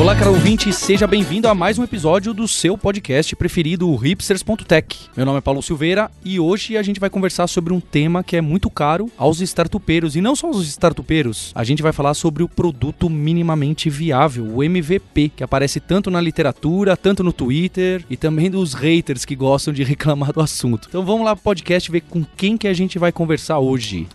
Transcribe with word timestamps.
Olá, 0.00 0.16
caro 0.16 0.32
ouvinte, 0.32 0.72
seja 0.72 1.06
bem-vindo 1.06 1.46
a 1.46 1.54
mais 1.54 1.78
um 1.78 1.84
episódio 1.84 2.32
do 2.32 2.48
seu 2.48 2.78
podcast 2.78 3.36
preferido, 3.36 3.86
o 3.86 3.96
hipsters.tech. 3.96 5.10
Meu 5.14 5.26
nome 5.26 5.36
é 5.36 5.40
Paulo 5.42 5.62
Silveira 5.62 6.10
e 6.24 6.40
hoje 6.40 6.78
a 6.78 6.82
gente 6.82 6.98
vai 6.98 7.10
conversar 7.10 7.46
sobre 7.46 7.74
um 7.74 7.80
tema 7.80 8.24
que 8.24 8.34
é 8.34 8.40
muito 8.40 8.70
caro 8.70 9.10
aos 9.18 9.42
startupeiros 9.42 10.16
e 10.16 10.22
não 10.22 10.34
só 10.34 10.46
aos 10.46 10.66
startupeiros. 10.66 11.52
A 11.54 11.64
gente 11.64 11.82
vai 11.82 11.92
falar 11.92 12.14
sobre 12.14 12.42
o 12.42 12.48
produto 12.48 13.10
minimamente 13.10 13.90
viável, 13.90 14.46
o 14.46 14.64
MVP, 14.64 15.32
que 15.36 15.44
aparece 15.44 15.78
tanto 15.78 16.10
na 16.10 16.18
literatura, 16.18 16.96
tanto 16.96 17.22
no 17.22 17.30
Twitter 17.30 18.02
e 18.08 18.16
também 18.16 18.50
dos 18.50 18.72
haters 18.72 19.26
que 19.26 19.36
gostam 19.36 19.74
de 19.74 19.84
reclamar 19.84 20.32
do 20.32 20.40
assunto. 20.40 20.88
Então 20.88 21.04
vamos 21.04 21.26
lá 21.26 21.36
pro 21.36 21.44
podcast 21.44 21.92
ver 21.92 22.00
com 22.08 22.24
quem 22.24 22.56
que 22.56 22.68
a 22.68 22.72
gente 22.72 22.98
vai 22.98 23.12
conversar 23.12 23.58
hoje. 23.58 24.08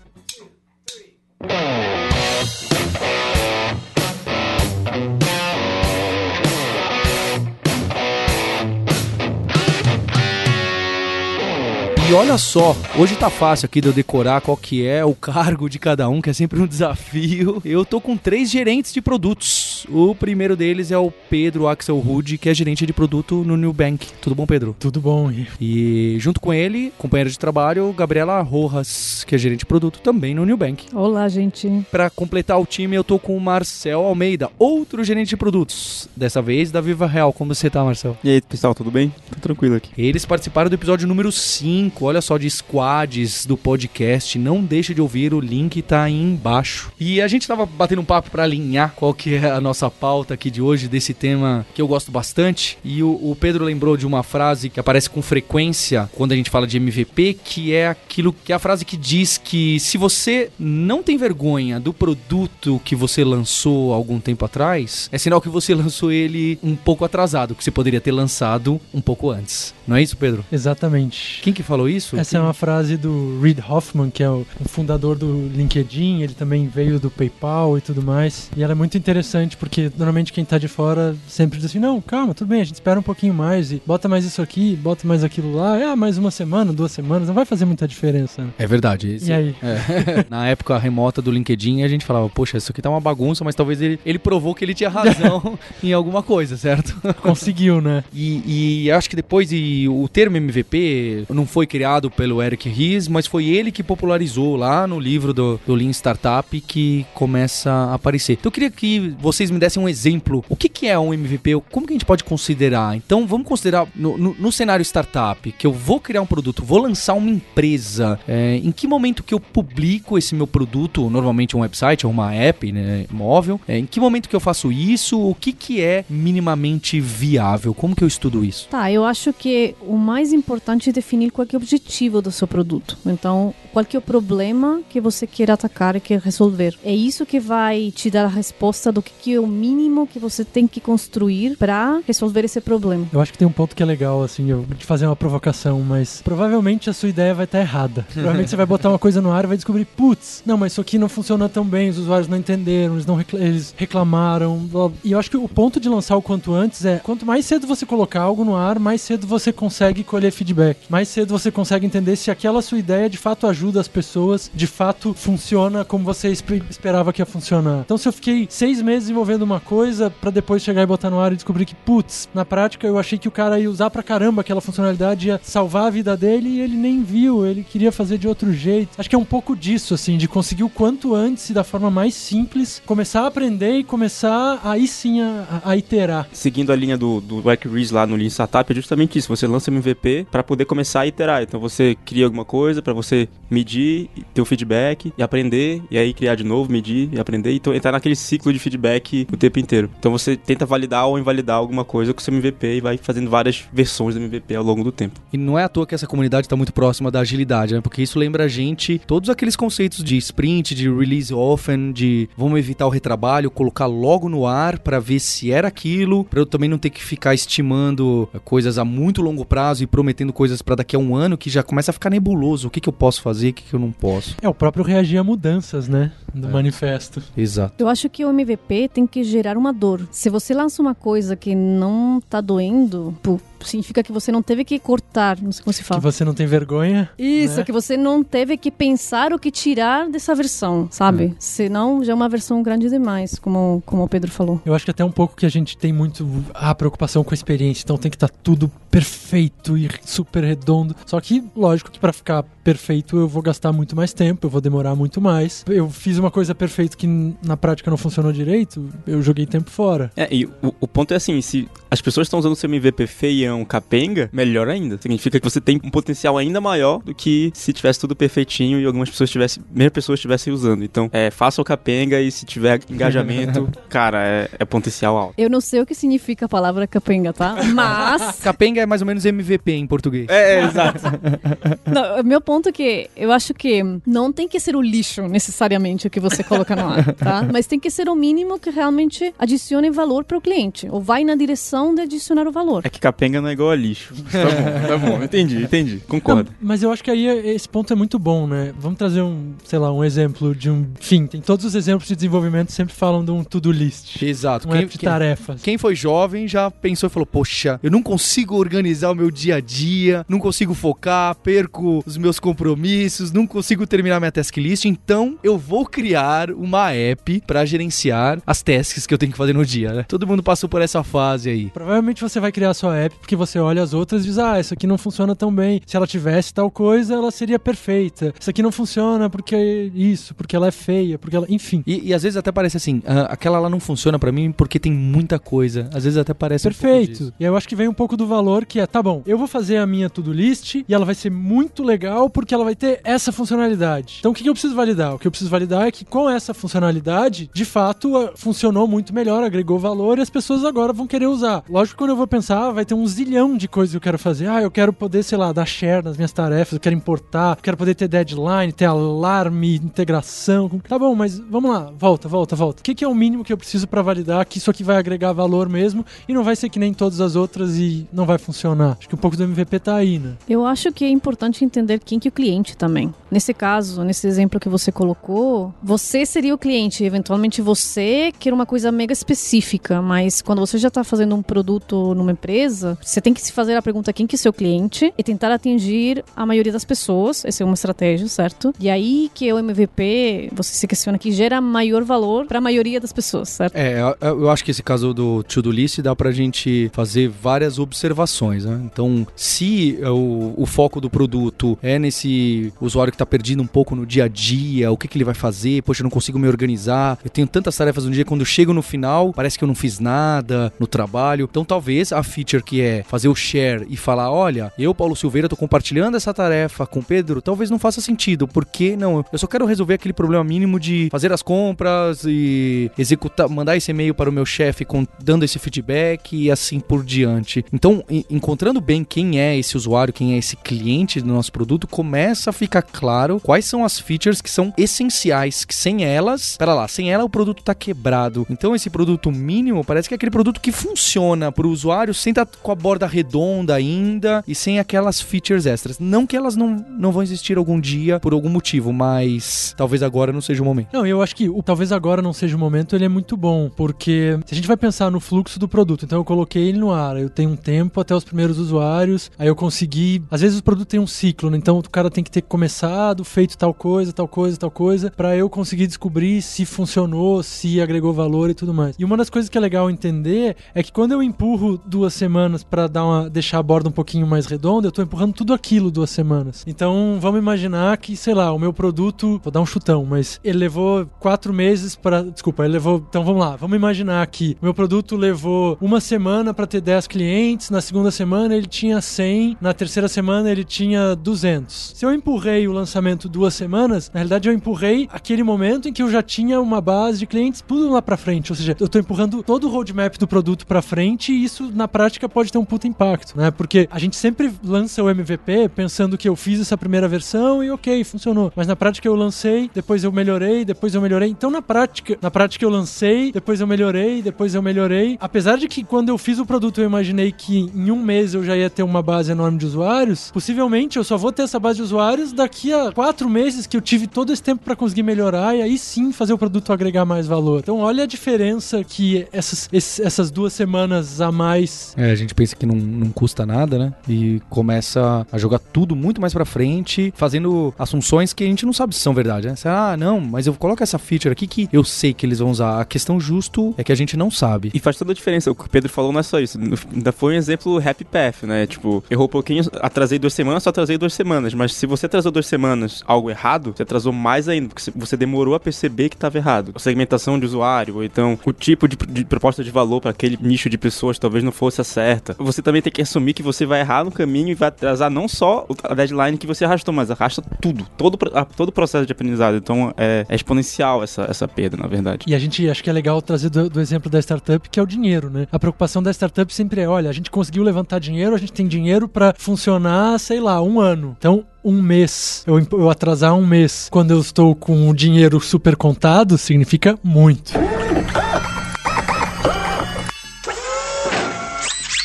E 12.07 12.13
olha 12.13 12.37
só, 12.37 12.75
hoje 12.99 13.15
tá 13.15 13.31
fácil 13.31 13.65
aqui 13.65 13.81
de 13.81 13.87
eu 13.87 13.93
decorar 13.93 14.39
qual 14.39 14.55
que 14.55 14.85
é 14.85 15.03
o 15.03 15.15
cargo 15.15 15.67
de 15.67 15.79
cada 15.79 16.07
um, 16.07 16.21
que 16.21 16.29
é 16.29 16.33
sempre 16.33 16.61
um 16.61 16.67
desafio. 16.67 17.59
Eu 17.65 17.83
tô 17.83 17.99
com 17.99 18.15
três 18.15 18.51
gerentes 18.51 18.93
de 18.93 19.01
produtos. 19.01 19.87
O 19.89 20.13
primeiro 20.13 20.55
deles 20.55 20.91
é 20.91 20.97
o 20.99 21.09
Pedro 21.09 21.67
Axel 21.67 21.97
Rude, 21.97 22.37
que 22.37 22.47
é 22.47 22.53
gerente 22.53 22.85
de 22.85 22.93
produto 22.93 23.43
no 23.43 23.57
New 23.57 23.73
Bank. 23.73 24.07
Tudo 24.21 24.35
bom, 24.35 24.45
Pedro? 24.45 24.75
Tudo 24.79 25.01
bom. 25.01 25.31
E 25.59 26.15
junto 26.19 26.39
com 26.39 26.53
ele, 26.53 26.93
companheiro 26.95 27.29
de 27.31 27.39
trabalho, 27.39 27.91
Gabriela 27.91 28.39
Rojas, 28.41 29.23
que 29.25 29.33
é 29.33 29.37
gerente 29.37 29.61
de 29.61 29.65
produto 29.65 29.99
também 29.99 30.35
no 30.35 30.45
New 30.45 30.57
Bank. 30.57 30.85
Olá, 30.93 31.27
gente. 31.27 31.67
Para 31.89 32.11
completar 32.11 32.61
o 32.61 32.67
time, 32.67 32.95
eu 32.95 33.03
tô 33.03 33.17
com 33.17 33.35
o 33.35 33.41
Marcel 33.41 34.01
Almeida, 34.01 34.51
outro 34.59 35.03
gerente 35.03 35.29
de 35.29 35.37
produtos. 35.37 36.07
Dessa 36.15 36.39
vez 36.39 36.71
da 36.71 36.81
Viva 36.81 37.07
Real. 37.07 37.33
Como 37.33 37.55
você 37.55 37.67
tá, 37.67 37.83
Marcel? 37.83 38.15
E 38.23 38.29
aí, 38.29 38.41
pessoal, 38.41 38.75
tudo 38.75 38.91
bem? 38.91 39.11
Tô 39.31 39.39
tranquilo 39.39 39.75
aqui. 39.75 39.89
Eles 39.97 40.23
participaram 40.23 40.69
do 40.69 40.75
episódio 40.75 41.07
número 41.07 41.31
5 41.31 41.94
olha 42.03 42.21
só, 42.21 42.37
de 42.37 42.49
squads 42.49 43.45
do 43.45 43.55
podcast. 43.55 44.37
Não 44.37 44.63
deixe 44.63 44.93
de 44.93 45.01
ouvir, 45.01 45.33
o 45.33 45.39
link 45.39 45.81
tá 45.81 46.03
aí 46.03 46.19
embaixo. 46.19 46.91
E 46.99 47.21
a 47.21 47.27
gente 47.27 47.47
tava 47.47 47.65
batendo 47.65 48.01
um 48.01 48.05
papo 48.05 48.29
para 48.29 48.43
alinhar 48.43 48.93
qual 48.95 49.13
que 49.13 49.35
é 49.35 49.51
a 49.51 49.61
nossa 49.61 49.89
pauta 49.89 50.33
aqui 50.33 50.49
de 50.49 50.61
hoje, 50.61 50.87
desse 50.87 51.13
tema 51.13 51.65
que 51.73 51.81
eu 51.81 51.87
gosto 51.87 52.11
bastante. 52.11 52.77
E 52.83 53.03
o, 53.03 53.09
o, 53.09 53.35
Pedro 53.39 53.63
lembrou 53.63 53.95
de 53.95 54.05
uma 54.05 54.23
frase 54.23 54.69
que 54.69 54.79
aparece 54.79 55.09
com 55.09 55.21
frequência 55.21 56.09
quando 56.15 56.31
a 56.31 56.35
gente 56.35 56.49
fala 56.49 56.67
de 56.67 56.77
MVP, 56.77 57.37
que 57.43 57.73
é 57.73 57.87
aquilo 57.87 58.33
que 58.33 58.51
é 58.51 58.55
a 58.55 58.59
frase 58.59 58.83
que 58.83 58.97
diz 58.97 59.37
que 59.37 59.79
se 59.79 59.97
você 59.97 60.49
não 60.59 61.03
tem 61.03 61.17
vergonha 61.17 61.79
do 61.79 61.93
produto 61.93 62.81
que 62.83 62.95
você 62.95 63.23
lançou 63.23 63.93
algum 63.93 64.19
tempo 64.19 64.45
atrás, 64.45 65.09
é 65.11 65.17
sinal 65.17 65.41
que 65.41 65.49
você 65.49 65.73
lançou 65.75 66.11
ele 66.11 66.57
um 66.63 66.75
pouco 66.75 67.05
atrasado, 67.05 67.55
que 67.55 67.63
você 67.63 67.71
poderia 67.71 68.01
ter 68.01 68.11
lançado 68.11 68.79
um 68.93 69.01
pouco 69.01 69.29
antes. 69.29 69.73
Não 69.87 69.95
é 69.95 70.01
isso, 70.01 70.17
Pedro? 70.17 70.43
Exatamente. 70.51 71.41
Quem 71.41 71.53
que 71.53 71.63
falou 71.63 71.84
isso? 71.89 72.17
Essa 72.17 72.37
é 72.37 72.41
uma 72.41 72.53
frase 72.53 72.97
do 72.97 73.39
Reid 73.41 73.61
Hoffman, 73.67 74.09
que 74.09 74.23
é 74.23 74.29
o 74.29 74.45
fundador 74.65 75.17
do 75.17 75.47
LinkedIn, 75.47 76.21
ele 76.21 76.33
também 76.33 76.67
veio 76.67 76.99
do 76.99 77.09
PayPal 77.09 77.77
e 77.77 77.81
tudo 77.81 78.01
mais. 78.01 78.49
E 78.55 78.63
ela 78.63 78.73
é 78.73 78.75
muito 78.75 78.97
interessante 78.97 79.57
porque 79.57 79.91
normalmente 79.97 80.31
quem 80.33 80.43
tá 80.45 80.57
de 80.57 80.67
fora 80.67 81.15
sempre 81.27 81.57
diz 81.57 81.65
assim: 81.65 81.79
"Não, 81.79 82.01
calma, 82.01 82.33
tudo 82.33 82.47
bem, 82.49 82.61
a 82.61 82.63
gente 82.63 82.75
espera 82.75 82.99
um 82.99 83.03
pouquinho 83.03 83.33
mais 83.33 83.71
e 83.71 83.81
bota 83.85 84.07
mais 84.07 84.25
isso 84.25 84.41
aqui, 84.41 84.75
bota 84.75 85.07
mais 85.07 85.23
aquilo 85.23 85.55
lá. 85.55 85.91
Ah, 85.91 85.95
mais 85.95 86.17
uma 86.17 86.31
semana, 86.31 86.73
duas 86.73 86.91
semanas, 86.91 87.27
não 87.27 87.35
vai 87.35 87.45
fazer 87.45 87.65
muita 87.65 87.87
diferença". 87.87 88.43
Né? 88.43 88.49
É 88.57 88.67
verdade. 88.67 89.15
Esse, 89.15 89.29
e 89.29 89.33
aí? 89.33 89.55
É. 89.61 90.25
Na 90.29 90.47
época 90.47 90.77
remota 90.77 91.21
do 91.21 91.31
LinkedIn, 91.31 91.83
a 91.83 91.87
gente 91.87 92.05
falava: 92.05 92.29
"Poxa, 92.29 92.57
isso 92.57 92.71
aqui 92.71 92.81
tá 92.81 92.89
uma 92.89 93.01
bagunça", 93.01 93.43
mas 93.43 93.55
talvez 93.55 93.81
ele, 93.81 93.99
ele 94.05 94.19
provou 94.19 94.53
que 94.55 94.63
ele 94.63 94.73
tinha 94.73 94.89
razão 94.89 95.57
em 95.83 95.93
alguma 95.93 96.21
coisa, 96.23 96.57
certo? 96.57 96.95
Conseguiu, 97.21 97.81
né? 97.81 98.03
E, 98.13 98.83
e 98.85 98.91
acho 98.91 99.09
que 99.09 99.15
depois 99.15 99.51
e 99.51 99.87
o 99.87 100.07
termo 100.07 100.37
MVP 100.37 101.25
não 101.29 101.45
foi 101.45 101.67
criado 101.75 102.09
pelo 102.09 102.41
Eric 102.41 102.69
Ries, 102.69 103.09
mas 103.09 103.27
foi 103.27 103.47
ele 103.47 103.69
que 103.69 103.83
popularizou 103.83 104.55
lá 104.55 104.87
no 104.87 104.97
livro 104.97 105.33
do, 105.33 105.59
do 105.67 105.75
Lean 105.75 105.89
Startup 105.89 106.61
que 106.61 107.05
começa 107.13 107.69
a 107.69 107.95
aparecer. 107.95 108.33
Então 108.39 108.47
eu 108.47 108.51
queria 108.53 108.71
que 108.71 109.13
vocês 109.19 109.51
me 109.51 109.59
dessem 109.59 109.83
um 109.83 109.89
exemplo. 109.89 110.41
O 110.47 110.55
que, 110.55 110.69
que 110.69 110.87
é 110.87 110.97
um 110.97 111.13
MVP? 111.13 111.61
Como 111.69 111.85
que 111.85 111.91
a 111.91 111.95
gente 111.95 112.05
pode 112.05 112.23
considerar? 112.23 112.95
Então 112.95 113.27
vamos 113.27 113.45
considerar 113.45 113.85
no, 113.93 114.17
no, 114.17 114.33
no 114.39 114.51
cenário 114.53 114.85
startup 114.85 115.51
que 115.51 115.67
eu 115.67 115.73
vou 115.73 115.99
criar 115.99 116.21
um 116.21 116.25
produto, 116.25 116.63
vou 116.63 116.79
lançar 116.81 117.13
uma 117.13 117.29
empresa. 117.29 118.17
É, 118.25 118.55
em 118.55 118.71
que 118.71 118.87
momento 118.87 119.21
que 119.21 119.33
eu 119.33 119.39
publico 119.41 120.17
esse 120.17 120.33
meu 120.33 120.47
produto? 120.47 121.09
Normalmente 121.09 121.57
um 121.57 121.59
website 121.59 122.05
ou 122.05 122.11
uma 122.13 122.33
app 122.33 122.71
né, 122.71 123.05
móvel. 123.11 123.59
É, 123.67 123.77
em 123.77 123.85
que 123.85 123.99
momento 123.99 124.29
que 124.29 124.35
eu 124.35 124.39
faço 124.39 124.71
isso? 124.71 125.19
O 125.19 125.35
que, 125.35 125.51
que 125.51 125.81
é 125.81 126.05
minimamente 126.09 127.01
viável? 127.01 127.73
Como 127.73 127.93
que 127.93 128.03
eu 128.03 128.07
estudo 128.07 128.45
isso? 128.45 128.69
Tá, 128.69 128.89
eu 128.89 129.03
acho 129.03 129.33
que 129.33 129.75
o 129.81 129.97
mais 129.97 130.31
importante 130.31 130.89
é 130.89 130.93
definir 130.93 131.31
qual 131.31 131.45
é 131.51 131.57
o 131.57 131.64
objetivo 131.65 132.21
do 132.21 132.31
seu 132.31 132.47
produto. 132.47 132.97
Então, 133.05 133.53
qual 133.73 133.85
é 133.91 133.97
o 133.97 134.01
problema 134.01 134.81
que 134.89 135.01
você 135.01 135.25
quer 135.27 135.51
atacar 135.51 135.95
e 135.95 135.99
quer 135.99 136.19
resolver. 136.19 136.77
É 136.83 136.93
isso 136.93 137.25
que 137.25 137.39
vai 137.39 137.91
te 137.93 138.09
dar 138.09 138.25
a 138.25 138.29
resposta 138.29 138.91
do 138.91 139.01
que, 139.01 139.11
que 139.19 139.33
é 139.33 139.39
o 139.39 139.47
mínimo 139.47 140.07
que 140.07 140.19
você 140.19 140.45
tem 140.45 140.67
que 140.67 140.79
construir 140.79 141.57
para 141.57 141.99
resolver 142.07 142.45
esse 142.45 142.61
problema. 142.61 143.07
Eu 143.11 143.19
acho 143.19 143.31
que 143.31 143.37
tem 143.37 143.47
um 143.47 143.51
ponto 143.51 143.75
que 143.75 143.83
é 143.83 143.85
legal, 143.85 144.23
assim, 144.23 144.49
eu 144.49 144.65
de 144.77 144.85
fazer 144.85 145.05
uma 145.05 145.15
provocação, 145.15 145.81
mas 145.81 146.21
provavelmente 146.23 146.89
a 146.89 146.93
sua 146.93 147.09
ideia 147.09 147.33
vai 147.33 147.45
estar 147.45 147.59
errada. 147.59 148.05
Provavelmente 148.13 148.49
você 148.49 148.55
vai 148.55 148.65
botar 148.65 148.89
uma 148.89 148.99
coisa 148.99 149.21
no 149.21 149.31
ar 149.31 149.43
e 149.43 149.47
vai 149.47 149.57
descobrir, 149.57 149.85
putz, 149.85 150.43
não, 150.45 150.57
mas 150.57 150.71
isso 150.71 150.81
aqui 150.81 150.97
não 150.97 151.09
funciona 151.09 151.49
tão 151.49 151.65
bem, 151.65 151.89
os 151.89 151.97
usuários 151.97 152.27
não 152.27 152.37
entenderam, 152.37 152.93
eles, 152.93 153.05
não 153.05 153.15
recla 153.15 153.39
eles 153.39 153.73
reclamaram. 153.75 154.57
Blá. 154.57 154.91
E 155.03 155.11
eu 155.11 155.19
acho 155.19 155.29
que 155.29 155.37
o 155.37 155.47
ponto 155.47 155.79
de 155.79 155.89
lançar 155.89 156.15
o 156.15 156.21
quanto 156.21 156.53
antes 156.53 156.85
é, 156.85 156.97
quanto 156.97 157.25
mais 157.25 157.45
cedo 157.45 157.67
você 157.67 157.85
colocar 157.85 158.21
algo 158.21 158.45
no 158.45 158.55
ar, 158.55 158.79
mais 158.79 159.01
cedo 159.01 159.27
você 159.27 159.51
consegue 159.51 160.03
colher 160.03 160.31
feedback. 160.31 160.79
Mais 160.89 161.07
cedo 161.07 161.37
você 161.37 161.51
consegue 161.55 161.85
entender 161.85 162.17
se 162.17 162.29
aquela 162.29 162.61
sua 162.61 162.77
ideia 162.77 163.09
de 163.09 163.17
fato 163.17 163.47
ajuda 163.47 163.79
as 163.79 163.87
pessoas, 163.87 164.51
de 164.53 164.67
fato 164.67 165.13
funciona 165.13 165.85
como 165.85 166.03
você 166.03 166.29
esperava 166.29 167.13
que 167.13 167.21
ia 167.21 167.25
funcionar. 167.25 167.81
Então, 167.85 167.97
se 167.97 168.07
eu 168.07 168.11
fiquei 168.13 168.45
seis 168.49 168.81
meses 168.81 169.03
desenvolvendo 169.03 169.43
uma 169.43 169.59
coisa 169.59 170.09
para 170.09 170.29
depois 170.29 170.61
chegar 170.61 170.83
e 170.83 170.85
botar 170.85 171.09
no 171.09 171.19
ar 171.19 171.31
e 171.31 171.35
descobrir 171.35 171.65
que, 171.65 171.73
putz, 171.73 172.27
na 172.33 172.43
prática 172.43 172.85
eu 172.85 172.99
achei 172.99 173.17
que 173.17 173.27
o 173.27 173.31
cara 173.31 173.59
ia 173.59 173.69
usar 173.69 173.89
pra 173.89 174.03
caramba 174.03 174.41
aquela 174.41 174.59
funcionalidade, 174.59 175.29
ia 175.29 175.39
salvar 175.41 175.87
a 175.87 175.89
vida 175.89 176.17
dele 176.17 176.49
e 176.49 176.61
ele 176.61 176.75
nem 176.75 177.01
viu, 177.03 177.45
ele 177.45 177.63
queria 177.63 177.91
fazer 177.91 178.17
de 178.17 178.27
outro 178.27 178.51
jeito. 178.51 178.89
Acho 178.97 179.09
que 179.09 179.15
é 179.15 179.19
um 179.19 179.25
pouco 179.25 179.55
disso, 179.55 179.93
assim, 179.93 180.17
de 180.17 180.27
conseguir 180.27 180.63
o 180.63 180.69
quanto 180.69 181.15
antes 181.15 181.49
e 181.49 181.53
da 181.53 181.63
forma 181.63 181.89
mais 181.89 182.13
simples, 182.13 182.81
começar 182.85 183.21
a 183.21 183.27
aprender 183.27 183.77
e 183.77 183.83
começar 183.83 184.59
aí 184.63 184.87
sim 184.87 185.21
a, 185.21 185.61
a 185.63 185.77
iterar. 185.77 186.27
Seguindo 186.33 186.71
a 186.71 186.75
linha 186.75 186.97
do, 186.97 187.23
Eric 187.45 187.67
Ries 187.67 187.91
lá 187.91 188.05
no 188.05 188.15
Lean 188.15 188.27
Startup, 188.27 188.69
é 188.69 188.75
justamente 188.75 189.17
isso. 189.17 189.29
Você 189.29 189.47
lança 189.47 189.71
MVP 189.71 190.27
para 190.29 190.43
poder 190.43 190.65
começar 190.65 191.01
a 191.01 191.07
iterar. 191.07 191.44
Então 191.47 191.59
você 191.59 191.95
cria 192.05 192.25
alguma 192.25 192.45
coisa 192.45 192.81
para 192.81 192.93
você 192.93 193.27
medir, 193.49 194.09
ter 194.33 194.41
o 194.41 194.45
feedback 194.45 195.13
e 195.17 195.23
aprender, 195.23 195.81
e 195.89 195.97
aí 195.97 196.13
criar 196.13 196.35
de 196.35 196.43
novo, 196.43 196.71
medir 196.71 197.09
e 197.11 197.19
aprender. 197.19 197.53
Então 197.53 197.73
entrar 197.73 197.91
naquele 197.91 198.15
ciclo 198.15 198.51
de 198.51 198.59
feedback 198.59 199.27
o 199.31 199.37
tempo 199.37 199.59
inteiro. 199.59 199.89
Então 199.99 200.11
você 200.11 200.35
tenta 200.35 200.65
validar 200.65 201.07
ou 201.07 201.17
invalidar 201.17 201.57
alguma 201.57 201.85
coisa 201.85 202.13
com 202.13 202.19
o 202.19 202.23
seu 202.23 202.33
MVP 202.33 202.77
e 202.77 202.81
vai 202.81 202.97
fazendo 202.97 203.29
várias 203.29 203.63
versões 203.71 204.15
do 204.15 204.21
MVP 204.21 204.55
ao 204.55 204.63
longo 204.63 204.83
do 204.83 204.91
tempo. 204.91 205.19
E 205.31 205.37
não 205.37 205.57
é 205.57 205.63
à 205.63 205.69
toa 205.69 205.85
que 205.85 205.95
essa 205.95 206.07
comunidade 206.07 206.45
está 206.45 206.55
muito 206.55 206.73
próxima 206.73 207.11
da 207.11 207.19
agilidade, 207.19 207.73
né? 207.73 207.81
Porque 207.81 208.01
isso 208.01 208.19
lembra 208.19 208.45
a 208.45 208.47
gente 208.47 208.99
todos 209.05 209.29
aqueles 209.29 209.55
conceitos 209.55 210.03
de 210.03 210.17
sprint, 210.17 210.75
de 210.75 210.89
release 210.89 211.33
often, 211.33 211.91
de 211.91 212.29
vamos 212.37 212.59
evitar 212.59 212.85
o 212.85 212.89
retrabalho, 212.89 213.51
colocar 213.51 213.85
logo 213.85 214.29
no 214.29 214.45
ar 214.45 214.79
para 214.79 214.99
ver 214.99 215.19
se 215.19 215.51
era 215.51 215.67
aquilo, 215.67 216.23
para 216.23 216.39
eu 216.39 216.45
também 216.45 216.69
não 216.69 216.77
ter 216.77 216.89
que 216.89 217.03
ficar 217.03 217.33
estimando 217.33 218.27
coisas 218.43 218.77
a 218.77 218.85
muito 218.85 219.21
longo 219.21 219.45
prazo 219.45 219.83
e 219.83 219.87
prometendo 219.87 220.33
coisas 220.33 220.61
para 220.61 220.75
daqui 220.75 220.95
a 220.95 220.99
um 220.99 221.15
ano 221.15 221.34
que 221.37 221.49
já 221.49 221.63
começa 221.63 221.91
a 221.91 221.93
ficar 221.93 222.09
nebuloso. 222.09 222.67
O 222.67 222.71
que, 222.71 222.79
que 222.79 222.89
eu 222.89 222.93
posso 222.93 223.21
fazer, 223.21 223.49
o 223.49 223.53
que, 223.53 223.63
que 223.63 223.73
eu 223.73 223.79
não 223.79 223.91
posso. 223.91 224.35
É 224.41 224.49
o 224.49 224.53
próprio 224.53 224.83
reagir 224.83 225.17
a 225.17 225.23
mudanças, 225.23 225.87
né? 225.87 226.11
Do 226.33 226.47
é. 226.47 226.51
manifesto. 226.51 227.21
Exato. 227.35 227.75
Eu 227.77 227.87
acho 227.87 228.09
que 228.09 228.25
o 228.25 228.29
MVP 228.29 228.89
tem 228.89 229.07
que 229.07 229.23
gerar 229.23 229.57
uma 229.57 229.73
dor. 229.73 230.07
Se 230.11 230.29
você 230.29 230.53
lança 230.53 230.81
uma 230.81 230.95
coisa 230.95 231.35
que 231.35 231.55
não 231.55 232.21
tá 232.29 232.41
doendo, 232.41 233.15
pô, 233.21 233.39
significa 233.67 234.03
que 234.03 234.11
você 234.11 234.31
não 234.31 234.41
teve 234.41 234.63
que 234.63 234.79
cortar, 234.79 235.41
não 235.41 235.51
sei 235.51 235.63
como 235.63 235.73
se 235.73 235.83
fala. 235.83 235.99
Que 235.99 236.03
você 236.03 236.23
não 236.23 236.33
tem 236.33 236.45
vergonha. 236.45 237.09
Isso, 237.17 237.57
né? 237.57 237.63
que 237.63 237.71
você 237.71 237.97
não 237.97 238.23
teve 238.23 238.57
que 238.57 238.71
pensar 238.71 239.33
o 239.33 239.39
que 239.39 239.51
tirar 239.51 240.09
dessa 240.09 240.33
versão, 240.35 240.87
sabe? 240.91 241.25
Hum. 241.25 241.35
Senão 241.39 242.03
já 242.03 242.11
é 242.11 242.15
uma 242.15 242.29
versão 242.29 242.61
grande 242.61 242.89
demais, 242.89 243.39
como, 243.39 243.81
como 243.85 244.03
o 244.03 244.07
Pedro 244.09 244.31
falou. 244.31 244.61
Eu 244.65 244.73
acho 244.73 244.85
que 244.85 244.91
até 244.91 245.03
um 245.03 245.11
pouco 245.11 245.35
que 245.35 245.45
a 245.45 245.49
gente 245.49 245.77
tem 245.77 245.91
muito 245.91 246.27
a 246.53 246.73
preocupação 246.75 247.23
com 247.23 247.33
a 247.33 247.35
experiência, 247.35 247.83
então 247.83 247.97
tem 247.97 248.11
que 248.11 248.17
estar 248.17 248.29
tá 248.29 248.35
tudo 248.43 248.71
perfeito 248.89 249.77
e 249.77 249.89
super 250.05 250.43
redondo. 250.43 250.95
Só 251.05 251.19
que, 251.19 251.43
lógico 251.55 251.91
que 251.91 251.99
para 251.99 252.13
ficar 252.13 252.43
perfeito 252.63 253.17
eu 253.17 253.27
vou 253.27 253.41
gastar 253.41 253.71
muito 253.71 253.95
mais 253.95 254.13
tempo, 254.13 254.47
eu 254.47 254.49
vou 254.49 254.61
demorar 254.61 254.95
muito 254.95 255.21
mais. 255.21 255.63
Eu 255.67 255.89
fiz 255.89 256.17
uma 256.17 256.31
coisa 256.31 256.55
perfeita 256.55 256.97
que 256.97 257.07
na 257.43 257.55
prática 257.55 257.91
não 257.91 257.97
funcionou 257.97 258.31
direito, 258.31 258.89
eu 259.05 259.21
joguei 259.21 259.45
tempo 259.45 259.69
fora. 259.69 260.11
É, 260.15 260.27
e 260.33 260.45
o, 260.45 260.73
o 260.79 260.87
ponto 260.87 261.13
é 261.13 261.17
assim, 261.17 261.39
se 261.41 261.69
as 261.91 262.01
pessoas 262.01 262.25
estão 262.25 262.39
usando 262.39 262.53
o 262.53 262.55
seu 262.55 262.67
MVP 262.69 263.05
feião 263.07 263.54
não 263.55 263.65
capenga, 263.65 264.29
melhor 264.31 264.67
ainda. 264.67 264.97
Significa 265.01 265.39
que 265.39 265.49
você 265.49 265.61
tem 265.61 265.79
um 265.83 265.89
potencial 265.89 266.37
ainda 266.37 266.59
maior 266.59 266.99
do 266.99 267.13
que 267.13 267.51
se 267.53 267.71
tivesse 267.71 267.99
tudo 267.99 268.15
perfeitinho 268.15 268.79
e 268.79 268.85
algumas 268.85 269.09
pessoas 269.09 269.29
tivessem, 269.29 269.63
mesmo 269.71 269.91
pessoas 269.91 270.19
estivessem 270.19 270.51
usando. 270.51 270.83
Então, 270.83 271.09
é, 271.13 271.31
faça 271.31 271.61
o 271.61 271.65
capenga 271.65 272.19
e 272.19 272.31
se 272.31 272.45
tiver 272.45 272.81
engajamento, 272.89 273.69
cara, 273.89 274.21
é, 274.21 274.49
é 274.59 274.65
potencial 274.65 275.17
alto. 275.17 275.33
Eu 275.37 275.49
não 275.49 275.61
sei 275.61 275.81
o 275.81 275.85
que 275.85 275.95
significa 275.95 276.45
a 276.45 276.49
palavra 276.49 276.85
capenga, 276.85 277.31
tá? 277.31 277.55
Mas. 277.73 278.39
Capenga 278.45 278.81
é 278.81 278.85
mais 278.85 279.01
ou 279.01 279.07
menos 279.07 279.25
MVP 279.25 279.71
em 279.71 279.87
português. 279.87 280.27
É, 280.29 280.59
é 280.59 280.63
exato. 280.63 281.01
Não, 281.85 282.23
meu 282.23 282.41
ponto 282.41 282.69
é 282.69 282.71
que 282.71 283.09
eu 283.15 283.31
acho 283.31 283.53
que 283.53 283.81
não 284.05 284.31
tem 284.31 284.47
que 284.47 284.59
ser 284.59 284.75
o 284.75 284.81
lixo 284.81 285.27
necessariamente 285.27 286.07
o 286.07 286.09
que 286.09 286.19
você 286.19 286.43
coloca 286.43 286.75
no 286.75 286.87
ar, 286.87 287.13
tá? 287.15 287.47
Mas 287.51 287.67
tem 287.67 287.79
que 287.79 287.89
ser 287.89 288.09
o 288.09 288.15
mínimo 288.15 288.59
que 288.59 288.69
realmente 288.69 289.33
adicione 289.37 289.89
valor 289.89 290.23
para 290.23 290.37
o 290.37 290.41
cliente, 290.41 290.87
ou 290.91 290.99
vai 290.99 291.23
na 291.23 291.35
direção 291.35 291.93
de 291.93 292.01
adicionar 292.01 292.47
o 292.47 292.51
valor. 292.51 292.81
É 292.85 292.89
que 292.89 292.99
capenga 292.99 293.41
não 293.45 293.49
é 293.51 293.53
igual 293.53 293.71
a 293.71 293.75
lixo. 293.75 294.13
Tá 294.35 294.43
bom, 294.43 294.87
tá 294.87 294.97
bom. 294.97 295.23
Entendi, 295.23 295.63
entendi. 295.63 296.01
Concordo. 296.07 296.51
Não, 296.59 296.67
mas 296.67 296.83
eu 296.83 296.91
acho 296.91 297.03
que 297.03 297.09
aí 297.09 297.25
esse 297.27 297.69
ponto 297.69 297.93
é 297.93 297.95
muito 297.95 298.19
bom, 298.19 298.45
né? 298.47 298.73
Vamos 298.77 298.97
trazer 298.97 299.21
um, 299.21 299.53
sei 299.63 299.79
lá, 299.79 299.91
um 299.93 300.03
exemplo 300.03 300.53
de 300.53 300.69
um. 300.69 300.87
Enfim, 300.99 301.25
tem 301.25 301.39
todos 301.41 301.65
os 301.65 301.73
exemplos 301.75 302.07
de 302.07 302.15
desenvolvimento 302.15 302.71
sempre 302.71 302.93
falam 302.93 303.23
de 303.23 303.31
um 303.31 303.43
to-do 303.43 303.71
list. 303.71 304.21
Exato. 304.21 304.67
Um 304.67 304.71
Quem, 304.71 304.81
app 304.81 304.91
de 304.91 304.99
tarefas. 304.99 305.61
quem 305.61 305.77
foi 305.77 305.95
jovem 305.95 306.47
já 306.47 306.69
pensou 306.69 307.07
e 307.07 307.09
falou: 307.09 307.25
Poxa, 307.25 307.79
eu 307.81 307.89
não 307.89 308.03
consigo 308.03 308.55
organizar 308.55 309.11
o 309.11 309.15
meu 309.15 309.31
dia 309.31 309.55
a 309.55 309.59
dia, 309.61 310.25
não 310.27 310.39
consigo 310.39 310.73
focar, 310.73 311.35
perco 311.35 312.03
os 312.05 312.17
meus 312.17 312.39
compromissos, 312.39 313.31
não 313.31 313.47
consigo 313.47 313.87
terminar 313.87 314.19
minha 314.19 314.31
task 314.31 314.57
list, 314.57 314.85
então 314.85 315.37
eu 315.43 315.57
vou 315.57 315.85
criar 315.85 316.51
uma 316.51 316.91
app 316.93 317.41
pra 317.45 317.63
gerenciar 317.65 318.39
as 318.45 318.61
tasks 318.61 319.05
que 319.07 319.13
eu 319.13 319.17
tenho 319.17 319.31
que 319.31 319.37
fazer 319.37 319.53
no 319.53 319.65
dia, 319.65 319.93
né? 319.93 320.05
Todo 320.07 320.27
mundo 320.27 320.43
passou 320.43 320.67
por 320.67 320.81
essa 320.81 321.03
fase 321.03 321.49
aí. 321.49 321.69
Provavelmente 321.73 322.21
você 322.21 322.39
vai 322.39 322.51
criar 322.51 322.71
a 322.71 322.73
sua 322.73 322.97
app 322.97 323.15
porque 323.25 323.35
você 323.35 323.57
olha 323.57 323.81
as 323.81 323.91
outras 323.91 324.21
e 324.21 324.25
diz: 324.27 324.37
Ah, 324.37 324.59
isso 324.59 324.73
aqui 324.73 324.85
não 324.85 324.99
funciona 324.99 325.35
tão 325.35 325.53
bem. 325.53 325.81
Se 325.85 325.97
ela 325.97 326.05
tivesse 326.05 326.53
tal 326.53 326.69
coisa, 326.69 327.15
ela 327.15 327.31
seria 327.31 327.57
perfeita. 327.57 328.31
Isso 328.39 328.49
aqui 328.51 328.61
não 328.61 328.71
funciona 328.71 329.29
porque 329.29 329.91
isso, 329.95 330.35
porque 330.35 330.55
ela 330.55 330.67
é 330.67 330.71
feia, 330.71 331.17
porque 331.17 331.35
ela. 331.35 331.47
Enfim. 331.49 331.83
E, 331.87 332.09
e 332.09 332.13
às 332.13 332.21
vezes 332.21 332.37
até 332.37 332.51
parece 332.51 332.77
assim, 332.77 333.01
ah, 333.05 333.23
aquela 333.23 333.59
lá 333.59 333.67
não 333.67 333.79
funciona 333.79 334.19
pra 334.19 334.31
mim 334.31 334.51
porque 334.51 334.79
tem 334.79 334.91
muita 334.91 335.39
coisa. 335.39 335.89
Às 335.91 336.03
vezes 336.03 336.17
até 336.17 336.33
parece 336.35 336.67
um 336.67 336.71
Perfeito. 336.71 337.11
disso. 337.11 337.33
e 337.39 337.43
aí 337.43 337.49
eu 337.49 337.57
acho 337.57 337.67
que 337.67 337.75
vem 337.75 337.87
um 337.87 337.93
pouco 337.93 338.15
do 338.15 338.27
valor 338.27 338.63
que 338.63 338.79
é, 338.79 338.85
tá 338.85 339.01
bom, 339.01 339.23
eu 339.25 339.37
vou 339.39 339.47
fazer 339.47 339.77
a 339.77 339.87
minha 339.87 340.07
to-do 340.09 340.31
list 340.31 340.75
e 340.75 340.93
ela 340.93 341.05
vai 341.05 341.15
ser 341.15 341.31
muito 341.31 341.83
legal 341.83 342.29
porque 342.29 342.53
ela 342.53 342.63
vai 342.63 342.75
ter 342.75 343.01
essa 343.03 343.31
funcionalidade. 343.31 344.17
Então 344.19 344.31
o 344.31 344.35
que 344.35 344.47
eu 344.47 344.53
preciso 344.53 344.75
validar? 344.75 345.15
O 345.15 345.19
que 345.19 345.25
eu 345.25 345.31
preciso 345.31 345.49
validar 345.49 345.87
é 345.87 345.91
que 345.91 346.05
com 346.05 346.29
essa 346.29 346.53
funcionalidade, 346.53 347.49
de 347.51 347.65
fato, 347.65 348.15
ah, 348.17 348.33
funcionou 348.35 348.87
muito 348.87 349.13
melhor, 349.15 349.43
agregou 349.43 349.79
valor 349.79 350.19
e 350.19 350.21
as 350.21 350.29
pessoas 350.29 350.63
agora 350.63 350.93
vão 350.93 351.07
querer 351.07 351.25
usar. 351.25 351.63
Lógico 351.67 351.95
que 351.95 352.03
quando 352.03 352.11
eu 352.11 352.15
vou 352.15 352.27
pensar, 352.27 352.67
ah, 352.67 352.71
vai 352.71 352.85
ter 352.85 352.93
um 352.93 353.01
zilhão 353.15 353.55
de 353.55 353.67
coisas 353.67 353.91
que 353.91 353.97
eu 353.97 354.01
quero 354.01 354.19
fazer. 354.19 354.47
Ah, 354.47 354.61
eu 354.61 354.71
quero 354.71 354.91
poder, 354.91 355.23
sei 355.23 355.37
lá, 355.37 355.51
dar 355.51 355.65
share 355.65 356.03
nas 356.03 356.17
minhas 356.17 356.31
tarefas, 356.31 356.73
eu 356.73 356.79
quero 356.79 356.95
importar, 356.95 357.57
eu 357.57 357.63
quero 357.63 357.77
poder 357.77 357.95
ter 357.95 358.07
deadline, 358.07 358.71
ter 358.71 358.85
alarme, 358.85 359.75
integração. 359.75 360.69
Tá 360.87 360.99
bom, 360.99 361.15
mas 361.15 361.39
vamos 361.39 361.71
lá, 361.71 361.91
volta, 361.97 362.27
volta, 362.27 362.55
volta. 362.55 362.81
O 362.81 362.83
que, 362.83 362.95
que 362.95 363.03
é 363.03 363.07
o 363.07 363.15
mínimo 363.15 363.43
que 363.43 363.53
eu 363.53 363.57
preciso 363.57 363.87
pra 363.87 364.01
validar 364.01 364.45
que 364.45 364.57
isso 364.57 364.69
aqui 364.69 364.83
vai 364.83 364.97
agregar 364.97 365.31
valor 365.33 365.69
mesmo 365.69 366.05
e 366.27 366.33
não 366.33 366.43
vai 366.43 366.55
ser 366.55 366.69
que 366.69 366.79
nem 366.79 366.93
todas 366.93 367.21
as 367.21 367.35
outras 367.35 367.77
e 367.77 368.07
não 368.11 368.25
vai 368.25 368.37
funcionar? 368.37 368.97
Acho 368.99 369.09
que 369.09 369.15
um 369.15 369.19
pouco 369.19 369.37
do 369.37 369.43
MVP 369.43 369.79
tá 369.79 369.95
aí, 369.95 370.19
né? 370.19 370.33
Eu 370.47 370.65
acho 370.65 370.91
que 370.91 371.05
é 371.05 371.09
importante 371.09 371.63
entender 371.63 371.99
quem 371.99 372.19
que 372.19 372.27
é 372.27 372.29
o 372.29 372.31
cliente 372.31 372.75
também. 372.75 373.13
Nesse 373.31 373.53
caso, 373.53 374.03
nesse 374.03 374.27
exemplo 374.27 374.59
que 374.59 374.69
você 374.69 374.91
colocou, 374.91 375.73
você 375.81 376.25
seria 376.25 376.53
o 376.53 376.57
cliente. 376.57 377.03
Eventualmente 377.03 377.61
você 377.61 378.31
quer 378.39 378.53
uma 378.53 378.65
coisa 378.65 378.91
mega 378.91 379.13
específica, 379.13 380.01
mas 380.01 380.41
quando 380.41 380.59
você 380.59 380.77
já 380.77 380.87
está 380.87 381.03
fazendo 381.03 381.35
um 381.35 381.41
produto 381.41 382.13
numa 382.15 382.31
empresa, 382.31 382.97
você 383.05 383.21
tem 383.21 383.33
que 383.33 383.41
se 383.41 383.51
fazer 383.51 383.75
a 383.75 383.81
pergunta 383.81 384.11
quem 384.11 384.25
que 384.25 384.35
é 384.35 384.37
seu 384.37 384.51
cliente 384.51 385.13
e 385.17 385.23
tentar 385.23 385.51
atingir 385.51 386.23
a 386.35 386.45
maioria 386.45 386.71
das 386.71 386.83
pessoas. 386.83 387.45
Essa 387.45 387.63
é 387.63 387.65
uma 387.65 387.75
estratégia, 387.75 388.27
certo? 388.27 388.73
E 388.79 388.89
aí 388.89 389.29
que 389.33 389.51
o 389.53 389.59
MVP, 389.59 390.49
você 390.53 390.73
se 390.73 390.87
questiona 390.87 391.17
que 391.17 391.31
gera 391.31 391.61
maior 391.61 392.03
valor 392.03 392.45
para 392.47 392.57
a 392.57 392.61
maioria 392.61 392.99
das 392.99 393.13
pessoas, 393.13 393.49
certo? 393.49 393.75
É, 393.75 393.99
eu- 394.21 394.49
acho 394.49 394.63
que 394.63 394.71
esse 394.71 394.81
caso 394.81 395.13
do 395.13 395.43
to-do 395.43 395.71
list 395.71 395.99
dá 395.99 396.15
pra 396.15 396.31
gente 396.31 396.89
fazer 396.93 397.27
várias 397.29 397.77
observações, 397.77 398.65
né? 398.65 398.81
Então, 398.83 399.27
se 399.35 399.97
o, 400.03 400.53
o 400.57 400.65
foco 400.65 400.99
do 400.99 401.09
produto 401.09 401.77
é 401.83 401.99
nesse 401.99 402.73
usuário 402.81 403.11
que 403.11 403.17
tá 403.17 403.25
perdido 403.25 403.61
um 403.61 403.67
pouco 403.67 403.95
no 403.95 404.05
dia 404.05 404.25
a 404.25 404.27
dia, 404.27 404.91
o 404.91 404.97
que, 404.97 405.07
que 405.07 405.17
ele 405.17 405.23
vai 405.25 405.33
fazer? 405.35 405.81
Poxa, 405.83 406.01
eu 406.01 406.05
não 406.05 406.09
consigo 406.11 406.39
me 406.39 406.47
organizar, 406.47 407.19
eu 407.23 407.29
tenho 407.29 407.47
tantas 407.47 407.75
tarefas 407.75 408.05
no 408.05 408.11
dia, 408.11 408.25
quando 408.25 408.41
eu 408.41 408.45
chego 408.45 408.73
no 408.73 408.81
final, 408.81 409.31
parece 409.33 409.57
que 409.57 409.63
eu 409.63 409.67
não 409.67 409.75
fiz 409.75 409.99
nada 409.99 410.71
no 410.79 410.87
trabalho. 410.87 411.47
Então, 411.49 411.63
talvez 411.65 412.11
a 412.11 412.23
feature 412.23 412.63
que 412.63 412.81
é 412.81 412.94
fazer 413.03 413.27
o 413.27 413.35
share 413.35 413.85
e 413.89 413.97
falar: 413.97 414.31
olha, 414.31 414.71
eu, 414.77 414.93
Paulo 414.93 415.15
Silveira, 415.15 415.49
tô 415.49 415.55
compartilhando 415.55 416.15
essa 416.17 416.33
tarefa 416.33 416.85
com 416.85 417.01
Pedro, 417.01 417.41
talvez 417.41 417.69
não 417.69 417.79
faça 417.79 418.01
sentido, 418.01 418.47
porque 418.47 418.95
não, 418.95 419.23
eu 419.31 419.37
só 419.39 419.47
quero 419.47 419.65
resolver 419.65 419.95
aquele 419.95 420.13
problema 420.13 420.43
mínimo 420.43 420.79
de 420.79 421.07
fazer 421.11 421.31
as 421.31 421.41
compras 421.41 422.23
e 422.25 422.89
executar, 422.97 423.47
mandar 423.49 423.75
esse 423.77 423.91
e-mail 423.91 424.13
para 424.13 424.29
o 424.29 424.33
meu 424.33 424.45
chefe 424.45 424.85
dando 425.23 425.43
esse 425.43 425.59
feedback 425.59 426.35
e 426.35 426.49
assim 426.51 426.79
por 426.79 427.03
diante. 427.03 427.65
Então, 427.73 428.03
en- 428.09 428.23
encontrando 428.29 428.79
bem 428.79 429.03
quem 429.03 429.39
é 429.39 429.57
esse 429.57 429.75
usuário, 429.75 430.13
quem 430.13 430.33
é 430.33 430.37
esse 430.37 430.55
cliente 430.55 431.19
do 431.21 431.27
nosso 431.27 431.51
produto, 431.51 431.87
começa 431.87 432.49
a 432.49 432.53
ficar 432.53 432.81
claro 432.81 433.39
quais 433.39 433.65
são 433.65 433.83
as 433.83 433.99
features 433.99 434.41
que 434.41 434.49
são 434.49 434.73
essenciais, 434.77 435.65
que 435.65 435.75
sem 435.75 436.03
elas, 436.05 436.55
pera 436.57 436.73
lá, 436.73 436.87
sem 436.87 437.11
ela 437.11 437.23
o 437.23 437.29
produto 437.29 437.63
tá 437.63 437.73
quebrado. 437.75 438.45
Então, 438.49 438.75
esse 438.75 438.89
produto 438.89 439.31
mínimo 439.31 439.83
parece 439.83 440.07
que 440.07 440.13
é 440.13 440.17
aquele 440.17 440.31
produto 440.31 440.61
que 440.61 440.71
funciona 440.71 441.51
para 441.51 441.67
o 441.67 441.71
usuário 441.71 442.13
sem 442.13 442.31
estar 442.31 442.45
com 442.45 442.71
a 442.71 442.75
borda 442.85 443.07
redonda 443.07 443.73
ainda 443.73 444.43
e 444.47 444.53
sem 444.53 444.77
aquelas 444.77 445.19
features 445.19 445.65
extras. 445.65 445.97
Não 445.97 446.27
que 446.27 446.37
elas 446.37 446.55
não, 446.55 446.85
não 446.87 447.11
vão 447.11 447.23
existir 447.23 447.57
algum 447.57 447.79
dia 447.79 448.19
por 448.19 448.31
algum 448.31 448.47
motivo, 448.47 448.93
mas 448.93 449.73
talvez 449.75 450.03
agora 450.03 450.31
não 450.31 450.39
seja 450.39 450.61
o 450.61 450.65
momento. 450.65 450.89
Não, 450.93 451.03
eu 451.03 451.19
acho 451.19 451.35
que 451.35 451.49
o, 451.49 451.63
talvez 451.63 451.91
agora 451.91 452.21
não 452.21 452.31
seja 452.31 452.55
o 452.55 452.59
momento, 452.59 452.95
ele 452.95 453.05
é 453.05 453.09
muito 453.09 453.35
bom, 453.35 453.71
porque 453.75 454.37
se 454.45 454.53
a 454.53 454.55
gente 454.55 454.67
vai 454.67 454.77
pensar 454.77 455.09
no 455.09 455.19
fluxo 455.19 455.57
do 455.57 455.67
produto, 455.67 456.05
então 456.05 456.19
eu 456.19 456.23
coloquei 456.23 456.67
ele 456.67 456.77
no 456.77 456.91
ar, 456.91 457.17
eu 457.17 457.27
tenho 457.27 457.49
um 457.49 457.55
tempo 457.55 457.99
até 457.99 458.13
os 458.13 458.23
primeiros 458.23 458.59
usuários, 458.59 459.31
aí 459.39 459.47
eu 459.47 459.55
consegui. 459.55 460.21
Às 460.29 460.41
vezes 460.41 460.59
o 460.59 460.63
produto 460.63 460.87
tem 460.87 460.99
um 460.99 461.07
ciclo, 461.07 461.49
né? 461.49 461.57
Então 461.57 461.79
o 461.79 461.89
cara 461.89 462.11
tem 462.11 462.23
que 462.23 462.29
ter 462.29 462.43
começado, 462.43 463.23
feito 463.23 463.57
tal 463.57 463.73
coisa, 463.73 464.13
tal 464.13 464.27
coisa, 464.27 464.57
tal 464.57 464.69
coisa, 464.69 465.09
pra 465.09 465.35
eu 465.35 465.49
conseguir 465.49 465.87
descobrir 465.87 466.39
se 466.43 466.65
funcionou, 466.65 467.41
se 467.41 467.81
agregou 467.81 468.13
valor 468.13 468.51
e 468.51 468.53
tudo 468.53 468.75
mais. 468.75 468.95
E 468.99 469.03
uma 469.03 469.17
das 469.17 469.31
coisas 469.31 469.49
que 469.49 469.57
é 469.57 469.61
legal 469.61 469.89
entender 469.89 470.55
é 470.75 470.83
que 470.83 470.91
quando 470.91 471.13
eu 471.13 471.23
empurro 471.23 471.79
duas 471.83 472.13
semanas 472.13 472.63
pra 472.75 472.87
dar 472.87 473.05
uma, 473.05 473.29
deixar 473.29 473.59
a 473.59 473.63
borda 473.63 473.87
um 473.87 473.91
pouquinho 473.91 474.27
mais 474.27 474.47
redonda, 474.47 474.87
eu 474.87 474.91
tô 474.91 475.01
empurrando 475.01 475.31
tudo 475.31 475.53
aquilo 475.53 475.89
duas 475.89 476.09
semanas. 476.09 476.65
Então 476.67 477.17
vamos 477.21 477.39
imaginar 477.39 477.95
que, 477.95 478.17
sei 478.17 478.33
lá, 478.33 478.51
o 478.51 478.59
meu 478.59 478.73
produto, 478.73 479.39
vou 479.41 479.49
dar 479.49 479.61
um 479.61 479.65
chutão, 479.65 480.05
mas 480.05 480.41
ele 480.43 480.57
levou 480.57 481.05
quatro 481.17 481.53
meses 481.53 481.95
para, 481.95 482.21
desculpa, 482.21 482.65
ele 482.65 482.73
levou, 482.73 483.01
então 483.09 483.23
vamos 483.23 483.39
lá, 483.39 483.55
vamos 483.55 483.77
imaginar 483.77 484.27
que 484.27 484.57
o 484.61 484.65
meu 484.65 484.73
produto 484.73 485.15
levou 485.15 485.77
uma 485.79 486.01
semana 486.01 486.53
para 486.53 486.67
ter 486.67 486.81
10 486.81 487.07
clientes, 487.07 487.69
na 487.69 487.79
segunda 487.79 488.11
semana 488.11 488.53
ele 488.53 488.67
tinha 488.67 488.99
100, 488.99 489.55
na 489.61 489.73
terceira 489.73 490.09
semana 490.09 490.51
ele 490.51 490.65
tinha 490.65 491.15
200. 491.15 491.93
Se 491.95 492.05
eu 492.05 492.13
empurrei 492.13 492.67
o 492.67 492.73
lançamento 492.73 493.29
duas 493.29 493.53
semanas, 493.53 494.11
na 494.13 494.19
realidade 494.19 494.49
eu 494.49 494.53
empurrei 494.53 495.07
aquele 495.13 495.43
momento 495.43 495.87
em 495.87 495.93
que 495.93 496.03
eu 496.03 496.11
já 496.11 496.21
tinha 496.21 496.59
uma 496.59 496.81
base 496.81 497.19
de 497.19 497.25
clientes 497.25 497.63
tudo 497.65 497.89
lá 497.89 498.01
para 498.01 498.17
frente, 498.17 498.51
ou 498.51 498.55
seja, 498.57 498.75
eu 498.77 498.89
tô 498.89 498.99
empurrando 498.99 499.41
todo 499.41 499.65
o 499.65 499.69
roadmap 499.69 500.17
do 500.17 500.27
produto 500.27 500.67
para 500.67 500.81
frente 500.81 501.31
e 501.31 501.41
isso 501.41 501.71
na 501.73 501.87
prática 501.87 502.27
pode 502.27 502.51
ter 502.51 502.57
um 502.57 502.64
puta 502.65 502.87
impacto, 502.87 503.37
né? 503.37 503.51
Porque 503.51 503.87
a 503.91 503.99
gente 503.99 504.15
sempre 504.15 504.51
lança 504.63 505.03
o 505.03 505.09
MVP 505.09 505.69
pensando 505.69 506.17
que 506.17 506.27
eu 506.27 506.35
fiz 506.35 506.59
essa 506.59 506.77
primeira 506.77 507.07
versão 507.07 507.63
e 507.63 507.71
ok, 507.71 508.03
funcionou. 508.03 508.51
Mas 508.55 508.67
na 508.67 508.75
prática 508.75 509.07
eu 509.07 509.15
lancei, 509.15 509.69
depois 509.73 510.03
eu 510.03 510.11
melhorei, 510.11 510.65
depois 510.65 510.95
eu 510.95 511.01
melhorei. 511.01 511.29
Então 511.29 511.49
na 511.49 511.61
prática, 511.61 512.17
na 512.21 512.31
prática 512.31 512.65
eu 512.65 512.69
lancei, 512.69 513.31
depois 513.31 513.61
eu 513.61 513.67
melhorei, 513.67 514.21
depois 514.21 514.55
eu 514.55 514.61
melhorei. 514.61 515.17
Apesar 515.19 515.57
de 515.57 515.67
que 515.67 515.83
quando 515.83 516.09
eu 516.09 516.17
fiz 516.17 516.39
o 516.39 516.45
produto 516.45 516.79
eu 516.79 516.85
imaginei 516.85 517.31
que 517.31 517.71
em 517.73 517.91
um 517.91 518.01
mês 518.01 518.33
eu 518.33 518.43
já 518.43 518.55
ia 518.55 518.69
ter 518.69 518.83
uma 518.83 519.01
base 519.01 519.31
enorme 519.31 519.57
de 519.57 519.65
usuários, 519.65 520.31
possivelmente 520.31 520.97
eu 520.97 521.03
só 521.03 521.17
vou 521.17 521.31
ter 521.31 521.43
essa 521.43 521.59
base 521.59 521.77
de 521.77 521.83
usuários 521.83 522.33
daqui 522.33 522.73
a 522.73 522.91
quatro 522.91 523.29
meses 523.29 523.67
que 523.67 523.77
eu 523.77 523.81
tive 523.81 524.07
todo 524.07 524.31
esse 524.31 524.41
tempo 524.41 524.63
para 524.63 524.75
conseguir 524.75 525.03
melhorar 525.03 525.55
e 525.55 525.61
aí 525.61 525.77
sim 525.77 526.11
fazer 526.11 526.33
o 526.33 526.37
produto 526.37 526.71
agregar 526.73 527.05
mais 527.05 527.27
valor. 527.27 527.59
Então 527.59 527.79
olha 527.79 528.03
a 528.03 528.07
diferença 528.07 528.83
que 528.83 529.27
essas, 529.31 529.69
essas 529.99 530.31
duas 530.31 530.53
semanas 530.53 531.21
a 531.21 531.31
mais 531.31 531.93
É, 531.97 532.11
a 532.11 532.15
gente 532.15 532.33
pensa 532.33 532.54
que 532.57 532.65
não, 532.65 532.75
não 532.75 533.09
custa 533.09 533.45
nada, 533.45 533.77
né? 533.77 533.93
E 534.07 534.41
começa 534.49 535.25
a 535.31 535.37
jogar 535.37 535.59
tudo 535.59 535.95
muito 535.95 536.21
mais 536.21 536.33
pra 536.33 536.45
frente, 536.45 537.13
fazendo 537.15 537.73
assunções 537.77 538.33
que 538.33 538.43
a 538.43 538.47
gente 538.47 538.65
não 538.65 538.73
sabe 538.73 538.95
se 538.95 539.01
são 539.01 539.13
verdade, 539.13 539.47
né? 539.47 539.55
Ah, 539.65 539.95
não, 539.97 540.19
mas 540.19 540.47
eu 540.47 540.53
coloco 540.53 540.83
essa 540.83 540.97
feature 540.97 541.31
aqui 541.31 541.47
que 541.47 541.69
eu 541.71 541.83
sei 541.83 542.13
que 542.13 542.25
eles 542.25 542.39
vão 542.39 542.49
usar. 542.49 542.79
A 542.79 542.85
questão 542.85 543.19
justo 543.19 543.73
é 543.77 543.83
que 543.83 543.91
a 543.91 543.95
gente 543.95 544.17
não 544.17 544.29
sabe. 544.29 544.71
E 544.73 544.79
faz 544.79 544.97
toda 544.97 545.11
a 545.11 545.15
diferença. 545.15 545.51
O 545.51 545.55
que 545.55 545.65
o 545.65 545.69
Pedro 545.69 545.91
falou 545.91 546.11
não 546.11 546.19
é 546.19 546.23
só 546.23 546.39
isso. 546.39 546.59
Ainda 546.93 547.11
foi 547.11 547.33
um 547.33 547.37
exemplo 547.37 547.77
happy 547.77 548.05
path, 548.05 548.43
né? 548.43 548.65
Tipo, 548.67 549.03
errou 549.09 549.25
um 549.25 549.29
pouquinho, 549.29 549.63
atrasei 549.81 550.19
duas 550.19 550.33
semanas, 550.33 550.63
só 550.63 550.69
atrasei 550.69 550.97
duas 550.97 551.13
semanas. 551.13 551.53
Mas 551.53 551.73
se 551.73 551.85
você 551.85 552.05
atrasou 552.05 552.31
duas 552.31 552.47
semanas 552.47 553.03
algo 553.05 553.29
errado, 553.29 553.73
você 553.75 553.83
atrasou 553.83 554.13
mais 554.13 554.47
ainda, 554.47 554.69
porque 554.69 554.91
você 554.95 555.17
demorou 555.17 555.55
a 555.55 555.59
perceber 555.59 556.09
que 556.09 556.15
estava 556.15 556.37
errado. 556.37 556.71
A 556.75 556.79
segmentação 556.79 557.39
de 557.39 557.45
usuário, 557.45 557.95
ou 557.95 558.03
então 558.03 558.37
o 558.45 558.53
tipo 558.53 558.87
de, 558.87 558.95
de 558.95 559.25
proposta 559.25 559.63
de 559.63 559.71
valor 559.71 560.01
para 560.01 560.11
aquele 560.11 560.37
nicho 560.41 560.69
de 560.69 560.77
pessoas 560.77 561.19
talvez 561.19 561.43
não 561.43 561.51
fosse 561.51 561.81
a 561.81 561.83
certa. 561.83 562.35
Você 562.45 562.61
também 562.61 562.81
tem 562.81 562.91
que 562.91 563.01
assumir 563.01 563.33
que 563.33 563.43
você 563.43 563.65
vai 563.65 563.81
errar 563.81 564.03
no 564.03 564.11
caminho 564.11 564.49
e 564.49 564.55
vai 564.55 564.69
atrasar 564.69 565.09
não 565.09 565.27
só 565.27 565.65
a 565.83 565.93
deadline 565.93 566.37
que 566.37 566.47
você 566.47 566.63
arrastou, 566.63 566.93
mas 566.93 567.09
arrasta 567.11 567.41
tudo, 567.59 567.85
todo, 567.97 568.17
todo 568.55 568.69
o 568.69 568.71
processo 568.71 569.05
de 569.05 569.11
aprendizado. 569.11 569.57
Então 569.57 569.93
é, 569.97 570.25
é 570.29 570.35
exponencial 570.35 571.03
essa, 571.03 571.23
essa 571.23 571.47
perda, 571.47 571.77
na 571.77 571.87
verdade. 571.87 572.25
E 572.27 572.35
a 572.35 572.39
gente 572.39 572.69
acho 572.69 572.83
que 572.83 572.89
é 572.89 572.93
legal 572.93 573.21
trazer 573.21 573.49
do, 573.49 573.69
do, 573.69 573.81
exemplo 573.81 574.09
da 574.09 574.19
startup, 574.19 574.69
que 574.69 574.79
é 574.79 574.83
o 574.83 574.85
dinheiro, 574.85 575.29
né? 575.29 575.47
A 575.51 575.59
preocupação 575.59 576.01
da 576.01 576.11
startup 576.11 576.53
sempre 576.53 576.81
é: 576.81 576.87
olha, 576.87 577.09
a 577.09 577.13
gente 577.13 577.31
conseguiu 577.31 577.63
levantar 577.63 577.99
dinheiro, 577.99 578.35
a 578.35 578.37
gente 578.37 578.53
tem 578.53 578.67
dinheiro 578.67 579.07
para 579.07 579.33
funcionar, 579.37 580.19
sei 580.19 580.39
lá, 580.39 580.61
um 580.61 580.79
ano. 580.79 581.15
Então, 581.17 581.45
um 581.63 581.81
mês, 581.81 582.43
eu, 582.45 582.59
eu 582.73 582.89
atrasar 582.89 583.33
um 583.33 583.45
mês 583.45 583.87
quando 583.89 584.11
eu 584.11 584.19
estou 584.19 584.55
com 584.55 584.87
o 584.89 584.93
dinheiro 584.93 585.39
super 585.39 585.75
contado, 585.75 586.37
significa 586.37 586.97
muito. 587.03 587.53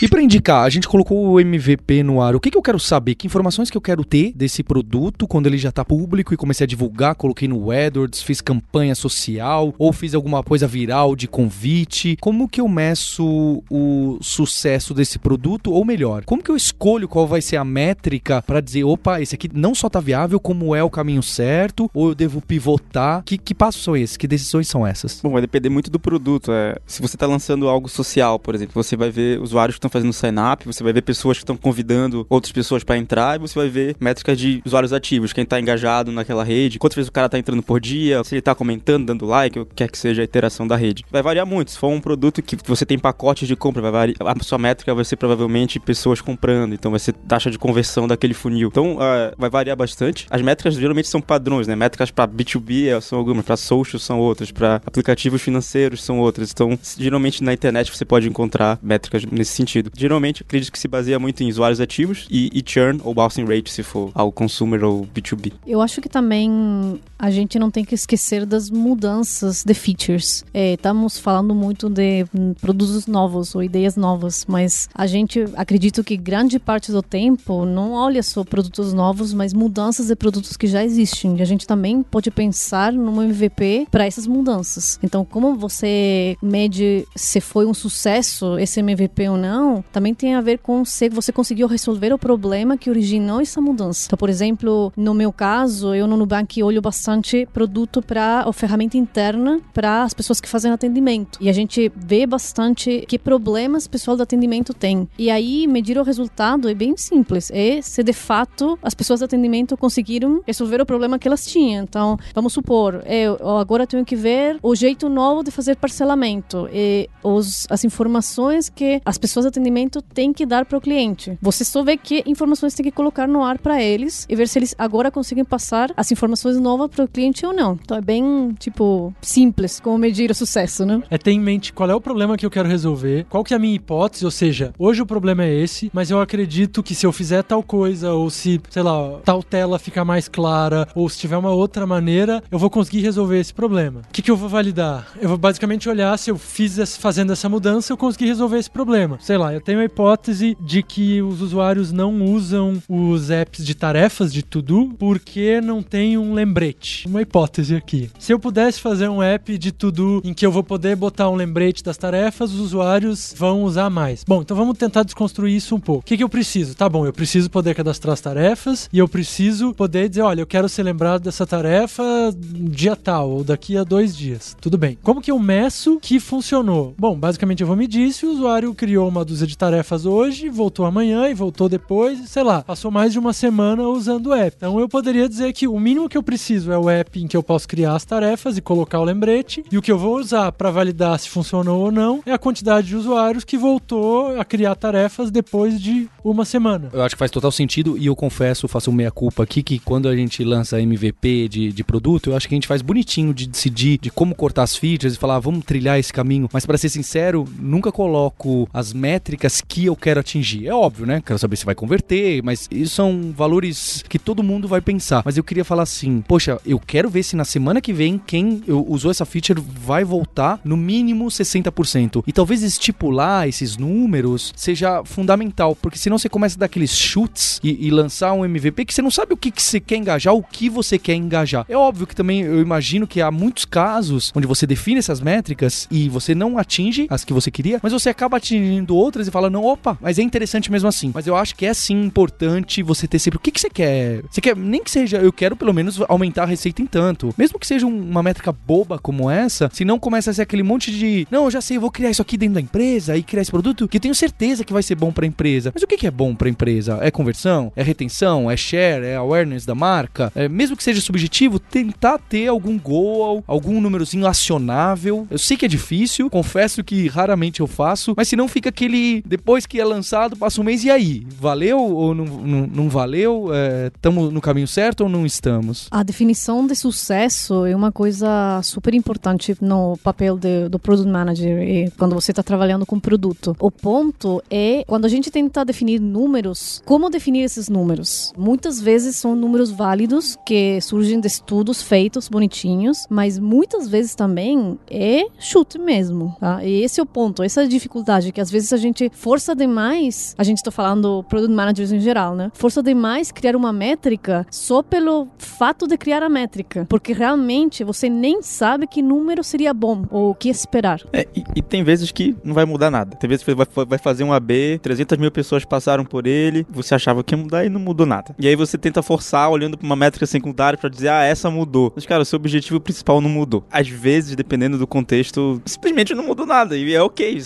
E 0.02 0.08
para 0.08 0.22
indicar, 0.22 0.64
a 0.64 0.70
gente 0.70 0.88
colocou 0.88 1.28
o 1.28 1.38
MVP 1.38 2.02
no 2.02 2.22
ar. 2.22 2.34
O 2.34 2.40
que, 2.40 2.50
que 2.50 2.56
eu 2.56 2.62
quero 2.62 2.80
saber? 2.80 3.14
Que 3.14 3.26
informações 3.26 3.68
que 3.68 3.76
eu 3.76 3.82
quero 3.82 4.02
ter 4.02 4.32
desse 4.34 4.62
produto 4.62 5.28
quando 5.28 5.46
ele 5.46 5.58
já 5.58 5.70
tá 5.70 5.84
público 5.84 6.32
e 6.32 6.38
comecei 6.38 6.64
a 6.64 6.66
divulgar? 6.66 7.14
Coloquei 7.14 7.46
no 7.46 7.70
AdWords, 7.70 8.22
fiz 8.22 8.40
campanha 8.40 8.94
social 8.94 9.74
ou 9.76 9.92
fiz 9.92 10.14
alguma 10.14 10.42
coisa 10.42 10.66
viral 10.66 11.14
de 11.14 11.28
convite. 11.28 12.16
Como 12.18 12.48
que 12.48 12.62
eu 12.62 12.66
meço 12.66 13.62
o 13.68 14.16
sucesso 14.22 14.94
desse 14.94 15.18
produto? 15.18 15.70
Ou 15.70 15.84
melhor, 15.84 16.24
como 16.24 16.42
que 16.42 16.50
eu 16.50 16.56
escolho 16.56 17.06
qual 17.06 17.26
vai 17.26 17.42
ser 17.42 17.56
a 17.56 17.64
métrica 17.64 18.40
para 18.40 18.62
dizer, 18.62 18.84
opa, 18.84 19.20
esse 19.20 19.34
aqui 19.34 19.50
não 19.52 19.74
só 19.74 19.90
tá 19.90 20.00
viável, 20.00 20.40
como 20.40 20.74
é 20.74 20.82
o 20.82 20.88
caminho 20.88 21.22
certo? 21.22 21.90
Ou 21.92 22.08
eu 22.08 22.14
devo 22.14 22.40
pivotar? 22.40 23.22
Que, 23.22 23.36
que 23.36 23.54
passos 23.54 23.84
são 23.84 23.94
esses? 23.94 24.16
Que 24.16 24.26
decisões 24.26 24.66
são 24.66 24.86
essas? 24.86 25.20
Bom, 25.22 25.32
vai 25.32 25.42
depender 25.42 25.68
muito 25.68 25.90
do 25.90 26.00
produto. 26.00 26.52
É, 26.52 26.76
se 26.86 27.02
você 27.02 27.18
tá 27.18 27.26
lançando 27.26 27.68
algo 27.68 27.86
social, 27.86 28.38
por 28.38 28.54
exemplo, 28.54 28.82
você 28.82 28.96
vai 28.96 29.10
ver 29.10 29.38
usuários 29.38 29.74
que 29.74 29.78
estão 29.78 29.89
fazendo 29.90 30.12
sign-up, 30.12 30.64
você 30.66 30.82
vai 30.82 30.92
ver 30.92 31.02
pessoas 31.02 31.38
que 31.38 31.42
estão 31.42 31.56
convidando 31.56 32.26
outras 32.28 32.52
pessoas 32.52 32.84
para 32.84 32.96
entrar 32.96 33.36
e 33.36 33.38
você 33.38 33.58
vai 33.58 33.68
ver 33.68 33.96
métricas 34.00 34.38
de 34.38 34.62
usuários 34.64 34.92
ativos, 34.92 35.32
quem 35.32 35.44
tá 35.44 35.60
engajado 35.60 36.12
naquela 36.12 36.44
rede, 36.44 36.78
quantas 36.78 36.96
vezes 36.96 37.08
o 37.08 37.12
cara 37.12 37.28
tá 37.28 37.38
entrando 37.38 37.62
por 37.62 37.80
dia, 37.80 38.22
se 38.24 38.34
ele 38.34 38.42
tá 38.42 38.54
comentando, 38.54 39.06
dando 39.06 39.26
like, 39.26 39.58
o 39.58 39.66
que 39.66 39.74
quer 39.74 39.90
que 39.90 39.98
seja 39.98 40.22
a 40.22 40.24
interação 40.24 40.66
da 40.66 40.76
rede. 40.76 41.04
Vai 41.10 41.22
variar 41.22 41.46
muito. 41.46 41.70
Se 41.70 41.78
for 41.78 41.88
um 41.88 42.00
produto 42.00 42.42
que 42.42 42.56
você 42.64 42.84
tem 42.86 42.98
pacotes 42.98 43.46
de 43.46 43.56
compra, 43.56 43.82
vai 43.82 43.90
variar, 43.90 44.16
a 44.20 44.42
sua 44.42 44.58
métrica 44.58 44.94
vai 44.94 45.04
ser 45.04 45.16
provavelmente 45.16 45.80
pessoas 45.80 46.20
comprando, 46.20 46.74
então 46.74 46.90
vai 46.90 47.00
ser 47.00 47.12
taxa 47.12 47.50
de 47.50 47.58
conversão 47.58 48.06
daquele 48.06 48.34
funil. 48.34 48.68
Então 48.68 48.96
uh, 48.96 49.34
vai 49.36 49.50
variar 49.50 49.76
bastante. 49.76 50.26
As 50.30 50.42
métricas 50.42 50.74
geralmente 50.74 51.08
são 51.08 51.20
padrões, 51.20 51.66
né? 51.66 51.76
Métricas 51.76 52.10
para 52.10 52.30
B2B 52.30 53.00
são 53.00 53.18
algumas, 53.18 53.44
para 53.44 53.56
social 53.56 53.98
são 53.98 54.18
outras, 54.18 54.50
para 54.50 54.80
aplicativos 54.86 55.42
financeiros 55.42 56.02
são 56.02 56.18
outras. 56.18 56.50
Então, 56.50 56.78
geralmente 56.98 57.42
na 57.42 57.52
internet 57.52 57.90
você 57.90 58.04
pode 58.04 58.28
encontrar 58.28 58.78
métricas 58.82 59.24
nesse 59.24 59.52
sentido 59.52 59.79
sentido. 59.80 59.90
Geralmente, 59.96 60.42
acredito 60.42 60.72
que 60.72 60.78
se 60.78 60.88
baseia 60.88 61.18
muito 61.18 61.42
em 61.42 61.48
usuários 61.48 61.80
ativos 61.80 62.26
e, 62.30 62.50
e 62.52 62.62
churn 62.64 63.00
ou 63.04 63.14
bouncing 63.14 63.44
rate, 63.44 63.70
se 63.70 63.82
for 63.82 64.10
ao 64.14 64.30
consumer 64.30 64.84
ou 64.84 65.06
B2B. 65.06 65.52
Eu 65.66 65.80
acho 65.80 66.00
que 66.00 66.08
também 66.08 67.00
a 67.18 67.30
gente 67.30 67.58
não 67.58 67.70
tem 67.70 67.84
que 67.84 67.94
esquecer 67.94 68.46
das 68.46 68.70
mudanças 68.70 69.64
de 69.64 69.74
features. 69.74 70.44
É, 70.52 70.74
estamos 70.74 71.18
falando 71.18 71.54
muito 71.54 71.88
de 71.88 72.24
produtos 72.60 73.06
novos 73.06 73.54
ou 73.54 73.62
ideias 73.62 73.96
novas, 73.96 74.44
mas 74.48 74.88
a 74.94 75.06
gente 75.06 75.44
acredito 75.54 76.02
que 76.02 76.16
grande 76.16 76.58
parte 76.58 76.90
do 76.90 77.02
tempo 77.02 77.64
não 77.64 77.92
olha 77.92 78.22
só 78.22 78.44
produtos 78.44 78.92
novos, 78.92 79.32
mas 79.32 79.52
mudanças 79.52 80.06
de 80.06 80.16
produtos 80.16 80.56
que 80.56 80.66
já 80.66 80.84
existem. 80.84 81.36
E 81.36 81.42
a 81.42 81.44
gente 81.44 81.66
também 81.66 82.02
pode 82.02 82.30
pensar 82.30 82.92
no 82.92 83.22
MVP 83.22 83.86
para 83.90 84.06
essas 84.06 84.26
mudanças. 84.26 84.98
Então, 85.02 85.24
como 85.24 85.54
você 85.54 86.36
mede 86.42 87.06
se 87.14 87.40
foi 87.40 87.66
um 87.66 87.74
sucesso 87.74 88.58
esse 88.58 88.80
MVP 88.80 89.28
ou 89.28 89.36
não? 89.36 89.69
Também 89.92 90.14
tem 90.14 90.34
a 90.34 90.40
ver 90.40 90.58
com 90.58 90.84
se 90.84 91.08
você 91.08 91.32
conseguiu 91.32 91.66
resolver 91.66 92.12
o 92.12 92.18
problema 92.18 92.76
que 92.76 92.90
originou 92.90 93.40
essa 93.40 93.60
mudança. 93.60 94.06
Então, 94.06 94.16
por 94.16 94.28
exemplo, 94.28 94.92
no 94.96 95.14
meu 95.14 95.32
caso, 95.32 95.94
eu 95.94 96.06
no 96.06 96.16
Nubank 96.16 96.62
olho 96.62 96.82
bastante 96.82 97.46
produto 97.52 98.02
para 98.02 98.44
a 98.46 98.52
ferramenta 98.52 98.96
interna 98.96 99.60
para 99.72 100.02
as 100.02 100.14
pessoas 100.14 100.40
que 100.40 100.48
fazem 100.48 100.72
atendimento. 100.72 101.38
E 101.40 101.48
a 101.48 101.52
gente 101.52 101.90
vê 101.94 102.26
bastante 102.26 103.04
que 103.06 103.18
problemas 103.18 103.86
o 103.86 103.90
pessoal 103.90 104.16
do 104.16 104.22
atendimento 104.22 104.74
tem. 104.74 105.08
E 105.18 105.30
aí, 105.30 105.66
medir 105.66 105.98
o 105.98 106.02
resultado 106.02 106.68
é 106.68 106.74
bem 106.74 106.96
simples. 106.96 107.50
É 107.52 107.80
se 107.82 108.02
de 108.02 108.12
fato 108.12 108.78
as 108.82 108.94
pessoas 108.94 109.20
do 109.20 109.24
atendimento 109.24 109.76
conseguiram 109.76 110.42
resolver 110.46 110.80
o 110.80 110.86
problema 110.86 111.18
que 111.18 111.28
elas 111.28 111.46
tinham. 111.46 111.84
Então, 111.84 112.18
vamos 112.34 112.52
supor, 112.52 113.02
eu 113.06 113.58
agora 113.58 113.86
tenho 113.86 114.04
que 114.04 114.16
ver 114.16 114.58
o 114.62 114.74
jeito 114.74 115.08
novo 115.08 115.42
de 115.42 115.50
fazer 115.50 115.76
parcelamento 115.76 116.68
e 116.72 117.08
os, 117.22 117.66
as 117.70 117.84
informações 117.84 118.68
que 118.68 119.00
as 119.04 119.18
pessoas 119.18 119.46
do 119.46 119.50
atendimento 119.60 120.00
tem 120.02 120.32
que 120.32 120.46
dar 120.46 120.64
para 120.64 120.78
o 120.78 120.80
cliente. 120.80 121.38
Você 121.40 121.64
só 121.64 121.82
vê 121.84 121.96
que 121.96 122.22
informações 122.26 122.74
tem 122.74 122.84
que 122.84 122.90
colocar 122.90 123.28
no 123.28 123.44
ar 123.44 123.58
para 123.58 123.82
eles 123.82 124.26
e 124.28 124.34
ver 124.34 124.48
se 124.48 124.58
eles 124.58 124.74
agora 124.78 125.10
conseguem 125.10 125.44
passar 125.44 125.92
as 125.96 126.10
informações 126.10 126.58
novas 126.58 126.88
para 126.88 127.04
o 127.04 127.08
cliente 127.08 127.44
ou 127.44 127.52
não. 127.52 127.78
Então 127.82 127.96
é 127.96 128.00
bem, 128.00 128.54
tipo, 128.58 129.14
simples 129.20 129.78
como 129.78 129.98
medir 129.98 130.30
o 130.30 130.34
sucesso, 130.34 130.86
né? 130.86 131.02
É 131.10 131.18
ter 131.18 131.32
em 131.32 131.40
mente 131.40 131.72
qual 131.72 131.90
é 131.90 131.94
o 131.94 132.00
problema 132.00 132.36
que 132.36 132.46
eu 132.46 132.50
quero 132.50 132.68
resolver, 132.68 133.26
qual 133.28 133.44
que 133.44 133.52
é 133.52 133.56
a 133.56 133.60
minha 133.60 133.74
hipótese, 133.74 134.24
ou 134.24 134.30
seja, 134.30 134.72
hoje 134.78 135.02
o 135.02 135.06
problema 135.06 135.44
é 135.44 135.54
esse, 135.54 135.90
mas 135.92 136.10
eu 136.10 136.20
acredito 136.20 136.82
que 136.82 136.94
se 136.94 137.06
eu 137.06 137.12
fizer 137.12 137.42
tal 137.42 137.62
coisa, 137.62 138.12
ou 138.12 138.30
se, 138.30 138.60
sei 138.70 138.82
lá, 138.82 139.20
tal 139.24 139.42
tela 139.42 139.78
ficar 139.78 140.04
mais 140.04 140.28
clara, 140.28 140.88
ou 140.94 141.08
se 141.08 141.18
tiver 141.18 141.36
uma 141.36 141.50
outra 141.50 141.86
maneira, 141.86 142.42
eu 142.50 142.58
vou 142.58 142.70
conseguir 142.70 143.00
resolver 143.00 143.38
esse 143.38 143.52
problema. 143.52 144.00
O 144.08 144.12
que, 144.12 144.22
que 144.22 144.30
eu 144.30 144.36
vou 144.36 144.48
validar? 144.48 145.08
Eu 145.20 145.28
vou 145.28 145.38
basicamente 145.38 145.88
olhar 145.88 146.16
se 146.18 146.30
eu 146.30 146.38
fiz 146.38 146.96
fazendo 146.96 147.32
essa 147.32 147.48
mudança, 147.48 147.92
eu 147.92 147.96
consegui 147.96 148.26
resolver 148.26 148.58
esse 148.58 148.70
problema. 148.70 149.18
Sei 149.20 149.36
lá, 149.36 149.49
eu 149.52 149.60
tenho 149.60 149.80
a 149.80 149.84
hipótese 149.84 150.56
de 150.60 150.82
que 150.82 151.22
os 151.22 151.40
usuários 151.40 151.92
não 151.92 152.24
usam 152.24 152.82
os 152.88 153.30
apps 153.30 153.64
de 153.64 153.74
tarefas 153.74 154.32
de 154.32 154.42
to-do 154.42 154.94
porque 154.98 155.60
não 155.60 155.82
tem 155.82 156.16
um 156.16 156.34
lembrete. 156.34 157.06
Uma 157.06 157.22
hipótese 157.22 157.74
aqui. 157.74 158.10
Se 158.18 158.32
eu 158.32 158.38
pudesse 158.38 158.80
fazer 158.80 159.08
um 159.08 159.22
app 159.22 159.56
de 159.56 159.72
to-do 159.72 160.20
em 160.24 160.34
que 160.34 160.44
eu 160.44 160.52
vou 160.52 160.62
poder 160.62 160.96
botar 160.96 161.28
um 161.28 161.34
lembrete 161.34 161.82
das 161.82 161.96
tarefas, 161.96 162.52
os 162.52 162.60
usuários 162.60 163.34
vão 163.36 163.62
usar 163.64 163.90
mais. 163.90 164.24
Bom, 164.26 164.42
então 164.42 164.56
vamos 164.56 164.78
tentar 164.78 165.02
desconstruir 165.02 165.56
isso 165.56 165.74
um 165.74 165.80
pouco. 165.80 166.00
O 166.00 166.04
que, 166.04 166.16
que 166.16 166.24
eu 166.24 166.28
preciso? 166.28 166.74
Tá 166.74 166.88
bom, 166.88 167.06
eu 167.06 167.12
preciso 167.12 167.50
poder 167.50 167.74
cadastrar 167.74 168.12
as 168.12 168.20
tarefas 168.20 168.88
e 168.92 168.98
eu 168.98 169.08
preciso 169.08 169.74
poder 169.74 170.08
dizer, 170.08 170.22
olha, 170.22 170.40
eu 170.40 170.46
quero 170.46 170.68
ser 170.68 170.82
lembrado 170.82 171.22
dessa 171.22 171.46
tarefa 171.46 172.02
dia 172.36 172.96
tal 172.96 173.30
ou 173.30 173.44
daqui 173.44 173.76
a 173.76 173.84
dois 173.84 174.16
dias. 174.16 174.56
Tudo 174.60 174.78
bem. 174.78 174.98
Como 175.02 175.20
que 175.20 175.30
eu 175.30 175.38
meço 175.38 175.98
que 176.00 176.20
funcionou? 176.20 176.94
Bom, 176.98 177.18
basicamente 177.18 177.60
eu 177.60 177.66
vou 177.66 177.76
medir 177.76 178.12
se 178.12 178.26
o 178.26 178.32
usuário 178.32 178.74
criou 178.74 179.08
uma 179.08 179.24
dúzia 179.30 179.46
de 179.46 179.56
tarefas 179.56 180.06
hoje, 180.06 180.48
voltou 180.48 180.84
amanhã 180.84 181.28
e 181.28 181.34
voltou 181.34 181.68
depois, 181.68 182.28
sei 182.28 182.42
lá, 182.42 182.62
passou 182.62 182.90
mais 182.90 183.12
de 183.12 183.18
uma 183.18 183.32
semana 183.32 183.84
usando 183.84 184.28
o 184.28 184.34
app. 184.34 184.56
Então 184.56 184.80
eu 184.80 184.88
poderia 184.88 185.28
dizer 185.28 185.52
que 185.52 185.68
o 185.68 185.78
mínimo 185.78 186.08
que 186.08 186.18
eu 186.18 186.22
preciso 186.22 186.72
é 186.72 186.78
o 186.78 186.90
app 186.90 187.20
em 187.20 187.28
que 187.28 187.36
eu 187.36 187.42
posso 187.42 187.68
criar 187.68 187.94
as 187.94 188.04
tarefas 188.04 188.56
e 188.56 188.60
colocar 188.60 188.98
o 188.98 189.04
lembrete, 189.04 189.62
e 189.70 189.78
o 189.78 189.82
que 189.82 189.92
eu 189.92 189.98
vou 189.98 190.18
usar 190.18 190.50
para 190.50 190.70
validar 190.70 191.16
se 191.18 191.28
funcionou 191.28 191.80
ou 191.80 191.92
não 191.92 192.20
é 192.26 192.32
a 192.32 192.38
quantidade 192.38 192.88
de 192.88 192.96
usuários 192.96 193.44
que 193.44 193.56
voltou 193.56 194.38
a 194.38 194.44
criar 194.44 194.74
tarefas 194.74 195.30
depois 195.30 195.80
de 195.80 196.08
uma 196.24 196.44
semana. 196.44 196.90
Eu 196.92 197.02
acho 197.02 197.14
que 197.14 197.18
faz 197.18 197.30
total 197.30 197.52
sentido 197.52 197.96
e 197.96 198.06
eu 198.06 198.16
confesso, 198.16 198.66
faço 198.66 198.90
meia 198.90 199.12
culpa 199.12 199.44
aqui 199.44 199.62
que 199.62 199.78
quando 199.78 200.08
a 200.08 200.16
gente 200.16 200.42
lança 200.42 200.80
MVP 200.80 201.48
de, 201.48 201.72
de 201.72 201.84
produto, 201.84 202.30
eu 202.30 202.36
acho 202.36 202.48
que 202.48 202.54
a 202.54 202.56
gente 202.56 202.66
faz 202.66 202.82
bonitinho 202.82 203.32
de 203.32 203.46
decidir 203.46 203.98
de 203.98 204.10
como 204.10 204.34
cortar 204.34 204.64
as 204.64 204.74
features 204.74 205.14
e 205.14 205.18
falar, 205.18 205.36
ah, 205.36 205.40
vamos 205.40 205.64
trilhar 205.64 206.00
esse 206.00 206.12
caminho, 206.12 206.48
mas 206.52 206.66
para 206.66 206.76
ser 206.76 206.88
sincero, 206.88 207.44
nunca 207.58 207.92
coloco 207.92 208.68
as 208.72 208.92
métricas 208.92 209.19
métricas 209.20 209.60
que 209.60 209.84
eu 209.84 209.94
quero 209.94 210.18
atingir. 210.18 210.66
É 210.66 210.74
óbvio, 210.74 211.04
né? 211.04 211.22
Quero 211.24 211.38
saber 211.38 211.56
se 211.56 211.66
vai 211.66 211.74
converter, 211.74 212.42
mas 212.42 212.66
isso 212.70 212.94
são 212.94 213.32
valores 213.36 214.02
que 214.08 214.18
todo 214.18 214.42
mundo 214.42 214.66
vai 214.66 214.80
pensar. 214.80 215.22
Mas 215.24 215.36
eu 215.36 215.44
queria 215.44 215.64
falar 215.64 215.82
assim: 215.82 216.22
poxa, 216.22 216.58
eu 216.64 216.78
quero 216.78 217.10
ver 217.10 217.22
se 217.22 217.36
na 217.36 217.44
semana 217.44 217.80
que 217.80 217.92
vem 217.92 218.18
quem 218.18 218.62
usou 218.66 219.10
essa 219.10 219.26
feature 219.26 219.60
vai 219.60 220.04
voltar 220.04 220.58
no 220.64 220.76
mínimo 220.76 221.26
60%. 221.26 222.24
E 222.26 222.32
talvez 222.32 222.62
estipular 222.62 223.46
esses 223.46 223.76
números 223.76 224.52
seja 224.56 225.04
fundamental, 225.04 225.76
porque 225.76 225.98
senão 225.98 226.16
você 226.18 226.28
começa 226.28 226.56
a 226.56 226.60
dar 226.60 226.66
aqueles 226.66 226.96
chutes 226.96 227.60
e, 227.62 227.86
e 227.86 227.90
lançar 227.90 228.32
um 228.32 228.44
MVP 228.44 228.86
que 228.86 228.94
você 228.94 229.02
não 229.02 229.10
sabe 229.10 229.34
o 229.34 229.36
que, 229.36 229.50
que 229.50 229.62
você 229.62 229.78
quer 229.78 229.96
engajar, 229.96 230.34
o 230.34 230.42
que 230.42 230.70
você 230.70 230.98
quer 230.98 231.14
engajar. 231.14 231.66
É 231.68 231.76
óbvio 231.76 232.06
que 232.06 232.16
também 232.16 232.40
eu 232.40 232.60
imagino 232.60 233.06
que 233.06 233.20
há 233.20 233.30
muitos 233.30 233.66
casos 233.66 234.32
onde 234.34 234.46
você 234.46 234.66
define 234.66 234.98
essas 234.98 235.20
métricas 235.20 235.86
e 235.90 236.08
você 236.08 236.34
não 236.34 236.56
atinge 236.56 237.06
as 237.10 237.24
que 237.24 237.32
você 237.32 237.50
queria, 237.50 237.78
mas 237.82 237.92
você 237.92 238.08
acaba 238.08 238.38
atingindo 238.38 238.96
outras 238.96 239.09
e 239.18 239.30
fala, 239.30 239.50
não, 239.50 239.64
opa, 239.64 239.98
mas 240.00 240.18
é 240.18 240.22
interessante 240.22 240.70
mesmo 240.70 240.88
assim. 240.88 241.10
Mas 241.14 241.26
eu 241.26 241.36
acho 241.36 241.54
que 241.54 241.66
é 241.66 241.74
sim 241.74 242.04
importante 242.04 242.82
você 242.82 243.06
ter 243.06 243.18
sempre 243.18 243.38
o 243.38 243.40
que, 243.40 243.50
que 243.50 243.60
você 243.60 243.70
quer. 243.70 244.22
Você 244.30 244.40
quer, 244.40 244.56
nem 244.56 244.82
que 244.82 244.90
seja, 244.90 245.18
eu 245.18 245.32
quero 245.32 245.56
pelo 245.56 245.72
menos 245.72 246.00
aumentar 246.08 246.44
a 246.44 246.46
receita 246.46 246.82
em 246.82 246.86
tanto. 246.86 247.34
Mesmo 247.36 247.58
que 247.58 247.66
seja 247.66 247.86
uma 247.86 248.22
métrica 248.22 248.52
boba 248.52 248.98
como 248.98 249.30
essa, 249.30 249.70
se 249.72 249.84
não 249.84 249.98
começa 249.98 250.30
a 250.30 250.34
ser 250.34 250.42
aquele 250.42 250.62
monte 250.62 250.90
de, 250.90 251.26
não, 251.30 251.44
eu 251.44 251.50
já 251.50 251.60
sei, 251.60 251.76
eu 251.76 251.80
vou 251.80 251.90
criar 251.90 252.10
isso 252.10 252.22
aqui 252.22 252.36
dentro 252.36 252.54
da 252.54 252.60
empresa 252.60 253.16
e 253.16 253.22
criar 253.22 253.42
esse 253.42 253.50
produto 253.50 253.88
que 253.88 253.96
eu 253.96 254.00
tenho 254.00 254.14
certeza 254.14 254.64
que 254.64 254.72
vai 254.72 254.82
ser 254.82 254.94
bom 254.94 255.12
para 255.12 255.24
a 255.24 255.28
empresa. 255.28 255.70
Mas 255.74 255.82
o 255.82 255.86
que, 255.86 255.96
que 255.96 256.06
é 256.06 256.10
bom 256.10 256.34
para 256.34 256.48
a 256.48 256.50
empresa? 256.50 256.98
É 257.00 257.10
conversão? 257.10 257.72
É 257.76 257.82
retenção? 257.82 258.50
É 258.50 258.56
share? 258.56 259.04
É 259.04 259.16
awareness 259.16 259.64
da 259.64 259.74
marca? 259.74 260.32
É, 260.34 260.48
mesmo 260.48 260.76
que 260.76 260.84
seja 260.84 261.00
subjetivo, 261.00 261.58
tentar 261.58 262.18
ter 262.18 262.48
algum 262.48 262.78
goal, 262.78 263.42
algum 263.46 263.80
númerozinho 263.80 264.26
acionável. 264.26 265.26
Eu 265.30 265.38
sei 265.38 265.56
que 265.56 265.64
é 265.64 265.68
difícil, 265.68 266.30
confesso 266.30 266.82
que 266.84 267.08
raramente 267.08 267.60
eu 267.60 267.66
faço, 267.66 268.14
mas 268.16 268.28
se 268.28 268.36
não 268.36 268.48
fica 268.48 268.68
aquele 268.68 268.99
e 269.00 269.22
depois 269.26 269.64
que 269.64 269.80
é 269.80 269.84
lançado, 269.84 270.36
passa 270.36 270.60
um 270.60 270.64
mês 270.64 270.84
e 270.84 270.90
aí? 270.90 271.26
Valeu 271.38 271.78
ou 271.80 272.14
não, 272.14 272.24
não, 272.24 272.66
não 272.66 272.88
valeu? 272.88 273.48
Estamos 273.94 274.32
no 274.32 274.40
caminho 274.40 274.68
certo 274.68 275.02
ou 275.02 275.08
não 275.08 275.24
estamos? 275.24 275.88
A 275.90 276.02
definição 276.02 276.66
de 276.66 276.74
sucesso 276.74 277.64
é 277.64 277.74
uma 277.74 277.90
coisa 277.90 278.60
super 278.62 278.94
importante 278.94 279.56
no 279.60 279.96
papel 280.02 280.36
de, 280.36 280.68
do 280.68 280.78
Product 280.78 281.10
Manager 281.10 281.62
e 281.62 281.90
quando 281.92 282.14
você 282.14 282.32
está 282.32 282.42
trabalhando 282.42 282.84
com 282.84 283.00
produto. 283.00 283.56
O 283.58 283.70
ponto 283.70 284.42
é 284.50 284.84
quando 284.86 285.04
a 285.04 285.08
gente 285.08 285.30
tenta 285.30 285.64
definir 285.64 286.00
números, 286.00 286.82
como 286.84 287.08
definir 287.08 287.42
esses 287.42 287.68
números? 287.68 288.32
Muitas 288.36 288.80
vezes 288.80 289.16
são 289.16 289.34
números 289.34 289.70
válidos 289.70 290.36
que 290.44 290.80
surgem 290.80 291.20
de 291.20 291.26
estudos 291.26 291.82
feitos 291.82 292.28
bonitinhos, 292.28 293.06
mas 293.08 293.38
muitas 293.38 293.88
vezes 293.88 294.14
também 294.14 294.78
é 294.90 295.24
chute 295.38 295.78
mesmo, 295.78 296.36
tá? 296.38 296.64
E 296.64 296.82
esse 296.82 297.00
é 297.00 297.02
o 297.02 297.06
ponto, 297.06 297.42
essa 297.42 297.62
é 297.62 297.64
a 297.64 297.68
dificuldade 297.68 298.32
que 298.32 298.40
às 298.40 298.50
vezes 298.50 298.72
a 298.72 298.76
gente 298.76 298.89
força 299.12 299.54
demais, 299.54 300.34
a 300.38 300.44
gente 300.44 300.58
está 300.58 300.70
falando 300.70 301.24
product 301.28 301.52
managers 301.52 301.92
em 301.92 302.00
geral, 302.00 302.34
né? 302.34 302.50
Força 302.54 302.82
demais 302.82 303.32
criar 303.32 303.56
uma 303.56 303.72
métrica 303.72 304.46
só 304.50 304.82
pelo 304.82 305.28
fato 305.38 305.86
de 305.86 305.96
criar 305.96 306.22
a 306.22 306.28
métrica, 306.28 306.86
porque 306.88 307.12
realmente 307.12 307.84
você 307.84 308.08
nem 308.08 308.42
sabe 308.42 308.86
que 308.86 309.02
número 309.02 309.42
seria 309.42 309.72
bom 309.72 310.04
ou 310.10 310.30
o 310.30 310.34
que 310.34 310.48
esperar. 310.48 311.00
É, 311.12 311.26
e, 311.34 311.44
e, 311.56 311.62
tem 311.62 311.82
vezes 311.84 312.10
que 312.10 312.36
não 312.44 312.54
vai 312.54 312.64
mudar 312.64 312.90
nada. 312.90 313.16
Tem 313.16 313.28
vezes 313.28 313.44
que 313.44 313.54
vai, 313.54 313.66
vai 313.86 313.98
fazer 313.98 314.24
um 314.24 314.32
AB, 314.32 314.78
300 314.82 315.18
mil 315.18 315.30
pessoas 315.30 315.64
passaram 315.64 316.04
por 316.04 316.26
ele, 316.26 316.66
você 316.70 316.94
achava 316.94 317.22
que 317.22 317.34
ia 317.34 317.38
mudar 317.38 317.64
e 317.64 317.68
não 317.68 317.80
mudou 317.80 318.06
nada. 318.06 318.34
E 318.38 318.48
aí 318.48 318.56
você 318.56 318.76
tenta 318.76 319.02
forçar 319.02 319.50
olhando 319.50 319.76
para 319.76 319.86
uma 319.86 319.96
métrica 319.96 320.26
secundária 320.26 320.78
para 320.78 320.88
dizer, 320.88 321.08
ah, 321.08 321.22
essa 321.22 321.50
mudou. 321.50 321.92
Mas, 321.94 322.06
cara, 322.06 322.22
o 322.22 322.24
seu 322.24 322.36
objetivo 322.36 322.80
principal 322.80 323.20
não 323.20 323.30
mudou. 323.30 323.64
Às 323.70 323.88
vezes, 323.88 324.34
dependendo 324.34 324.78
do 324.78 324.86
contexto, 324.86 325.60
simplesmente 325.64 326.14
não 326.14 326.24
mudou 326.24 326.46
nada. 326.46 326.76
E 326.76 326.94
é 326.94 327.02
ok, 327.02 327.40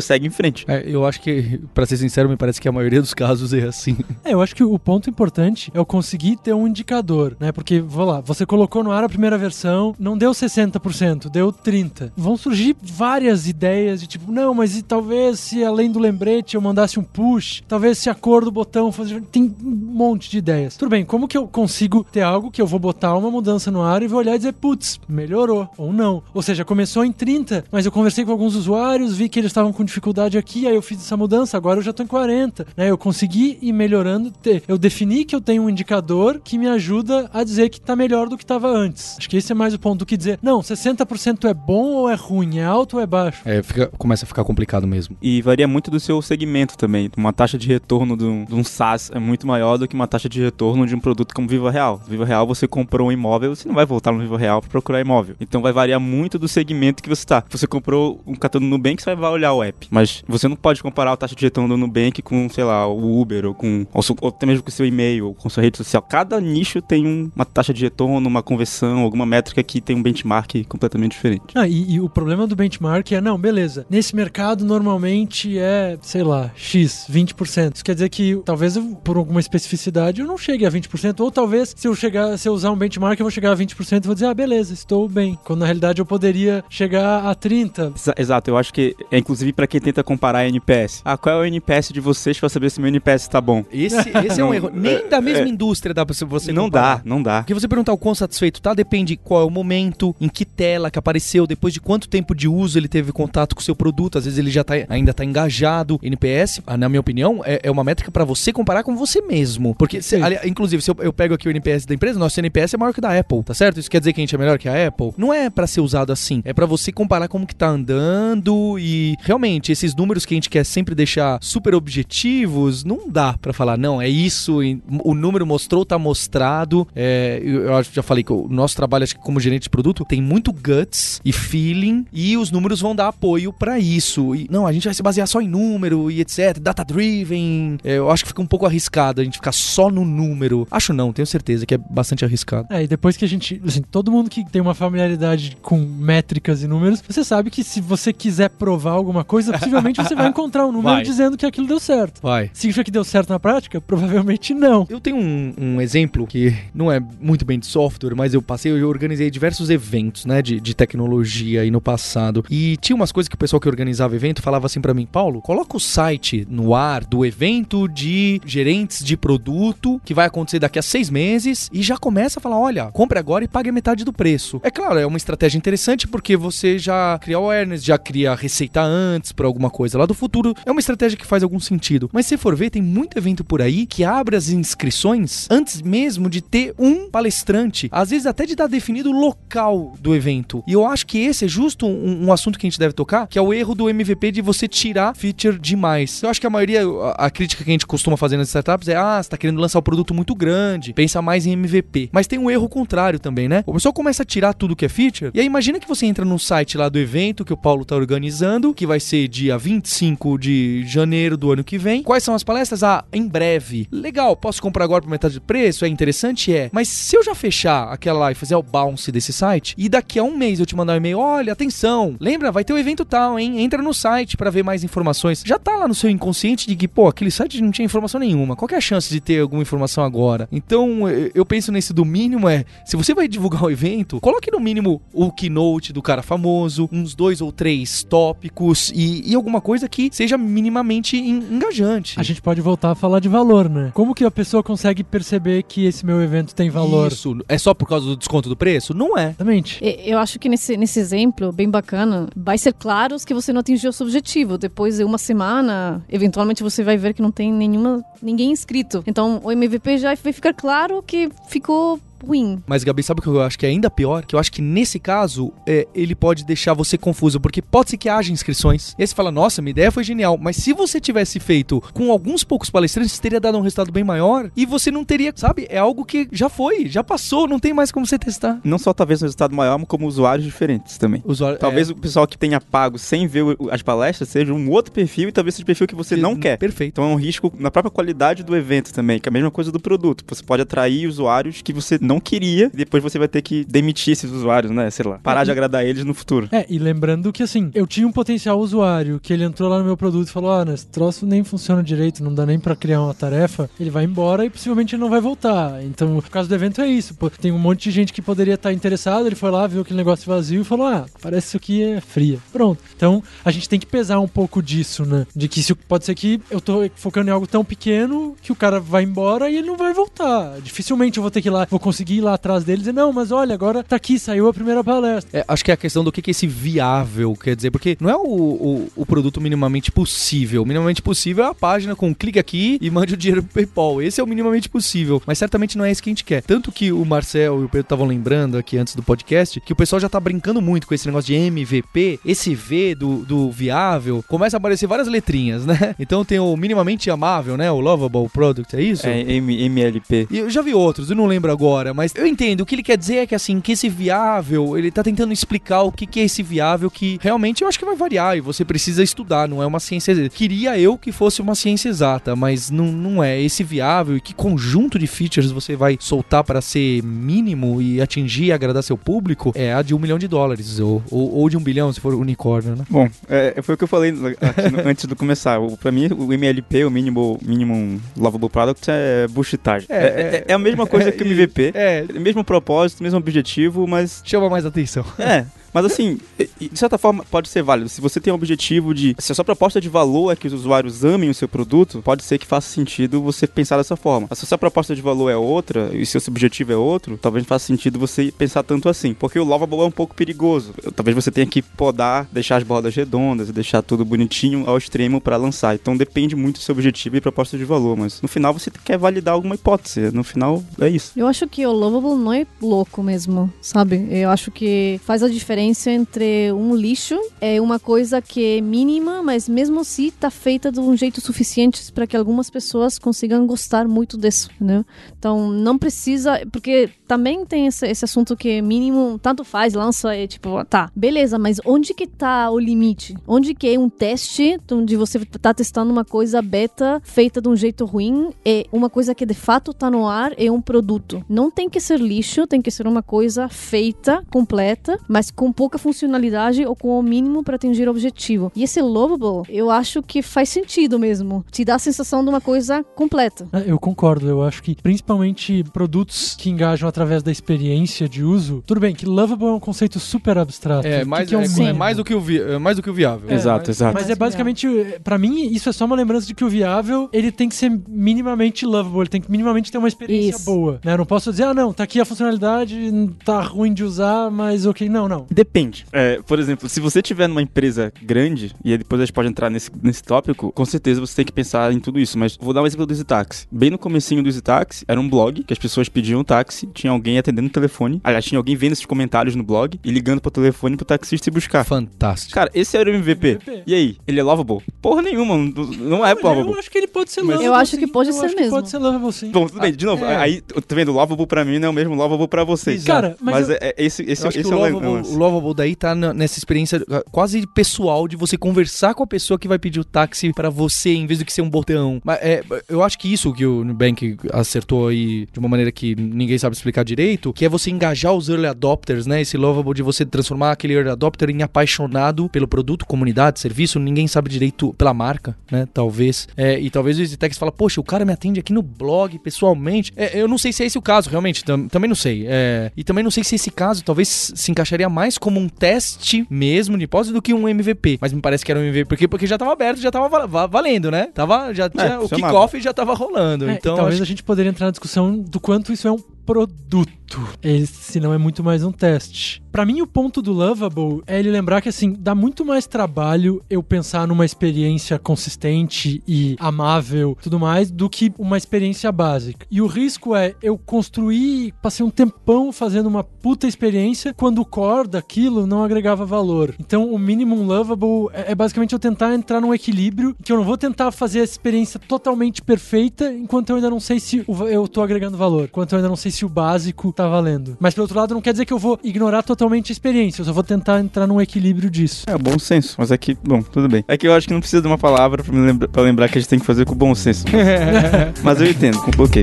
segue 0.00 0.26
em 0.26 0.30
frente. 0.30 0.64
É, 0.68 0.85
eu 0.86 1.06
acho 1.06 1.20
que, 1.20 1.60
para 1.74 1.86
ser 1.86 1.96
sincero, 1.96 2.28
me 2.28 2.36
parece 2.36 2.60
que 2.60 2.68
a 2.68 2.72
maioria 2.72 3.00
dos 3.00 3.14
casos 3.14 3.52
é 3.52 3.64
assim. 3.64 3.96
É, 4.24 4.32
eu 4.32 4.40
acho 4.40 4.54
que 4.54 4.64
o 4.64 4.78
ponto 4.78 5.08
importante 5.08 5.70
é 5.74 5.78
eu 5.78 5.86
conseguir 5.86 6.36
ter 6.36 6.52
um 6.52 6.66
indicador, 6.66 7.36
né? 7.38 7.52
Porque, 7.52 7.80
vou 7.80 8.04
lá, 8.04 8.20
você 8.20 8.44
colocou 8.44 8.82
no 8.82 8.90
ar 8.90 9.04
a 9.04 9.08
primeira 9.08 9.38
versão, 9.38 9.94
não 9.98 10.16
deu 10.18 10.32
60%, 10.32 11.30
deu 11.30 11.52
30%. 11.52 12.12
Vão 12.16 12.36
surgir 12.36 12.76
várias 12.82 13.46
ideias 13.46 14.00
de 14.00 14.06
tipo, 14.06 14.30
não, 14.30 14.54
mas 14.54 14.76
e 14.76 14.82
talvez 14.82 15.40
se 15.40 15.64
além 15.64 15.90
do 15.90 15.98
lembrete 15.98 16.54
eu 16.54 16.60
mandasse 16.60 16.98
um 16.98 17.02
push, 17.02 17.62
talvez 17.68 17.98
se 17.98 18.10
a 18.10 18.14
cor 18.14 18.44
do 18.44 18.50
botão 18.50 18.90
fosse. 18.90 19.20
Tem 19.20 19.54
um 19.62 19.70
monte 19.70 20.30
de 20.30 20.38
ideias. 20.38 20.76
Tudo 20.76 20.90
bem, 20.90 21.04
como 21.04 21.28
que 21.28 21.36
eu 21.36 21.46
consigo 21.46 22.04
ter 22.04 22.22
algo 22.22 22.50
que 22.50 22.60
eu 22.60 22.66
vou 22.66 22.78
botar 22.78 23.16
uma 23.16 23.30
mudança 23.30 23.70
no 23.70 23.82
ar 23.82 24.02
e 24.02 24.08
vou 24.08 24.18
olhar 24.18 24.34
e 24.34 24.38
dizer, 24.38 24.52
putz, 24.52 25.00
melhorou, 25.08 25.68
ou 25.76 25.92
não. 25.92 26.22
Ou 26.34 26.42
seja, 26.42 26.64
começou 26.64 27.04
em 27.04 27.12
30, 27.12 27.64
mas 27.70 27.86
eu 27.86 27.92
conversei 27.92 28.24
com 28.24 28.32
alguns 28.32 28.54
usuários, 28.54 29.16
vi 29.16 29.28
que 29.28 29.38
eles 29.38 29.50
estavam 29.50 29.72
com 29.72 29.84
dificuldade 29.84 30.38
aqui, 30.38 30.66
aí 30.66 30.75
eu 30.76 30.82
fiz 30.82 30.98
essa 30.98 31.16
mudança, 31.16 31.56
agora 31.56 31.78
eu 31.78 31.82
já 31.82 31.92
tô 31.92 32.02
em 32.02 32.06
40. 32.06 32.66
Né? 32.76 32.90
Eu 32.90 32.98
consegui 32.98 33.58
ir 33.60 33.72
melhorando, 33.72 34.32
eu 34.68 34.78
defini 34.78 35.24
que 35.24 35.34
eu 35.34 35.40
tenho 35.40 35.62
um 35.62 35.70
indicador 35.70 36.40
que 36.42 36.58
me 36.58 36.68
ajuda 36.68 37.28
a 37.32 37.42
dizer 37.42 37.68
que 37.68 37.80
tá 37.80 37.96
melhor 37.96 38.28
do 38.28 38.36
que 38.36 38.44
estava 38.44 38.68
antes. 38.68 39.16
Acho 39.18 39.28
que 39.28 39.36
esse 39.36 39.52
é 39.52 39.54
mais 39.54 39.74
o 39.74 39.78
ponto 39.78 40.00
do 40.00 40.06
que 40.06 40.16
dizer, 40.16 40.38
não, 40.42 40.60
60% 40.60 41.48
é 41.48 41.54
bom 41.54 41.86
ou 41.94 42.10
é 42.10 42.14
ruim, 42.14 42.58
é 42.58 42.64
alto 42.64 42.96
ou 42.96 43.02
é 43.02 43.06
baixo. 43.06 43.42
É, 43.44 43.62
fica, 43.62 43.86
começa 43.98 44.24
a 44.24 44.28
ficar 44.28 44.44
complicado 44.44 44.86
mesmo. 44.86 45.16
E 45.20 45.42
varia 45.42 45.66
muito 45.66 45.90
do 45.90 45.98
seu 45.98 46.20
segmento 46.22 46.76
também. 46.76 47.10
Uma 47.16 47.32
taxa 47.32 47.58
de 47.58 47.66
retorno 47.66 48.16
de 48.16 48.24
um, 48.24 48.44
de 48.44 48.54
um 48.54 48.64
SaaS 48.64 49.10
é 49.12 49.18
muito 49.18 49.46
maior 49.46 49.76
do 49.76 49.88
que 49.88 49.94
uma 49.94 50.06
taxa 50.06 50.28
de 50.28 50.40
retorno 50.40 50.86
de 50.86 50.94
um 50.94 51.00
produto 51.00 51.34
como 51.34 51.48
Viva 51.48 51.70
Real. 51.70 52.00
Viva 52.06 52.24
Real, 52.24 52.46
você 52.46 52.68
comprou 52.68 53.08
um 53.08 53.12
imóvel, 53.12 53.54
você 53.54 53.68
não 53.68 53.74
vai 53.74 53.86
voltar 53.86 54.12
no 54.12 54.18
Viva 54.18 54.38
Real 54.38 54.60
para 54.60 54.70
procurar 54.70 55.00
imóvel. 55.00 55.36
Então 55.40 55.62
vai 55.62 55.72
variar 55.72 56.00
muito 56.00 56.38
do 56.38 56.48
segmento 56.48 57.02
que 57.02 57.08
você 57.08 57.22
está. 57.22 57.44
Você 57.50 57.66
comprou 57.66 58.20
um 58.26 58.34
cartão 58.34 58.60
do 58.60 58.66
Nubank, 58.66 59.02
você 59.02 59.14
vai 59.14 59.30
olhar 59.30 59.52
o 59.52 59.62
app. 59.62 59.86
Mas 59.90 60.22
você 60.26 60.48
não 60.48 60.56
pode 60.66 60.82
comparar 60.82 61.12
a 61.12 61.16
taxa 61.16 61.36
de 61.36 61.44
retorno 61.44 61.68
do 61.68 61.76
Nubank 61.76 62.20
com, 62.22 62.48
sei 62.48 62.64
lá, 62.64 62.88
o 62.88 63.20
Uber 63.20 63.46
ou 63.46 63.54
com 63.54 63.86
ou, 63.94 64.02
ou 64.20 64.28
até 64.30 64.46
mesmo 64.46 64.64
com 64.64 64.68
o 64.68 64.72
seu 64.72 64.84
e-mail 64.84 65.28
ou 65.28 65.32
com 65.32 65.48
sua 65.48 65.62
rede 65.62 65.76
social. 65.76 66.02
Cada 66.02 66.40
nicho 66.40 66.82
tem 66.82 67.06
um, 67.06 67.30
uma 67.36 67.44
taxa 67.44 67.72
de 67.72 67.84
retorno, 67.84 68.28
uma 68.28 68.42
conversão, 68.42 68.98
alguma 68.98 69.24
métrica 69.24 69.62
que 69.62 69.80
tem 69.80 69.94
um 69.94 70.02
benchmark 70.02 70.64
completamente 70.68 71.12
diferente. 71.12 71.44
Ah, 71.54 71.68
e, 71.68 71.92
e 71.92 72.00
o 72.00 72.08
problema 72.08 72.48
do 72.48 72.56
benchmark 72.56 73.12
é, 73.12 73.20
não, 73.20 73.38
beleza, 73.38 73.86
nesse 73.88 74.16
mercado 74.16 74.64
normalmente 74.64 75.56
é, 75.56 75.96
sei 76.02 76.24
lá, 76.24 76.50
X, 76.56 77.06
20%. 77.08 77.76
Isso 77.76 77.84
quer 77.84 77.94
dizer 77.94 78.08
que 78.08 78.42
talvez 78.44 78.74
eu, 78.74 78.82
por 79.04 79.16
alguma 79.18 79.38
especificidade 79.38 80.20
eu 80.20 80.26
não 80.26 80.36
chegue 80.36 80.66
a 80.66 80.68
20%, 80.68 81.20
ou 81.20 81.30
talvez 81.30 81.74
se 81.76 81.86
eu 81.86 81.94
chegar, 81.94 82.36
se 82.36 82.48
eu 82.48 82.52
usar 82.52 82.72
um 82.72 82.76
benchmark 82.76 83.20
eu 83.20 83.24
vou 83.24 83.30
chegar 83.30 83.52
a 83.52 83.56
20% 83.56 84.02
e 84.02 84.06
vou 84.06 84.14
dizer, 84.14 84.26
ah, 84.26 84.34
beleza, 84.34 84.74
estou 84.74 85.08
bem. 85.08 85.38
Quando 85.44 85.60
na 85.60 85.66
realidade 85.66 86.00
eu 86.00 86.06
poderia 86.06 86.64
chegar 86.68 87.24
a 87.24 87.36
30. 87.36 87.92
Exato, 88.18 88.50
eu 88.50 88.56
acho 88.56 88.74
que 88.74 88.96
é 89.12 89.18
inclusive 89.18 89.52
para 89.52 89.68
quem 89.68 89.80
tenta 89.80 90.02
comparar 90.02 90.44
NPS. 90.48 91.02
Ah, 91.04 91.16
qual 91.16 91.36
é 91.36 91.38
o 91.42 91.44
NPS 91.44 91.92
de 91.92 92.00
vocês 92.00 92.38
para 92.38 92.48
saber 92.48 92.70
se 92.70 92.80
meu 92.80 92.88
NPS 92.88 93.28
tá 93.28 93.40
bom? 93.40 93.64
Esse, 93.72 94.10
esse 94.24 94.40
é 94.40 94.44
um 94.44 94.52
erro. 94.54 94.70
Nem 94.72 94.96
é, 94.96 95.08
da 95.08 95.20
mesma 95.20 95.46
é, 95.46 95.48
indústria 95.48 95.94
dá 95.94 96.04
pra 96.04 96.14
você 96.14 96.52
Não 96.52 96.64
comparar. 96.64 96.96
dá, 96.96 97.02
não 97.04 97.22
dá. 97.22 97.38
Porque 97.42 97.54
você 97.54 97.68
perguntar 97.68 97.92
o 97.92 97.98
quão 97.98 98.14
satisfeito 98.14 98.60
tá, 98.60 98.74
depende 98.74 99.16
qual 99.16 99.42
é 99.42 99.44
o 99.44 99.50
momento, 99.50 100.14
em 100.20 100.28
que 100.28 100.44
tela 100.44 100.90
que 100.90 100.98
apareceu, 100.98 101.46
depois 101.46 101.72
de 101.72 101.80
quanto 101.80 102.08
tempo 102.08 102.34
de 102.34 102.48
uso 102.48 102.78
ele 102.78 102.88
teve 102.88 103.12
contato 103.12 103.54
com 103.54 103.60
o 103.60 103.64
seu 103.64 103.74
produto, 103.74 104.18
às 104.18 104.24
vezes 104.24 104.38
ele 104.38 104.50
já 104.50 104.64
tá, 104.64 104.74
ainda 104.88 105.12
tá 105.12 105.24
engajado. 105.24 105.98
NPS, 106.02 106.60
ah, 106.66 106.76
na 106.76 106.88
minha 106.88 107.00
opinião, 107.00 107.42
é, 107.44 107.60
é 107.62 107.70
uma 107.70 107.84
métrica 107.84 108.10
para 108.10 108.24
você 108.24 108.52
comparar 108.52 108.82
com 108.82 108.96
você 108.96 109.20
mesmo. 109.20 109.74
Porque, 109.74 110.02
se, 110.02 110.16
ali, 110.16 110.38
inclusive, 110.44 110.82
se 110.82 110.90
eu, 110.90 110.96
eu, 111.00 111.12
pego 111.12 111.34
aqui 111.34 111.48
o 111.48 111.50
NPS 111.50 111.86
da 111.86 111.94
empresa, 111.94 112.18
nosso 112.18 112.38
NPS 112.38 112.74
é 112.74 112.76
maior 112.76 112.92
que 112.92 112.98
o 112.98 113.02
da 113.02 113.18
Apple, 113.18 113.42
tá 113.42 113.54
certo? 113.54 113.80
Isso 113.80 113.90
quer 113.90 113.98
dizer 113.98 114.12
que 114.12 114.20
a 114.20 114.22
gente 114.22 114.34
é 114.34 114.38
melhor 114.38 114.58
que 114.58 114.68
a 114.68 114.86
Apple? 114.88 115.12
Não 115.16 115.32
é 115.32 115.50
para 115.50 115.66
ser 115.66 115.80
usado 115.80 116.12
assim, 116.12 116.42
é 116.44 116.52
para 116.52 116.66
você 116.66 116.92
comparar 116.92 117.28
como 117.28 117.46
que 117.46 117.54
tá 117.54 117.68
andando 117.68 118.78
e 118.78 119.16
realmente 119.22 119.72
esses 119.72 119.94
números 119.94 120.24
que 120.24 120.34
gente 120.36 120.50
quer 120.50 120.64
sempre 120.64 120.94
deixar 120.94 121.38
super 121.40 121.74
objetivos, 121.74 122.84
não 122.84 123.08
dá 123.08 123.36
para 123.36 123.52
falar, 123.52 123.76
não, 123.76 124.00
é 124.00 124.08
isso, 124.08 124.58
o 125.04 125.14
número 125.14 125.46
mostrou, 125.46 125.84
tá 125.84 125.98
mostrado. 125.98 126.86
É, 126.94 127.40
eu 127.42 127.82
já 127.84 128.02
falei 128.02 128.22
que 128.22 128.32
o 128.32 128.48
nosso 128.48 128.76
trabalho, 128.76 129.04
acho 129.04 129.14
que 129.14 129.22
como 129.22 129.40
gerente 129.40 129.64
de 129.64 129.70
produto, 129.70 130.04
tem 130.04 130.20
muito 130.20 130.52
guts 130.52 131.20
e 131.24 131.32
feeling 131.32 132.06
e 132.12 132.36
os 132.36 132.50
números 132.50 132.80
vão 132.80 132.94
dar 132.94 133.08
apoio 133.08 133.52
para 133.52 133.78
isso. 133.78 134.34
E, 134.34 134.46
não, 134.50 134.66
a 134.66 134.72
gente 134.72 134.84
vai 134.84 134.94
se 134.94 135.02
basear 135.02 135.26
só 135.26 135.40
em 135.40 135.48
número 135.48 136.10
e 136.10 136.20
etc. 136.20 136.58
Data 136.60 136.84
driven. 136.84 137.78
É, 137.84 137.98
eu 137.98 138.10
acho 138.10 138.24
que 138.24 138.28
fica 138.28 138.42
um 138.42 138.46
pouco 138.46 138.66
arriscado 138.66 139.20
a 139.20 139.24
gente 139.24 139.34
ficar 139.34 139.52
só 139.52 139.90
no 139.90 140.04
número. 140.04 140.66
Acho 140.70 140.92
não, 140.92 141.12
tenho 141.12 141.26
certeza 141.26 141.66
que 141.66 141.74
é 141.74 141.78
bastante 141.78 142.24
arriscado. 142.24 142.66
É, 142.70 142.82
e 142.82 142.86
depois 142.86 143.16
que 143.16 143.24
a 143.24 143.28
gente, 143.28 143.60
assim, 143.66 143.82
todo 143.82 144.10
mundo 144.10 144.30
que 144.30 144.44
tem 144.44 144.60
uma 144.62 144.74
familiaridade 144.74 145.56
com 145.62 145.78
métricas 145.78 146.62
e 146.62 146.66
números, 146.66 147.02
você 147.06 147.24
sabe 147.24 147.50
que 147.50 147.62
se 147.64 147.80
você 147.80 148.12
quiser 148.12 148.50
provar 148.50 148.92
alguma 148.92 149.24
coisa, 149.24 149.52
possivelmente 149.52 150.02
você 150.02 150.14
vai 150.14 150.25
encontrar 150.28 150.66
um 150.66 150.72
número 150.72 150.96
vai. 150.96 151.02
dizendo 151.02 151.36
que 151.36 151.46
aquilo 151.46 151.66
deu 151.66 151.80
certo. 151.80 152.20
Vai. 152.22 152.50
Significa 152.52 152.84
que 152.84 152.90
deu 152.90 153.04
certo 153.04 153.30
na 153.30 153.40
prática? 153.40 153.80
Provavelmente 153.80 154.54
não. 154.54 154.86
Eu 154.88 155.00
tenho 155.00 155.16
um, 155.16 155.54
um 155.56 155.80
exemplo 155.80 156.26
que 156.26 156.54
não 156.74 156.90
é 156.90 157.00
muito 157.20 157.44
bem 157.44 157.58
de 157.58 157.66
software, 157.66 158.14
mas 158.14 158.34
eu 158.34 158.42
passei, 158.42 158.72
eu 158.72 158.88
organizei 158.88 159.30
diversos 159.30 159.70
eventos, 159.70 160.24
né, 160.24 160.42
de, 160.42 160.60
de 160.60 160.74
tecnologia 160.74 161.62
aí 161.62 161.70
no 161.70 161.80
passado. 161.80 162.44
E 162.50 162.76
tinha 162.78 162.96
umas 162.96 163.12
coisas 163.12 163.28
que 163.28 163.34
o 163.34 163.38
pessoal 163.38 163.60
que 163.60 163.68
organizava 163.68 164.16
evento 164.16 164.42
falava 164.42 164.66
assim 164.66 164.80
para 164.80 164.94
mim, 164.94 165.06
Paulo, 165.06 165.40
coloca 165.40 165.76
o 165.76 165.80
site 165.80 166.46
no 166.48 166.74
ar 166.74 167.04
do 167.04 167.24
evento 167.24 167.88
de 167.88 168.40
gerentes 168.44 169.04
de 169.04 169.16
produto 169.16 170.00
que 170.04 170.14
vai 170.14 170.26
acontecer 170.26 170.58
daqui 170.58 170.78
a 170.78 170.82
seis 170.82 171.10
meses 171.10 171.68
e 171.72 171.82
já 171.82 171.96
começa 171.96 172.38
a 172.38 172.42
falar, 172.42 172.58
olha, 172.58 172.86
compre 172.92 173.18
agora 173.18 173.44
e 173.44 173.48
pague 173.48 173.70
metade 173.70 174.04
do 174.04 174.12
preço. 174.12 174.60
É 174.62 174.70
claro, 174.70 174.98
é 174.98 175.06
uma 175.06 175.16
estratégia 175.16 175.58
interessante 175.58 176.08
porque 176.08 176.36
você 176.36 176.78
já 176.78 177.18
cria 177.20 177.36
awareness, 177.36 177.84
já 177.84 177.98
cria 177.98 178.34
receita 178.34 178.82
antes 178.82 179.32
para 179.32 179.46
alguma 179.46 179.70
coisa 179.70 179.98
lá 179.98 180.06
do 180.06 180.14
futuro. 180.16 180.54
É 180.64 180.70
uma 180.70 180.80
estratégia 180.80 181.18
que 181.18 181.26
faz 181.26 181.42
algum 181.42 181.60
sentido. 181.60 182.08
Mas 182.12 182.26
se 182.26 182.36
for 182.36 182.56
ver, 182.56 182.70
tem 182.70 182.82
muito 182.82 183.16
evento 183.18 183.44
por 183.44 183.62
aí 183.62 183.86
que 183.86 184.04
abre 184.04 184.36
as 184.36 184.48
inscrições 184.48 185.46
antes 185.50 185.82
mesmo 185.82 186.28
de 186.28 186.40
ter 186.40 186.74
um 186.78 187.10
palestrante, 187.10 187.88
às 187.92 188.10
vezes 188.10 188.26
até 188.26 188.44
de 188.44 188.52
estar 188.52 188.66
definido 188.66 189.10
o 189.10 189.18
local 189.18 189.94
do 190.00 190.14
evento. 190.14 190.62
E 190.66 190.72
eu 190.72 190.86
acho 190.86 191.06
que 191.06 191.18
esse 191.18 191.44
é 191.44 191.48
justo 191.48 191.86
um, 191.86 192.26
um, 192.26 192.32
assunto 192.32 192.58
que 192.58 192.66
a 192.66 192.70
gente 192.70 192.78
deve 192.78 192.92
tocar, 192.92 193.26
que 193.26 193.38
é 193.38 193.42
o 193.42 193.52
erro 193.52 193.74
do 193.74 193.88
MVP 193.88 194.32
de 194.32 194.42
você 194.42 194.66
tirar 194.66 195.14
feature 195.14 195.58
demais. 195.58 196.22
Eu 196.22 196.30
acho 196.30 196.40
que 196.40 196.46
a 196.46 196.50
maioria, 196.50 196.82
a, 196.86 197.26
a 197.26 197.30
crítica 197.30 197.64
que 197.64 197.70
a 197.70 197.72
gente 197.74 197.86
costuma 197.86 198.16
fazer 198.16 198.36
nas 198.36 198.48
startups 198.48 198.88
é: 198.88 198.96
ah, 198.96 199.22
você 199.22 199.30
tá 199.30 199.36
querendo 199.36 199.60
lançar 199.60 199.78
um 199.78 199.82
produto 199.82 200.14
muito 200.14 200.34
grande, 200.34 200.92
pensa 200.92 201.20
mais 201.22 201.46
em 201.46 201.52
MVP. 201.52 202.10
Mas 202.12 202.26
tem 202.26 202.38
um 202.38 202.50
erro 202.50 202.68
contrário 202.68 203.18
também, 203.18 203.48
né? 203.48 203.62
O 203.66 203.72
pessoal 203.72 203.92
começa 203.92 204.22
a 204.22 204.26
tirar 204.26 204.54
tudo 204.54 204.76
que 204.76 204.84
é 204.84 204.88
feature, 204.88 205.30
e 205.34 205.40
aí 205.40 205.46
imagina 205.46 205.78
que 205.78 205.88
você 205.88 206.06
entra 206.06 206.24
no 206.24 206.38
site 206.38 206.76
lá 206.76 206.88
do 206.88 206.98
evento 206.98 207.44
que 207.44 207.52
o 207.52 207.56
Paulo 207.56 207.84
tá 207.84 207.96
organizando, 207.96 208.74
que 208.74 208.86
vai 208.86 209.00
ser 209.00 209.28
dia 209.28 209.58
25 209.58 210.05
de 210.38 210.84
janeiro 210.86 211.36
do 211.36 211.52
ano 211.52 211.64
que 211.64 211.78
vem. 211.78 212.02
Quais 212.02 212.22
são 212.22 212.34
as 212.34 212.44
palestras? 212.44 212.82
Ah, 212.82 213.04
em 213.12 213.26
breve. 213.26 213.88
Legal, 213.90 214.36
posso 214.36 214.60
comprar 214.60 214.84
agora 214.84 215.02
por 215.02 215.10
metade 215.10 215.34
do 215.34 215.40
preço? 215.40 215.84
É 215.84 215.88
interessante? 215.88 216.54
É. 216.54 216.68
Mas 216.72 216.88
se 216.88 217.16
eu 217.16 217.24
já 217.24 217.34
fechar 217.34 217.88
aquela 217.92 218.18
lá 218.18 218.32
e 218.32 218.34
fazer 218.34 218.54
o 218.54 218.62
bounce 218.62 219.10
desse 219.10 219.32
site, 219.32 219.74
e 219.78 219.88
daqui 219.88 220.18
a 220.18 220.22
um 220.22 220.36
mês 220.36 220.60
eu 220.60 220.66
te 220.66 220.76
mandar 220.76 220.94
um 220.94 220.96
e-mail, 220.96 221.18
olha, 221.18 221.52
atenção, 221.52 222.16
lembra, 222.20 222.52
vai 222.52 222.64
ter 222.64 222.72
um 222.72 222.78
evento 222.78 223.04
tal, 223.04 223.38
hein? 223.38 223.60
Entra 223.60 223.82
no 223.82 223.94
site 223.94 224.36
para 224.36 224.50
ver 224.50 224.62
mais 224.62 224.84
informações. 224.84 225.42
Já 225.44 225.58
tá 225.58 225.76
lá 225.76 225.88
no 225.88 225.94
seu 225.94 226.10
inconsciente 226.10 226.66
de 226.66 226.76
que, 226.76 226.88
pô, 226.88 227.08
aquele 227.08 227.30
site 227.30 227.60
não 227.60 227.70
tinha 227.70 227.84
informação 227.84 228.20
nenhuma. 228.20 228.56
Qual 228.56 228.68
é 228.72 228.76
a 228.76 228.80
chance 228.80 229.08
de 229.08 229.20
ter 229.20 229.40
alguma 229.40 229.62
informação 229.62 230.04
agora? 230.04 230.48
Então, 230.52 231.08
eu 231.34 231.44
penso 231.44 231.72
nesse 231.72 231.92
do 231.92 232.04
mínimo 232.04 232.48
é, 232.48 232.64
se 232.84 232.96
você 232.96 233.14
vai 233.14 233.28
divulgar 233.28 233.62
o 233.62 233.70
evento, 233.70 234.20
coloque 234.20 234.50
no 234.50 234.60
mínimo 234.60 235.00
o 235.12 235.30
keynote 235.30 235.92
do 235.92 236.02
cara 236.02 236.22
famoso, 236.22 236.88
uns 236.92 237.14
dois 237.14 237.40
ou 237.40 237.52
três 237.52 238.02
tópicos 238.02 238.92
e, 238.94 239.30
e 239.30 239.34
alguma 239.34 239.60
coisa 239.60 239.88
que 239.88 239.95
que 239.96 240.10
seja 240.12 240.36
minimamente 240.36 241.16
en- 241.16 241.42
engajante. 241.56 242.20
A 242.20 242.22
gente 242.22 242.42
pode 242.42 242.60
voltar 242.60 242.90
a 242.90 242.94
falar 242.94 243.18
de 243.18 243.30
valor, 243.30 243.66
né? 243.66 243.90
Como 243.94 244.14
que 244.14 244.24
a 244.26 244.30
pessoa 244.30 244.62
consegue 244.62 245.02
perceber 245.02 245.62
que 245.62 245.86
esse 245.86 246.04
meu 246.04 246.20
evento 246.22 246.54
tem 246.54 246.68
valor? 246.68 247.10
Isso. 247.10 247.38
É 247.48 247.56
só 247.56 247.72
por 247.72 247.88
causa 247.88 248.04
do 248.04 248.14
desconto 248.16 248.46
do 248.48 248.56
preço? 248.56 248.92
Não 248.92 249.16
é. 249.16 249.28
Exatamente. 249.28 249.78
Eu 250.04 250.18
acho 250.18 250.38
que 250.38 250.50
nesse, 250.50 250.76
nesse 250.76 251.00
exemplo, 251.00 251.50
bem 251.50 251.70
bacana, 251.70 252.28
vai 252.36 252.58
ser 252.58 252.74
claro 252.74 253.16
que 253.26 253.32
você 253.32 253.52
não 253.54 253.60
atingiu 253.60 253.88
o 253.88 253.92
seu 253.92 254.04
objetivo. 254.04 254.58
Depois 254.58 254.98
de 254.98 255.04
uma 255.04 255.16
semana, 255.16 256.04
eventualmente 256.10 256.62
você 256.62 256.84
vai 256.84 256.98
ver 256.98 257.14
que 257.14 257.22
não 257.22 257.30
tem 257.30 257.50
nenhuma, 257.50 258.04
ninguém 258.20 258.50
inscrito. 258.50 259.02
Então 259.06 259.40
o 259.42 259.50
MVP 259.50 259.96
já 259.96 260.14
vai 260.14 260.32
ficar 260.32 260.52
claro 260.52 261.02
que 261.02 261.30
ficou 261.48 261.98
ruim. 262.24 262.58
Mas, 262.66 262.84
Gabi, 262.84 263.02
sabe 263.02 263.20
o 263.20 263.22
que 263.22 263.28
eu 263.28 263.40
acho 263.42 263.58
que 263.58 263.66
é 263.66 263.68
ainda 263.68 263.90
pior? 263.90 264.24
Que 264.24 264.34
eu 264.34 264.38
acho 264.38 264.52
que 264.52 264.62
nesse 264.62 264.98
caso, 264.98 265.52
é, 265.66 265.86
ele 265.94 266.14
pode 266.14 266.44
deixar 266.44 266.74
você 266.74 266.96
confuso, 266.98 267.40
porque 267.40 267.60
pode 267.62 267.90
ser 267.90 267.96
que 267.96 268.08
haja 268.08 268.32
inscrições. 268.32 268.94
E 268.98 269.02
aí 269.02 269.06
você 269.06 269.14
fala, 269.14 269.30
nossa, 269.30 269.60
minha 269.62 269.70
ideia 269.70 269.90
foi 269.90 270.04
genial. 270.04 270.38
Mas 270.40 270.56
se 270.56 270.72
você 270.72 271.00
tivesse 271.00 271.38
feito 271.40 271.82
com 271.92 272.10
alguns 272.10 272.44
poucos 272.44 272.70
palestrantes, 272.70 273.18
teria 273.18 273.40
dado 273.40 273.58
um 273.58 273.60
resultado 273.60 273.90
bem 273.92 274.04
maior. 274.04 274.50
E 274.56 274.64
você 274.66 274.90
não 274.90 275.04
teria, 275.04 275.32
sabe? 275.34 275.66
É 275.68 275.78
algo 275.78 276.04
que 276.04 276.28
já 276.32 276.48
foi, 276.48 276.88
já 276.88 277.02
passou, 277.04 277.46
não 277.48 277.58
tem 277.58 277.72
mais 277.72 277.90
como 277.92 278.06
você 278.06 278.18
testar. 278.18 278.60
Não 278.64 278.78
só 278.78 278.92
talvez 278.92 279.22
um 279.22 279.26
resultado 279.26 279.54
maior, 279.54 279.78
mas 279.78 279.88
como 279.88 280.06
usuários 280.06 280.44
diferentes 280.44 280.98
também. 280.98 281.22
Usuário, 281.24 281.58
Talvez 281.58 281.90
o 281.90 281.94
pessoal 281.94 282.26
que 282.26 282.36
tenha 282.38 282.60
pago 282.60 282.98
sem 282.98 283.26
ver 283.26 283.42
o- 283.42 283.56
as 283.70 283.82
palestras 283.82 284.28
seja 284.28 284.52
um 284.52 284.70
outro 284.70 284.92
perfil 284.92 285.28
e 285.28 285.32
talvez 285.32 285.54
seja 285.54 285.62
o 285.62 285.66
perfil 285.66 285.86
que 285.86 285.94
você 285.94 286.16
não 286.16 286.36
quer. 286.36 286.56
Perfeito. 286.58 286.92
Então 286.92 287.04
é 287.04 287.08
um 287.08 287.16
risco 287.16 287.52
na 287.58 287.70
própria 287.70 287.90
qualidade 287.90 288.42
do 288.42 288.56
evento 288.56 288.92
também, 288.92 289.18
que 289.18 289.28
é 289.28 289.30
a 289.30 289.32
mesma 289.32 289.50
coisa 289.50 289.70
do 289.72 289.80
produto. 289.80 290.24
Você 290.28 290.42
pode 290.42 290.62
atrair 290.62 291.06
usuários 291.06 291.62
que 291.62 291.72
você 291.72 291.98
não 292.06 292.20
queria 292.20 292.70
depois 292.72 293.02
você 293.02 293.18
vai 293.18 293.28
ter 293.28 293.42
que 293.42 293.64
demitir 293.64 294.12
esses 294.12 294.30
usuários, 294.30 294.72
né? 294.72 294.90
Sei 294.90 295.04
lá, 295.04 295.18
parar 295.18 295.44
de 295.44 295.50
agradar 295.50 295.84
eles 295.84 296.04
no 296.04 296.14
futuro. 296.14 296.48
É, 296.52 296.64
e 296.68 296.78
lembrando 296.78 297.32
que 297.32 297.42
assim, 297.42 297.70
eu 297.74 297.86
tinha 297.86 298.06
um 298.06 298.12
potencial 298.12 298.58
usuário 298.58 299.20
que 299.20 299.32
ele 299.32 299.44
entrou 299.44 299.68
lá 299.68 299.78
no 299.78 299.84
meu 299.84 299.96
produto 299.96 300.28
e 300.28 300.30
falou: 300.30 300.52
Ah, 300.52 300.64
esse 300.72 300.86
troço 300.86 301.26
nem 301.26 301.42
funciona 301.44 301.82
direito, 301.82 302.22
não 302.22 302.34
dá 302.34 302.46
nem 302.46 302.58
pra 302.58 302.76
criar 302.76 303.02
uma 303.02 303.14
tarefa. 303.14 303.68
Ele 303.78 303.90
vai 303.90 304.04
embora 304.04 304.44
e 304.44 304.50
possivelmente 304.50 304.94
ele 304.94 305.02
não 305.02 305.10
vai 305.10 305.20
voltar. 305.20 305.82
Então, 305.84 306.16
o 306.18 306.22
caso 306.22 306.48
do 306.48 306.54
evento 306.54 306.80
é 306.80 306.86
isso. 306.86 307.14
Pô, 307.14 307.30
tem 307.30 307.52
um 307.52 307.58
monte 307.58 307.84
de 307.84 307.90
gente 307.90 308.12
que 308.12 308.22
poderia 308.22 308.54
estar 308.54 308.72
interessado, 308.72 309.26
ele 309.26 309.34
foi 309.34 309.50
lá, 309.50 309.66
viu 309.66 309.82
aquele 309.82 309.96
negócio 309.96 310.26
vazio 310.26 310.60
e 310.60 310.64
falou: 310.64 310.86
Ah, 310.86 311.06
parece 311.20 311.48
isso 311.48 311.56
aqui 311.56 311.82
é 311.82 312.00
fria. 312.00 312.38
Pronto. 312.52 312.82
Então, 312.94 313.22
a 313.44 313.50
gente 313.50 313.68
tem 313.68 313.78
que 313.78 313.86
pesar 313.86 314.20
um 314.20 314.28
pouco 314.28 314.62
disso, 314.62 315.04
né? 315.04 315.26
De 315.34 315.48
que 315.48 315.60
isso 315.60 315.74
pode 315.74 316.04
ser 316.04 316.14
que 316.14 316.40
eu 316.50 316.60
tô 316.60 316.88
focando 316.94 317.30
em 317.30 317.32
algo 317.32 317.46
tão 317.46 317.64
pequeno 317.64 318.36
que 318.42 318.52
o 318.52 318.56
cara 318.56 318.78
vai 318.80 319.02
embora 319.02 319.48
e 319.50 319.56
ele 319.56 319.66
não 319.66 319.76
vai 319.76 319.92
voltar. 319.92 320.60
Dificilmente 320.60 321.18
eu 321.18 321.22
vou 321.22 321.30
ter 321.30 321.42
que 321.42 321.48
ir 321.48 321.50
lá, 321.50 321.66
vou 321.70 321.80
conseguir 321.80 321.95
ir 322.04 322.20
lá 322.20 322.34
atrás 322.34 322.64
dele 322.64 322.78
e 322.78 322.80
dizer: 322.80 322.92
Não, 322.92 323.12
mas 323.12 323.30
olha, 323.30 323.54
agora 323.54 323.82
tá 323.82 323.96
aqui, 323.96 324.18
saiu 324.18 324.48
a 324.48 324.54
primeira 324.54 324.82
palestra. 324.82 325.40
É, 325.40 325.44
acho 325.46 325.64
que 325.64 325.70
é 325.70 325.74
a 325.74 325.76
questão 325.76 326.02
do 326.04 326.12
que, 326.12 326.20
que 326.22 326.30
esse 326.30 326.46
viável 326.46 327.34
quer 327.34 327.56
dizer, 327.56 327.70
porque 327.70 327.96
não 328.00 328.10
é 328.10 328.16
o, 328.16 328.20
o, 328.20 328.88
o 328.96 329.06
produto 329.06 329.40
minimamente 329.40 329.90
possível. 329.90 330.64
Minimamente 330.64 331.00
possível 331.02 331.44
é 331.44 331.48
a 331.48 331.54
página 331.54 331.94
com 331.96 332.14
clique 332.14 332.38
aqui 332.38 332.78
e 332.80 332.90
mande 332.90 333.14
o 333.14 333.16
dinheiro 333.16 333.42
pro 333.42 333.54
PayPal. 333.54 334.02
Esse 334.02 334.20
é 334.20 334.24
o 334.24 334.26
minimamente 334.26 334.68
possível, 334.68 335.22
mas 335.26 335.38
certamente 335.38 335.76
não 335.78 335.84
é 335.84 335.90
isso 335.90 336.02
que 336.02 336.10
a 336.10 336.12
gente 336.12 336.24
quer. 336.24 336.42
Tanto 336.42 336.70
que 336.72 336.92
o 336.92 337.04
Marcel 337.04 337.60
e 337.62 337.64
o 337.64 337.68
Pedro 337.68 337.80
estavam 337.86 338.06
lembrando 338.06 338.56
aqui 338.58 338.76
antes 338.78 338.94
do 338.94 339.02
podcast 339.02 339.60
que 339.60 339.72
o 339.72 339.76
pessoal 339.76 340.00
já 340.00 340.08
tá 340.08 340.18
brincando 340.20 340.60
muito 340.60 340.86
com 340.86 340.94
esse 340.94 341.06
negócio 341.06 341.26
de 341.26 341.34
MVP. 341.34 342.20
Esse 342.24 342.54
V 342.54 342.94
do, 342.94 343.24
do 343.24 343.50
viável 343.50 344.24
começa 344.28 344.56
a 344.56 344.58
aparecer 344.58 344.86
várias 344.86 345.08
letrinhas, 345.08 345.64
né? 345.64 345.94
Então 345.98 346.24
tem 346.24 346.38
o 346.38 346.56
minimamente 346.56 347.10
amável, 347.10 347.56
né? 347.56 347.70
O 347.70 347.80
Lovable 347.80 348.28
Product, 348.28 348.76
é 348.76 348.82
isso? 348.82 349.06
É 349.06 349.20
M- 349.20 349.62
MLP. 349.64 350.28
E 350.30 350.38
eu 350.38 350.50
já 350.50 350.62
vi 350.62 350.72
outros, 350.74 351.10
eu 351.10 351.16
não 351.16 351.26
lembro 351.26 351.50
agora, 351.50 351.85
mas 351.92 352.12
eu 352.14 352.26
entendo. 352.26 352.60
O 352.60 352.66
que 352.66 352.74
ele 352.74 352.82
quer 352.82 352.96
dizer 352.96 353.16
é 353.16 353.26
que, 353.26 353.34
assim, 353.34 353.60
que 353.60 353.72
esse 353.72 353.88
viável, 353.88 354.76
ele 354.78 354.90
tá 354.90 355.02
tentando 355.02 355.32
explicar 355.32 355.82
o 355.82 355.92
que, 355.92 356.06
que 356.06 356.20
é 356.20 356.24
esse 356.24 356.42
viável 356.42 356.90
que 356.90 357.18
realmente 357.20 357.62
eu 357.62 357.68
acho 357.68 357.78
que 357.78 357.84
vai 357.84 357.94
variar 357.96 358.36
e 358.36 358.40
você 358.40 358.64
precisa 358.64 359.02
estudar, 359.02 359.48
não 359.48 359.62
é 359.62 359.66
uma 359.66 359.80
ciência 359.80 360.12
exata. 360.12 360.28
Queria 360.30 360.78
eu 360.78 360.96
que 360.98 361.12
fosse 361.12 361.40
uma 361.40 361.54
ciência 361.54 361.88
exata, 361.88 362.34
mas 362.36 362.70
não, 362.70 362.86
não 362.86 363.22
é. 363.22 363.40
Esse 363.40 363.62
viável 363.62 364.16
e 364.16 364.20
que 364.20 364.34
conjunto 364.34 364.98
de 364.98 365.06
features 365.06 365.50
você 365.50 365.76
vai 365.76 365.96
soltar 366.00 366.42
para 366.44 366.60
ser 366.60 367.02
mínimo 367.02 367.80
e 367.82 368.00
atingir 368.00 368.44
e 368.46 368.52
agradar 368.52 368.82
seu 368.82 368.96
público 368.96 369.52
é 369.54 369.72
a 369.74 369.82
de 369.82 369.94
um 369.94 369.98
milhão 369.98 370.18
de 370.18 370.26
dólares 370.28 370.78
ou, 370.80 371.02
ou, 371.10 371.32
ou 371.34 371.48
de 371.50 371.56
um 371.56 371.60
bilhão, 371.60 371.92
se 371.92 372.00
for 372.00 372.14
unicórnio, 372.14 372.76
né? 372.76 372.84
Bom, 372.88 373.08
é, 373.28 373.60
foi 373.62 373.74
o 373.74 373.78
que 373.78 373.84
eu 373.84 373.88
falei 373.88 374.12
no- 374.12 374.28
antes 374.86 375.06
de 375.06 375.14
começar. 375.14 375.58
O, 375.58 375.76
pra 375.76 375.92
mim, 375.92 376.08
o 376.16 376.32
MLP, 376.32 376.84
o 376.84 376.90
Minimum, 376.90 377.38
minimum 377.42 378.00
Lovable 378.16 378.48
Product, 378.48 378.86
é 378.88 379.26
bullshitagem. 379.28 379.86
É, 379.90 379.96
É, 379.96 380.06
é- 380.06 380.44
é 380.48 380.52
a 380.54 380.58
mesma 380.58 380.86
coisa 380.86 381.10
que 381.12 381.22
o 381.22 381.26
MVP. 381.26 381.72
É, 381.76 382.06
Mesmo 382.18 382.42
propósito, 382.42 383.02
mesmo 383.02 383.18
objetivo, 383.18 383.86
mas 383.86 384.22
chama 384.24 384.48
mais 384.48 384.64
atenção. 384.64 385.04
É, 385.18 385.44
mas 385.76 385.84
assim, 385.84 386.18
de 386.58 386.78
certa 386.78 386.96
forma 386.96 387.22
pode 387.30 387.50
ser 387.50 387.62
válido. 387.62 387.90
Se 387.90 388.00
você 388.00 388.18
tem 388.18 388.32
o 388.32 388.34
objetivo 388.34 388.94
de. 388.94 389.14
Se 389.18 389.32
a 389.32 389.34
sua 389.34 389.44
proposta 389.44 389.78
de 389.78 389.90
valor 389.90 390.32
é 390.32 390.34
que 390.34 390.46
os 390.46 390.54
usuários 390.54 391.04
amem 391.04 391.28
o 391.28 391.34
seu 391.34 391.46
produto, 391.46 392.00
pode 392.00 392.24
ser 392.24 392.38
que 392.38 392.46
faça 392.46 392.70
sentido 392.70 393.20
você 393.20 393.46
pensar 393.46 393.76
dessa 393.76 393.94
forma. 393.94 394.26
Mas 394.30 394.38
se 394.38 394.46
a 394.46 394.48
sua 394.48 394.56
proposta 394.56 394.96
de 394.96 395.02
valor 395.02 395.28
é 395.28 395.36
outra 395.36 395.90
e 395.92 396.06
seu 396.06 396.18
objetivo 396.28 396.72
é 396.72 396.76
outro, 396.76 397.18
talvez 397.18 397.44
não 397.44 397.48
faça 397.48 397.66
sentido 397.66 397.98
você 397.98 398.32
pensar 398.32 398.62
tanto 398.62 398.88
assim. 398.88 399.12
Porque 399.12 399.38
o 399.38 399.44
Lovable 399.44 399.80
é 399.80 399.84
um 399.84 399.90
pouco 399.90 400.14
perigoso. 400.14 400.72
Talvez 400.94 401.14
você 401.14 401.30
tenha 401.30 401.46
que 401.46 401.60
podar, 401.60 402.26
deixar 402.32 402.56
as 402.56 402.62
bordas 402.62 402.94
redondas, 402.94 403.50
deixar 403.50 403.82
tudo 403.82 404.02
bonitinho 404.02 404.64
ao 404.66 404.78
extremo 404.78 405.20
para 405.20 405.36
lançar. 405.36 405.74
Então 405.74 405.94
depende 405.94 406.34
muito 406.34 406.56
do 406.56 406.62
seu 406.62 406.74
objetivo 406.74 407.18
e 407.18 407.20
proposta 407.20 407.58
de 407.58 407.66
valor. 407.66 407.98
Mas 407.98 408.22
no 408.22 408.28
final 408.28 408.54
você 408.54 408.70
quer 408.82 408.96
validar 408.96 409.34
alguma 409.34 409.56
hipótese. 409.56 410.10
No 410.10 410.24
final 410.24 410.64
é 410.80 410.88
isso. 410.88 411.12
Eu 411.14 411.26
acho 411.26 411.46
que 411.46 411.66
o 411.66 411.72
Lovable 411.72 412.16
não 412.16 412.32
é 412.32 412.46
louco 412.62 413.02
mesmo, 413.02 413.52
sabe? 413.60 414.08
Eu 414.10 414.30
acho 414.30 414.50
que 414.50 414.98
faz 415.04 415.22
a 415.22 415.28
diferença 415.28 415.65
entre 415.86 416.52
um 416.52 416.74
lixo 416.74 417.18
é 417.40 417.60
uma 417.60 417.78
coisa 417.78 418.20
que 418.20 418.58
é 418.58 418.60
mínima, 418.60 419.22
mas 419.22 419.48
mesmo 419.48 419.80
assim 419.80 420.10
tá 420.10 420.30
feita 420.30 420.70
de 420.70 420.80
um 420.80 420.96
jeito 420.96 421.20
suficiente 421.20 421.92
para 421.92 422.06
que 422.06 422.16
algumas 422.16 422.50
pessoas 422.50 422.98
consigam 422.98 423.46
gostar 423.46 423.88
muito 423.88 424.16
disso, 424.18 424.50
né? 424.60 424.84
Então 425.18 425.50
não 425.50 425.78
precisa, 425.78 426.40
porque 426.52 426.90
também 427.06 427.44
tem 427.44 427.66
esse, 427.66 427.86
esse 427.86 428.04
assunto 428.04 428.36
que 428.36 428.48
é 428.48 428.62
mínimo, 428.62 429.18
tanto 429.20 429.44
faz, 429.44 429.74
lança 429.74 430.14
é 430.14 430.26
tipo, 430.26 430.64
tá, 430.64 430.90
beleza, 430.94 431.38
mas 431.38 431.60
onde 431.64 431.94
que 431.94 432.06
tá 432.06 432.50
o 432.50 432.58
limite? 432.58 433.16
Onde 433.26 433.54
que 433.54 433.68
é 433.68 433.78
um 433.78 433.88
teste 433.88 434.58
onde 434.70 434.96
você 434.96 435.24
tá 435.24 435.54
testando 435.54 435.90
uma 435.90 436.04
coisa 436.04 436.42
beta 436.42 437.00
feita 437.04 437.40
de 437.40 437.48
um 437.48 437.56
jeito 437.56 437.84
ruim 437.84 438.30
é 438.44 438.66
uma 438.72 438.90
coisa 438.90 439.14
que 439.14 439.24
de 439.24 439.34
fato 439.34 439.72
tá 439.72 439.90
no 439.90 440.06
ar 440.06 440.32
é 440.36 440.50
um 440.50 440.60
produto. 440.60 441.24
Não 441.28 441.50
tem 441.50 441.68
que 441.68 441.80
ser 441.80 441.98
lixo, 441.98 442.46
tem 442.46 442.60
que 442.60 442.70
ser 442.70 442.86
uma 442.86 443.02
coisa 443.02 443.48
feita, 443.48 444.24
completa, 444.30 444.98
mas 445.08 445.30
com 445.30 445.52
pouca 445.56 445.78
funcionalidade 445.78 446.64
ou 446.66 446.76
com 446.76 446.98
o 446.98 447.02
mínimo 447.02 447.42
para 447.42 447.56
atingir 447.56 447.88
o 447.88 447.90
objetivo. 447.90 448.52
E 448.54 448.62
esse 448.62 448.80
lovable, 448.80 449.42
eu 449.48 449.70
acho 449.70 450.02
que 450.02 450.22
faz 450.22 450.48
sentido 450.50 450.98
mesmo. 450.98 451.44
Te 451.50 451.64
dá 451.64 451.74
a 451.76 451.78
sensação 451.78 452.22
de 452.22 452.28
uma 452.28 452.40
coisa 452.40 452.84
completa. 452.94 453.48
É, 453.52 453.64
Eu 453.70 453.78
concordo, 453.78 454.28
eu 454.28 454.42
acho 454.42 454.62
que 454.62 454.76
principalmente 454.80 455.64
produtos 455.72 456.34
que 456.38 456.50
engajam 456.50 456.88
através 456.88 457.22
da 457.22 457.32
experiência 457.32 458.08
de 458.08 458.22
uso. 458.22 458.62
Tudo 458.66 458.80
bem 458.80 458.94
que 458.94 459.06
lovable 459.06 459.46
é 459.46 459.52
um 459.52 459.60
conceito 459.60 459.98
super 459.98 460.36
abstrato. 460.38 460.86
É, 460.86 461.00
que 461.00 461.04
mais, 461.06 461.28
que 461.28 461.34
é, 461.34 461.38
um 461.38 461.42
é, 461.42 461.70
é 461.70 461.72
mais, 461.72 461.96
do 461.96 462.04
que 462.04 462.14
o 462.14 462.20
vi- 462.20 462.40
é 462.40 462.58
mais 462.58 462.76
do 462.76 462.82
que 462.82 462.90
o 462.90 462.94
viável. 462.94 463.30
Exato, 463.30 463.68
mas- 463.68 463.76
exato. 463.76 463.94
Mas 463.94 464.10
é 464.10 464.14
basicamente, 464.14 464.68
pra 465.02 465.16
mim, 465.18 465.46
isso 465.50 465.68
é 465.68 465.72
só 465.72 465.84
uma 465.86 465.96
lembrança 465.96 466.26
de 466.26 466.34
que 466.34 466.44
o 466.44 466.48
viável, 466.48 467.08
ele 467.12 467.32
tem 467.32 467.48
que 467.48 467.54
ser 467.54 467.70
minimamente 467.88 468.66
lovable, 468.66 469.00
ele 469.00 469.08
tem 469.08 469.20
que 469.20 469.30
minimamente 469.30 469.72
ter 469.72 469.78
uma 469.78 469.88
experiência 469.88 470.36
Isso. 470.36 470.44
boa. 470.44 470.80
Né? 470.84 470.92
Eu 470.92 470.98
não 470.98 471.06
posso 471.06 471.30
dizer, 471.30 471.44
ah, 471.44 471.54
não, 471.54 471.72
tá 471.72 471.84
aqui 471.84 472.00
a 472.00 472.04
funcionalidade, 472.04 473.10
tá 473.24 473.40
ruim 473.40 473.72
de 473.72 473.82
usar, 473.84 474.30
mas 474.30 474.66
ok. 474.66 474.88
Não, 474.88 475.08
não. 475.08 475.26
Depende. 475.36 475.84
É, 475.92 476.18
por 476.26 476.38
exemplo, 476.38 476.66
se 476.66 476.80
você 476.80 477.02
tiver 477.02 477.28
numa 477.28 477.42
empresa 477.42 477.92
grande, 478.02 478.54
e 478.64 478.72
aí 478.72 478.78
depois 478.78 478.98
a 479.02 479.04
gente 479.04 479.12
pode 479.12 479.28
entrar 479.28 479.50
nesse, 479.50 479.70
nesse 479.82 480.02
tópico, 480.02 480.50
com 480.50 480.64
certeza 480.64 480.98
você 480.98 481.14
tem 481.16 481.24
que 481.26 481.32
pensar 481.32 481.70
em 481.74 481.78
tudo 481.78 482.00
isso. 482.00 482.18
Mas 482.18 482.38
vou 482.40 482.54
dar 482.54 482.62
um 482.62 482.66
exemplo 482.66 482.86
do 482.86 482.92
EasyTaxi. 482.94 483.46
Bem 483.52 483.68
no 483.68 483.76
comecinho 483.76 484.22
do 484.22 484.28
EasyTaxi, 484.30 484.86
era 484.88 484.98
um 484.98 485.06
blog 485.06 485.44
que 485.44 485.52
as 485.52 485.58
pessoas 485.58 485.90
pediam 485.90 486.20
um 486.20 486.24
táxi, 486.24 486.66
tinha 486.72 486.90
alguém 486.90 487.18
atendendo 487.18 487.48
o 487.48 487.50
telefone. 487.50 488.00
Aliás, 488.02 488.24
tinha 488.24 488.38
alguém 488.38 488.56
vendo 488.56 488.72
esses 488.72 488.86
comentários 488.86 489.36
no 489.36 489.42
blog 489.42 489.78
e 489.84 489.90
ligando 489.90 490.22
pro 490.22 490.30
telefone 490.30 490.74
pro 490.74 490.86
taxista 490.86 491.28
ir 491.28 491.32
buscar. 491.32 491.64
Fantástico. 491.64 492.32
Cara, 492.32 492.50
esse 492.54 492.74
era 492.74 492.90
o 492.90 492.94
MVP. 492.94 493.32
MVP. 493.32 493.62
E 493.66 493.74
aí, 493.74 493.96
ele 494.06 494.18
é 494.18 494.22
lovable? 494.22 494.62
Porra 494.80 495.02
nenhuma, 495.02 495.36
não, 495.36 495.46
não 495.46 496.06
é 496.06 496.12
Olha, 496.14 496.22
lovable. 496.22 496.52
eu 496.54 496.58
acho 496.58 496.70
que 496.70 496.78
ele 496.78 496.86
pode 496.86 497.10
ser 497.12 497.20
lovable. 497.20 497.44
Eu 497.44 497.54
acho 497.54 497.72
sim. 497.72 497.78
que 497.78 497.86
pode 497.86 498.08
Eu 498.08 498.14
ser 498.14 498.24
acho 498.24 498.34
que 498.34 498.40
mesmo. 498.40 498.54
pode 498.56 498.70
ser 498.70 498.78
lovable, 498.78 499.12
sim. 499.12 499.30
Bom, 499.30 499.46
tudo 499.46 499.60
bem, 499.60 499.72
de 499.74 499.84
novo, 499.84 500.02
é. 500.02 500.16
aí, 500.16 500.40
tá 500.40 500.74
vendo, 500.74 500.92
lovable 500.92 501.26
pra 501.26 501.44
mim 501.44 501.58
não 501.58 501.68
é 501.68 501.70
o 501.70 501.74
mesmo 501.74 501.94
lovable 501.94 502.26
pra 502.26 502.42
vocês. 502.42 502.84
Cara, 502.84 503.16
mas 503.20 503.34
mas 503.36 503.50
eu- 503.50 503.56
é, 503.56 503.74
é 503.76 503.84
esse, 503.84 504.02
esse, 504.04 504.22
Eu 504.24 504.28
acho 504.28 504.38
esse 504.38 504.48
que 504.48 504.54
é 504.54 504.56
o 504.56 504.60
lovable, 504.60 504.88
lance. 504.88 505.14
o 505.14 505.18
lovable 505.26 505.54
daí 505.54 505.74
tá 505.74 505.94
nessa 505.94 506.38
experiência 506.38 506.78
uh, 506.82 507.10
quase 507.10 507.46
pessoal 507.48 508.06
de 508.06 508.16
você 508.16 508.36
conversar 508.38 508.94
com 508.94 509.02
a 509.02 509.06
pessoa 509.06 509.38
que 509.38 509.48
vai 509.48 509.58
pedir 509.58 509.80
o 509.80 509.84
táxi 509.84 510.32
pra 510.32 510.48
você, 510.50 510.90
em 510.94 511.06
vez 511.06 511.18
do 511.18 511.24
que 511.24 511.32
ser 511.32 511.42
um 511.42 511.50
botão. 511.50 512.00
Mas 512.04 512.18
é, 512.20 512.42
eu 512.68 512.82
acho 512.82 512.98
que 512.98 513.12
isso 513.12 513.32
que 513.32 513.44
o 513.44 513.64
Nubank 513.64 514.16
acertou 514.32 514.88
aí 514.88 515.26
de 515.32 515.38
uma 515.38 515.48
maneira 515.48 515.72
que 515.72 515.94
ninguém 515.96 516.38
sabe 516.38 516.54
explicar 516.56 516.84
direito, 516.84 517.32
que 517.32 517.44
é 517.44 517.48
você 517.48 517.70
engajar 517.70 518.12
os 518.14 518.28
early 518.28 518.46
adopters, 518.46 519.06
né? 519.06 519.20
Esse 519.20 519.36
lovable 519.36 519.74
de 519.74 519.82
você 519.82 520.04
transformar 520.04 520.52
aquele 520.52 520.74
early 520.74 520.90
adopter 520.90 521.30
em 521.30 521.42
apaixonado 521.42 522.28
pelo 522.28 522.46
produto, 522.46 522.86
comunidade, 522.86 523.40
serviço, 523.40 523.78
ninguém 523.78 524.06
sabe 524.06 524.30
direito 524.30 524.72
pela 524.74 524.94
marca, 524.94 525.36
né? 525.50 525.66
Talvez. 525.72 526.28
É, 526.36 526.58
e 526.58 526.70
talvez 526.70 526.98
o 526.98 527.02
EasyTex 527.02 527.36
fala, 527.36 527.50
poxa, 527.52 527.80
o 527.80 527.84
cara 527.84 528.04
me 528.04 528.12
atende 528.12 528.38
aqui 528.40 528.52
no 528.52 528.62
blog, 528.62 529.18
pessoalmente. 529.18 529.92
É, 529.96 530.18
eu 530.20 530.28
não 530.28 530.38
sei 530.38 530.52
se 530.52 530.62
é 530.62 530.66
esse 530.66 530.78
o 530.78 530.82
caso, 530.82 531.10
realmente. 531.10 531.44
tam- 531.44 531.68
também 531.68 531.88
não 531.88 531.96
sei. 531.96 532.24
É, 532.28 532.70
e 532.76 532.84
também 532.84 533.02
não 533.02 533.10
sei 533.10 533.24
se 533.24 533.34
esse 533.34 533.50
caso 533.50 533.82
talvez 533.84 534.32
se 534.34 534.50
encaixaria 534.50 534.88
mais 534.88 535.15
mais 535.16 535.18
como 535.18 535.40
um 535.40 535.48
teste 535.48 536.26
mesmo 536.30 536.76
de 536.78 536.84
hipótese 536.84 537.12
do 537.12 537.20
que 537.22 537.32
um 537.34 537.48
MVP. 537.48 537.98
Mas 538.00 538.12
me 538.12 538.20
parece 538.20 538.44
que 538.44 538.52
era 538.52 538.60
um 538.60 538.64
MVP 538.64 538.84
porque, 538.88 539.08
porque 539.08 539.26
já 539.26 539.36
tava 539.38 539.52
aberto, 539.52 539.80
já 539.80 539.90
tava 539.90 540.08
val- 540.08 540.28
va- 540.28 540.46
valendo, 540.46 540.90
né? 540.90 541.08
Tava, 541.14 541.52
já 541.52 541.68
tinha, 541.68 542.00
o 542.00 542.08
chamava. 542.08 542.32
kickoff 542.32 542.60
já 542.60 542.72
tava 542.72 542.94
rolando. 542.94 543.48
É, 543.48 543.54
então, 543.54 543.74
talvez 543.76 543.96
acho 543.96 544.02
a 544.02 544.06
gente 544.06 544.22
poderia 544.22 544.50
entrar 544.50 544.66
na 544.66 544.70
discussão 544.70 545.18
do 545.18 545.40
quanto 545.40 545.72
isso 545.72 545.88
é 545.88 545.92
um 545.92 545.98
produto. 546.26 546.96
Ele, 547.40 547.64
se 547.66 548.00
não 548.00 548.12
é 548.12 548.18
muito 548.18 548.42
mais 548.42 548.64
um 548.64 548.72
teste. 548.72 549.40
Pra 549.52 549.64
mim, 549.64 549.80
o 549.80 549.86
ponto 549.86 550.20
do 550.20 550.32
Lovable 550.32 551.02
é 551.06 551.18
ele 551.18 551.30
lembrar 551.30 551.62
que, 551.62 551.68
assim, 551.68 551.96
dá 551.98 552.14
muito 552.14 552.44
mais 552.44 552.66
trabalho 552.66 553.40
eu 553.48 553.62
pensar 553.62 554.06
numa 554.06 554.24
experiência 554.24 554.98
consistente 554.98 556.02
e 556.06 556.36
amável 556.38 557.16
tudo 557.22 557.38
mais 557.38 557.70
do 557.70 557.88
que 557.88 558.12
uma 558.18 558.36
experiência 558.36 558.90
básica. 558.90 559.46
E 559.50 559.62
o 559.62 559.66
risco 559.66 560.14
é 560.16 560.34
eu 560.42 560.58
construir, 560.58 561.54
passei 561.62 561.86
um 561.86 561.90
tempão 561.90 562.52
fazendo 562.52 562.86
uma 562.86 563.04
puta 563.04 563.46
experiência 563.46 564.12
quando 564.12 564.40
o 564.40 564.44
core 564.44 564.88
daquilo 564.88 565.46
não 565.46 565.62
agregava 565.62 566.04
valor. 566.04 566.54
Então, 566.58 566.92
o 566.92 566.98
minimum 566.98 567.46
lovable 567.46 568.10
é, 568.12 568.32
é 568.32 568.34
basicamente 568.34 568.72
eu 568.72 568.78
tentar 568.78 569.14
entrar 569.14 569.40
num 569.40 569.54
equilíbrio 569.54 570.14
que 570.22 570.32
eu 570.32 570.36
não 570.36 570.44
vou 570.44 570.58
tentar 570.58 570.90
fazer 570.90 571.20
a 571.20 571.24
experiência 571.24 571.78
totalmente 571.78 572.42
perfeita 572.42 573.12
enquanto 573.12 573.50
eu 573.50 573.56
ainda 573.56 573.70
não 573.70 573.80
sei 573.80 574.00
se 574.00 574.24
eu 574.26 574.66
tô 574.66 574.82
agregando 574.82 575.16
valor, 575.16 575.44
enquanto 575.44 575.72
eu 575.72 575.76
ainda 575.78 575.88
não 575.88 575.96
sei 575.96 576.10
se 576.10 576.15
o 576.24 576.28
básico 576.28 576.92
tá 576.92 577.06
valendo. 577.08 577.56
Mas, 577.60 577.74
pelo 577.74 577.84
outro 577.84 577.98
lado, 577.98 578.14
não 578.14 578.20
quer 578.20 578.32
dizer 578.32 578.44
que 578.44 578.52
eu 578.52 578.58
vou 578.58 578.78
ignorar 578.82 579.22
totalmente 579.22 579.70
a 579.70 579.74
experiência, 579.74 580.20
eu 580.22 580.24
só 580.26 580.32
vou 580.32 580.42
tentar 580.42 580.80
entrar 580.80 581.06
num 581.06 581.20
equilíbrio 581.20 581.70
disso. 581.70 582.04
É, 582.08 582.16
bom 582.16 582.38
senso. 582.38 582.74
Mas 582.78 582.90
é 582.90 582.96
que, 582.98 583.16
bom, 583.22 583.42
tudo 583.42 583.68
bem. 583.68 583.84
É 583.88 583.96
que 583.96 584.06
eu 584.06 584.14
acho 584.14 584.26
que 584.26 584.32
não 584.32 584.40
precisa 584.40 584.62
de 584.62 584.68
uma 584.68 584.78
palavra 584.78 585.22
pra, 585.22 585.32
me 585.32 585.44
lembra- 585.46 585.68
pra 585.68 585.82
lembrar 585.82 586.08
que 586.08 586.18
a 586.18 586.20
gente 586.20 586.28
tem 586.30 586.38
que 586.38 586.46
fazer 586.46 586.64
com 586.64 586.74
bom 586.74 586.94
senso. 586.94 587.24
Mas 588.22 588.40
eu 588.40 588.48
entendo, 588.48 588.78
com 588.80 589.02
ok. 589.02 589.22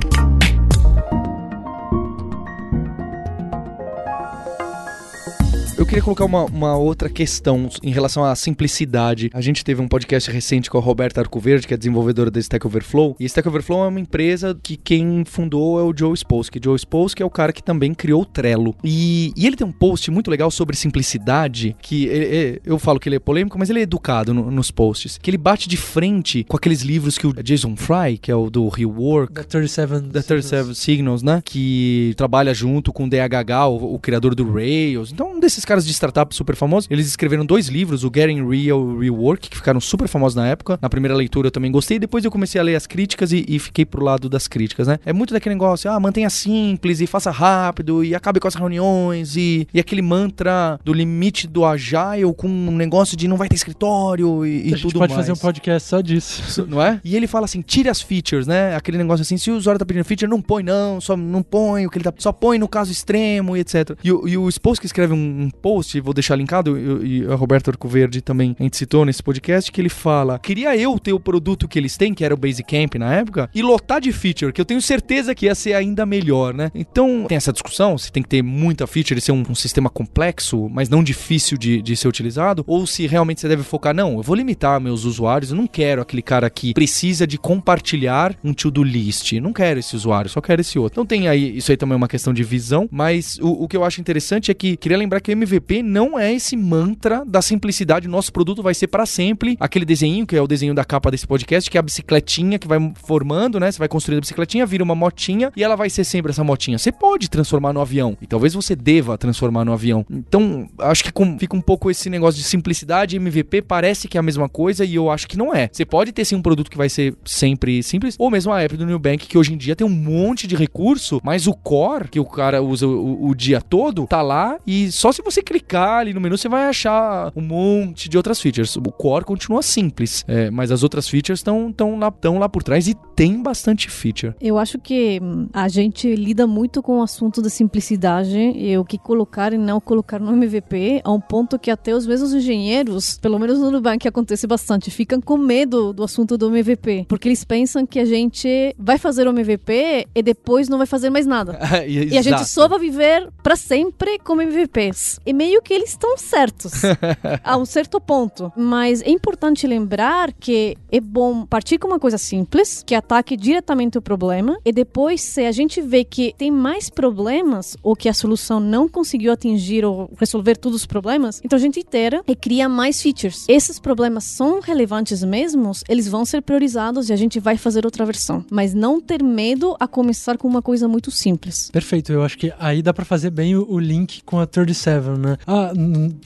Eu 5.76 5.88
queria 5.88 6.04
colocar 6.04 6.24
uma, 6.26 6.46
uma 6.46 6.78
outra 6.78 7.10
questão 7.10 7.68
em 7.82 7.90
relação 7.92 8.24
à 8.24 8.36
simplicidade. 8.36 9.30
A 9.34 9.42
gente 9.42 9.66
teve 9.66 9.82
um 9.82 9.88
podcast 9.88 10.30
recente 10.30 10.70
com 10.70 10.78
a 10.78 10.82
Roberta 10.82 11.20
Arcoverde, 11.20 11.68
que 11.68 11.74
é 11.74 11.78
desenvolvedora 11.78 12.30
da 12.30 12.40
Stack 12.40 12.66
Overflow. 12.66 13.16
E 13.20 13.26
Stack 13.26 13.48
Overflow 13.48 13.84
é 13.84 13.88
uma 13.88 14.00
empresa 14.00 14.58
que 14.62 14.78
quem 14.78 15.24
fundou 15.26 15.80
é 15.80 15.84
o 15.84 15.92
Joe 15.98 16.14
Spolsky. 16.16 16.60
Joe 16.64 16.78
Spolsky 16.78 17.24
é 17.24 17.26
o 17.26 17.30
cara 17.30 17.52
que 17.52 17.62
também 17.62 17.92
criou 17.94 18.22
o 18.22 18.26
Trello. 18.26 18.76
E, 18.84 19.34
e 19.36 19.48
ele 19.48 19.56
tem 19.56 19.66
um 19.66 19.72
post 19.72 20.10
muito 20.12 20.30
legal 20.30 20.52
sobre 20.52 20.76
simplicidade, 20.78 21.76
que 21.82 22.06
ele- 22.06 22.62
eu 22.64 22.78
falo 22.78 23.00
que 23.00 23.10
ele 23.10 23.16
é 23.16 23.20
polêmico, 23.20 23.58
mas 23.58 23.70
ele 23.72 23.80
é 23.80 23.84
educado 23.84 24.32
no- 24.32 24.52
nos 24.52 24.70
posts. 24.70 25.18
Que 25.18 25.32
ele 25.32 25.38
bate 25.40 25.68
de 25.68 25.76
frente 25.76 26.44
com 26.48 26.56
aqueles 26.56 26.82
livros 26.82 27.18
que 27.18 27.26
o 27.26 27.34
Jason 27.34 27.76
Fry, 27.76 28.20
que 28.22 28.32
é 28.32 28.36
o 28.36 28.50
do 28.50 28.70
Rework, 28.70 29.34
Da 29.34 29.44
37. 29.44 30.02
da 30.04 30.22
37 30.22 30.76
Signals, 30.76 31.24
né? 31.24 31.42
Que 31.44 32.14
trabalha 32.16 32.54
junto 32.54 32.94
com 32.94 33.06
o 33.06 33.10
DHH, 33.10 33.68
o, 33.68 33.96
o 33.96 34.00
criador 34.00 34.36
do 34.36 34.50
Rails. 34.54 35.12
Então, 35.12 35.34
um 35.34 35.40
desses 35.40 35.63
caras 35.66 35.86
de 35.86 35.92
startup 35.94 36.34
super 36.36 36.56
famosos. 36.56 36.88
Eles 36.90 37.08
escreveram 37.08 37.46
dois 37.46 37.68
livros, 37.68 38.04
o 38.04 38.12
Getting 38.14 38.48
Real 38.48 38.98
Rework, 38.98 39.50
que 39.50 39.58
ficaram 39.58 39.80
super 39.80 40.08
famosos 40.08 40.36
na 40.36 40.48
época. 40.48 40.78
Na 40.82 40.90
primeira 40.90 41.16
leitura 41.16 41.48
eu 41.48 41.52
também 41.52 41.72
gostei. 41.72 42.00
Depois 42.00 42.24
eu 42.26 42.32
comecei 42.32 42.60
a 42.60 42.64
ler 42.64 42.76
as 42.76 42.86
críticas 42.88 43.32
e, 43.32 43.46
e 43.48 43.60
fiquei 43.60 43.86
pro 43.86 44.04
lado 44.04 44.28
das 44.30 44.48
críticas, 44.48 44.88
né? 44.88 45.00
É 45.06 45.14
muito 45.14 45.34
daquele 45.34 45.56
negócio, 45.56 45.90
ah, 45.92 46.00
mantenha 46.00 46.30
simples 46.30 47.02
e 47.02 47.08
faça 47.08 47.32
rápido 47.32 48.04
e 48.04 48.14
acabe 48.16 48.40
com 48.40 48.48
as 48.48 48.56
reuniões 48.56 49.36
e, 49.36 49.68
e 49.74 49.80
aquele 49.80 50.02
mantra 50.02 50.80
do 50.84 50.94
limite 50.94 51.48
do 51.48 51.66
agile 51.66 52.32
com 52.38 52.48
um 52.48 52.76
negócio 52.76 53.16
de 53.18 53.28
não 53.28 53.38
vai 53.38 53.48
ter 53.48 53.56
escritório 53.56 54.46
e, 54.46 54.70
e 54.70 54.74
a 54.74 54.78
gente 54.78 54.94
pode 54.94 55.14
mais. 55.14 55.28
fazer 55.28 55.32
um 55.32 55.36
podcast 55.42 55.88
só 55.90 56.02
disso. 56.02 56.42
Isso, 56.48 56.66
não 56.68 56.82
é? 56.82 57.00
E 57.04 57.16
ele 57.16 57.28
fala 57.28 57.46
assim, 57.46 57.62
tire 57.62 57.90
as 57.90 58.02
features, 58.02 58.48
né? 58.48 58.76
Aquele 58.76 58.98
negócio 58.98 59.22
assim, 59.22 59.38
se 59.38 59.52
o 59.52 59.56
usuário 59.56 59.80
tá 59.80 59.86
pedindo 59.86 60.04
feature, 60.06 60.30
não 60.30 60.42
põe 60.42 60.64
não, 60.64 61.00
só 61.02 61.16
não 61.18 61.42
põe 61.44 61.86
o 61.86 61.90
que 61.90 61.98
ele 61.98 62.04
tá, 62.04 62.14
só 62.18 62.32
põe 62.32 62.58
no 62.58 62.68
caso 62.68 62.92
extremo 62.92 63.56
e 63.58 63.60
etc. 63.62 63.92
E, 64.04 64.12
o- 64.12 64.28
e 64.28 64.38
o 64.38 64.50
que 64.80 64.86
escreve 64.86 65.14
um, 65.14 65.18
um 65.44 65.50
post, 65.54 66.00
vou 66.00 66.14
deixar 66.14 66.36
linkado, 66.36 66.78
e, 67.04 67.26
a 67.26 67.36
Roberto 67.36 67.70
Arcoverde 67.70 68.22
também 68.22 68.56
a 68.60 68.64
gente 68.64 68.78
citou 68.78 69.06
nesse 69.06 69.22
podcast, 69.22 69.72
que 69.72 69.80
ele 69.80 69.90
fala, 69.90 70.40
queria 70.40 70.76
eu 70.76 70.98
ter 71.00 71.14
o 71.14 71.20
produto 71.20 71.68
que 71.68 71.80
eles 71.80 71.98
têm, 71.98 72.14
que 72.14 72.24
era 72.24 72.34
o 72.34 72.38
Basecamp 72.38 72.96
na 72.96 73.14
época, 73.14 73.50
e 73.54 73.62
lotar 73.62 74.02
de 74.02 74.12
feature, 74.12 74.52
que 74.52 74.60
eu 74.60 74.66
tenho 74.66 74.82
certeza 74.82 75.34
que 75.34 75.46
ia 75.46 75.56
ser 75.56 75.74
ainda 75.74 76.06
melhor, 76.06 76.54
né? 76.54 76.72
Então, 76.74 77.26
tem 77.28 77.38
essa 77.38 77.54
discussão, 77.54 77.98
se 77.98 78.12
tem 78.12 78.24
que 78.24 78.30
ter 78.30 78.42
muita 78.42 78.88
feature 78.88 79.18
e 79.18 79.22
ser 79.22 79.32
um, 79.32 79.44
um 79.50 79.56
sistema 79.56 79.90
complexo, 79.90 80.70
mas 80.70 80.90
não 80.90 81.04
difícil 81.04 81.58
de, 81.58 81.82
de 81.82 81.96
ser 81.96 82.08
utilizado, 82.08 82.64
ou 82.68 82.86
se 82.86 83.08
realmente 83.08 83.42
você 83.42 83.48
deve 83.48 83.64
focar, 83.64 83.94
não, 83.94 84.18
eu 84.18 84.24
vou 84.24 84.36
limitar 84.36 84.80
meus 84.80 85.04
usuários, 85.06 85.52
eu 85.52 85.58
não 85.58 85.68
quero 85.68 86.02
aquele 86.02 86.22
cara 86.22 86.50
que 86.50 86.74
precisa 86.74 87.26
de 87.26 87.38
compartilhar 87.38 88.36
um 88.44 88.54
to-do 88.54 88.84
list, 88.84 89.34
não 89.34 89.54
quero 89.54 89.80
esse 89.80 89.96
usuário, 89.96 90.30
só 90.30 90.42
quero 90.42 90.62
esse 90.62 90.78
outro. 90.78 90.96
Então 90.96 91.06
tem 91.06 91.28
aí, 91.28 91.58
isso 91.58 91.72
aí 91.72 91.78
também 91.78 91.94
é 91.94 91.98
uma 91.98 92.08
questão 92.08 92.34
de 92.34 92.44
visão, 92.44 92.88
mas 92.92 93.38
o, 93.40 93.64
o 93.64 93.68
que 93.68 93.78
eu 93.78 93.84
acho 93.84 94.02
interessante 94.02 94.52
é 94.52 94.54
que, 94.54 94.78
queria 94.78 94.98
lembrar 94.98 95.20
que 95.20 95.32
o 95.32 95.43
MVP 95.44 95.84
não 95.84 96.18
é 96.18 96.34
esse 96.34 96.56
mantra 96.56 97.24
da 97.26 97.42
simplicidade, 97.42 98.08
nosso 98.08 98.32
produto 98.32 98.64
vai 98.64 98.74
ser 98.74 98.88
para 98.88 99.06
sempre, 99.06 99.56
aquele 99.60 99.86
desenho, 99.86 100.26
que 100.26 100.36
é 100.36 100.42
o 100.42 100.48
desenho 100.48 100.74
da 100.74 100.84
capa 100.84 101.12
desse 101.12 101.28
podcast, 101.28 101.70
que 101.70 101.78
é 101.78 101.80
a 101.80 101.84
bicicletinha 101.84 102.58
que 102.58 102.68
vai 102.68 102.80
formando, 103.06 103.60
né, 103.60 103.72
você 103.72 103.80
vai 103.80 103.88
construindo 103.88 104.20
a 104.20 104.22
bicicletinha, 104.22 104.66
vira 104.66 104.84
uma 104.84 104.96
motinha, 104.96 105.52
e 105.56 105.64
ela 105.64 105.76
vai 105.76 105.90
ser 105.90 106.04
sempre 106.04 106.32
essa 106.32 106.44
motinha. 106.44 106.78
Você 106.78 106.92
pode 106.92 107.30
transformar 107.30 107.74
no 107.74 107.82
avião, 107.82 108.18
e 108.22 108.28
talvez 108.28 108.54
você 108.54 108.76
deva 108.76 109.18
transformar 109.18 109.66
no 109.66 109.74
avião. 109.74 110.06
Então, 110.10 110.68
acho 110.80 111.04
que 111.04 111.12
com- 111.12 111.38
fica 111.38 111.56
um 111.56 111.62
pouco 111.62 111.90
esse 111.92 112.10
negócio 112.10 112.40
de 112.42 112.46
simplicidade, 112.48 113.16
MVP 113.18 113.62
parece 113.62 114.08
que 114.08 114.18
é 114.18 114.20
a 114.20 114.24
mesma 114.24 114.48
coisa, 114.50 114.86
e 114.86 114.96
eu 114.96 115.10
acho 115.10 115.28
que 115.28 115.38
não 115.38 115.54
é. 115.54 115.70
Você 115.72 115.86
pode 115.86 116.12
ter 116.12 116.26
sim 116.26 116.36
um 116.36 116.42
produto 116.42 116.70
que 116.72 116.78
vai 116.78 116.90
ser 116.90 117.16
sempre 117.26 117.82
simples, 117.84 118.16
ou 118.18 118.30
mesmo 118.30 118.52
a 118.52 118.62
app 118.62 118.76
do 118.78 118.86
Nubank, 118.86 119.28
que 119.28 119.38
hoje 119.38 119.54
em 119.54 119.58
dia 119.58 119.76
tem 119.76 119.86
um 119.86 119.90
monte 119.90 120.48
de 120.48 120.56
recurso, 120.56 121.20
mas 121.24 121.48
o 121.48 121.54
core, 121.54 122.08
que 122.10 122.20
o 122.20 122.26
cara 122.26 122.62
usa 122.62 122.88
o, 122.88 123.28
o 123.30 123.36
dia 123.36 123.62
todo, 123.62 124.08
tá 124.08 124.22
lá, 124.22 124.58
e 124.66 124.92
só 124.92 125.12
se 125.12 125.22
você 125.22 125.33
clicar 125.42 126.00
ali 126.00 126.14
no 126.14 126.22
menu, 126.22 126.38
você 126.38 126.50
vai 126.50 126.68
achar 126.68 127.32
um 127.36 127.42
monte 127.42 128.10
de 128.10 128.18
outras 128.18 128.40
features. 128.40 128.76
O 128.76 128.82
core 128.92 129.26
continua 129.26 129.62
simples, 129.62 130.24
é, 130.28 130.50
mas 130.50 130.72
as 130.72 130.84
outras 130.84 131.08
features 131.08 131.40
estão 131.40 131.72
tão 131.72 131.98
lá, 131.98 132.12
tão 132.12 132.38
lá 132.38 132.50
por 132.50 132.64
trás 132.64 132.88
e 132.88 132.96
tem 133.16 133.42
bastante 133.42 133.90
feature. 133.90 134.34
Eu 134.42 134.58
acho 134.58 134.78
que 134.80 135.20
hum, 135.22 135.48
a 135.54 135.68
gente 135.68 136.14
lida 136.16 136.46
muito 136.46 136.82
com 136.82 137.00
o 137.00 137.02
assunto 137.02 137.42
da 137.42 137.50
simplicidade 137.50 138.38
e 138.38 138.78
o 138.78 138.86
que 138.86 138.98
colocar 138.98 139.54
e 139.54 139.58
não 139.58 139.80
colocar 139.80 140.20
no 140.20 140.34
MVP, 140.34 141.02
a 141.04 141.12
um 141.12 141.20
ponto 141.20 141.58
que 141.60 141.72
até 141.72 141.94
os 141.94 142.06
mesmos 142.06 142.34
engenheiros, 142.34 143.18
pelo 143.20 143.40
menos 143.40 143.60
no 143.60 143.72
Nubank 143.72 144.08
acontece 144.08 144.48
bastante, 144.48 144.92
ficam 144.92 145.22
com 145.22 145.38
medo 145.38 145.94
do 145.94 146.04
assunto 146.04 146.38
do 146.38 146.48
MVP, 146.48 147.06
porque 147.08 147.28
eles 147.28 147.44
pensam 147.44 147.86
que 147.86 148.00
a 148.00 148.06
gente 148.06 148.76
vai 148.78 148.98
fazer 148.98 149.28
o 149.28 149.32
MVP 149.32 150.08
e 150.14 150.24
depois 150.24 150.68
não 150.70 150.78
vai 150.78 150.88
fazer 150.88 151.10
mais 151.10 151.26
nada. 151.26 151.60
E 151.94 152.18
a 152.18 152.22
gente 152.22 152.46
só 152.46 152.68
vai 152.68 152.80
viver 152.80 153.30
pra 153.42 153.56
sempre 153.56 154.18
como 154.20 154.42
MVPs. 154.42 155.20
E 155.26 155.34
meio 155.34 155.62
que 155.62 155.74
eles 155.74 155.90
estão 155.90 156.18
certos. 156.18 156.74
a 157.44 157.58
um 157.58 157.66
certo 157.66 158.00
ponto. 158.00 158.52
Mas 158.56 159.02
é 159.02 159.10
importante 159.10 159.66
lembrar 159.66 160.34
que 160.34 160.78
é 160.92 161.00
bom 161.00 161.46
partir 161.46 161.78
com 161.78 161.88
uma 161.88 162.00
coisa 162.00 162.18
simples, 162.18 162.84
que 162.86 162.96
ataque 162.96 163.38
diretamente 163.38 163.98
o 163.98 164.02
problema, 164.02 164.58
e 164.66 164.72
depois, 164.72 165.22
se 165.22 165.46
a 165.46 165.52
gente 165.52 165.82
vê 165.82 166.04
que 166.04 166.34
tem 166.38 166.52
mais 166.52 166.90
problemas, 166.90 167.78
ou 167.82 167.96
que 167.96 168.10
a 168.10 168.14
solução 168.14 168.60
não 168.60 168.88
conseguiu 168.88 169.32
atingir 169.32 169.86
ou 169.86 170.12
resolver 170.18 170.58
todos 170.58 170.82
os 170.82 170.86
problemas, 170.86 171.42
então 171.44 171.58
a 171.58 171.62
gente 171.62 171.80
itera 171.80 172.24
e 172.28 172.36
cria 172.36 172.68
mais 172.68 173.02
features. 173.02 173.46
Esses 173.48 173.80
problemas 173.80 174.24
são 174.24 174.60
relevantes 174.60 175.24
mesmos, 175.24 175.84
eles 175.88 176.08
vão 176.08 176.26
ser 176.26 176.42
priorizados 176.42 177.10
e 177.10 177.14
a 177.14 177.16
gente 177.16 177.40
vai 177.40 177.58
fazer 177.58 177.86
outra 177.86 178.06
versão. 178.06 178.46
Mas 178.50 178.74
não 178.74 179.00
ter 179.00 179.24
medo 179.24 179.76
a 179.80 179.88
começar 179.88 180.38
com 180.38 180.48
uma 180.48 180.62
coisa 180.62 180.88
muito 180.88 181.12
simples. 181.12 181.70
Perfeito, 181.72 182.12
eu 182.12 182.24
acho 182.24 182.38
que 182.38 182.54
aí 182.60 182.82
dá 182.82 182.94
pra 182.94 183.06
fazer 183.06 183.30
bem 183.30 183.56
o, 183.56 183.66
o 183.70 183.80
link 183.80 184.22
com 184.24 184.40
a 184.40 184.46
37, 184.46 185.13
né? 185.18 185.38
Ah, 185.46 185.72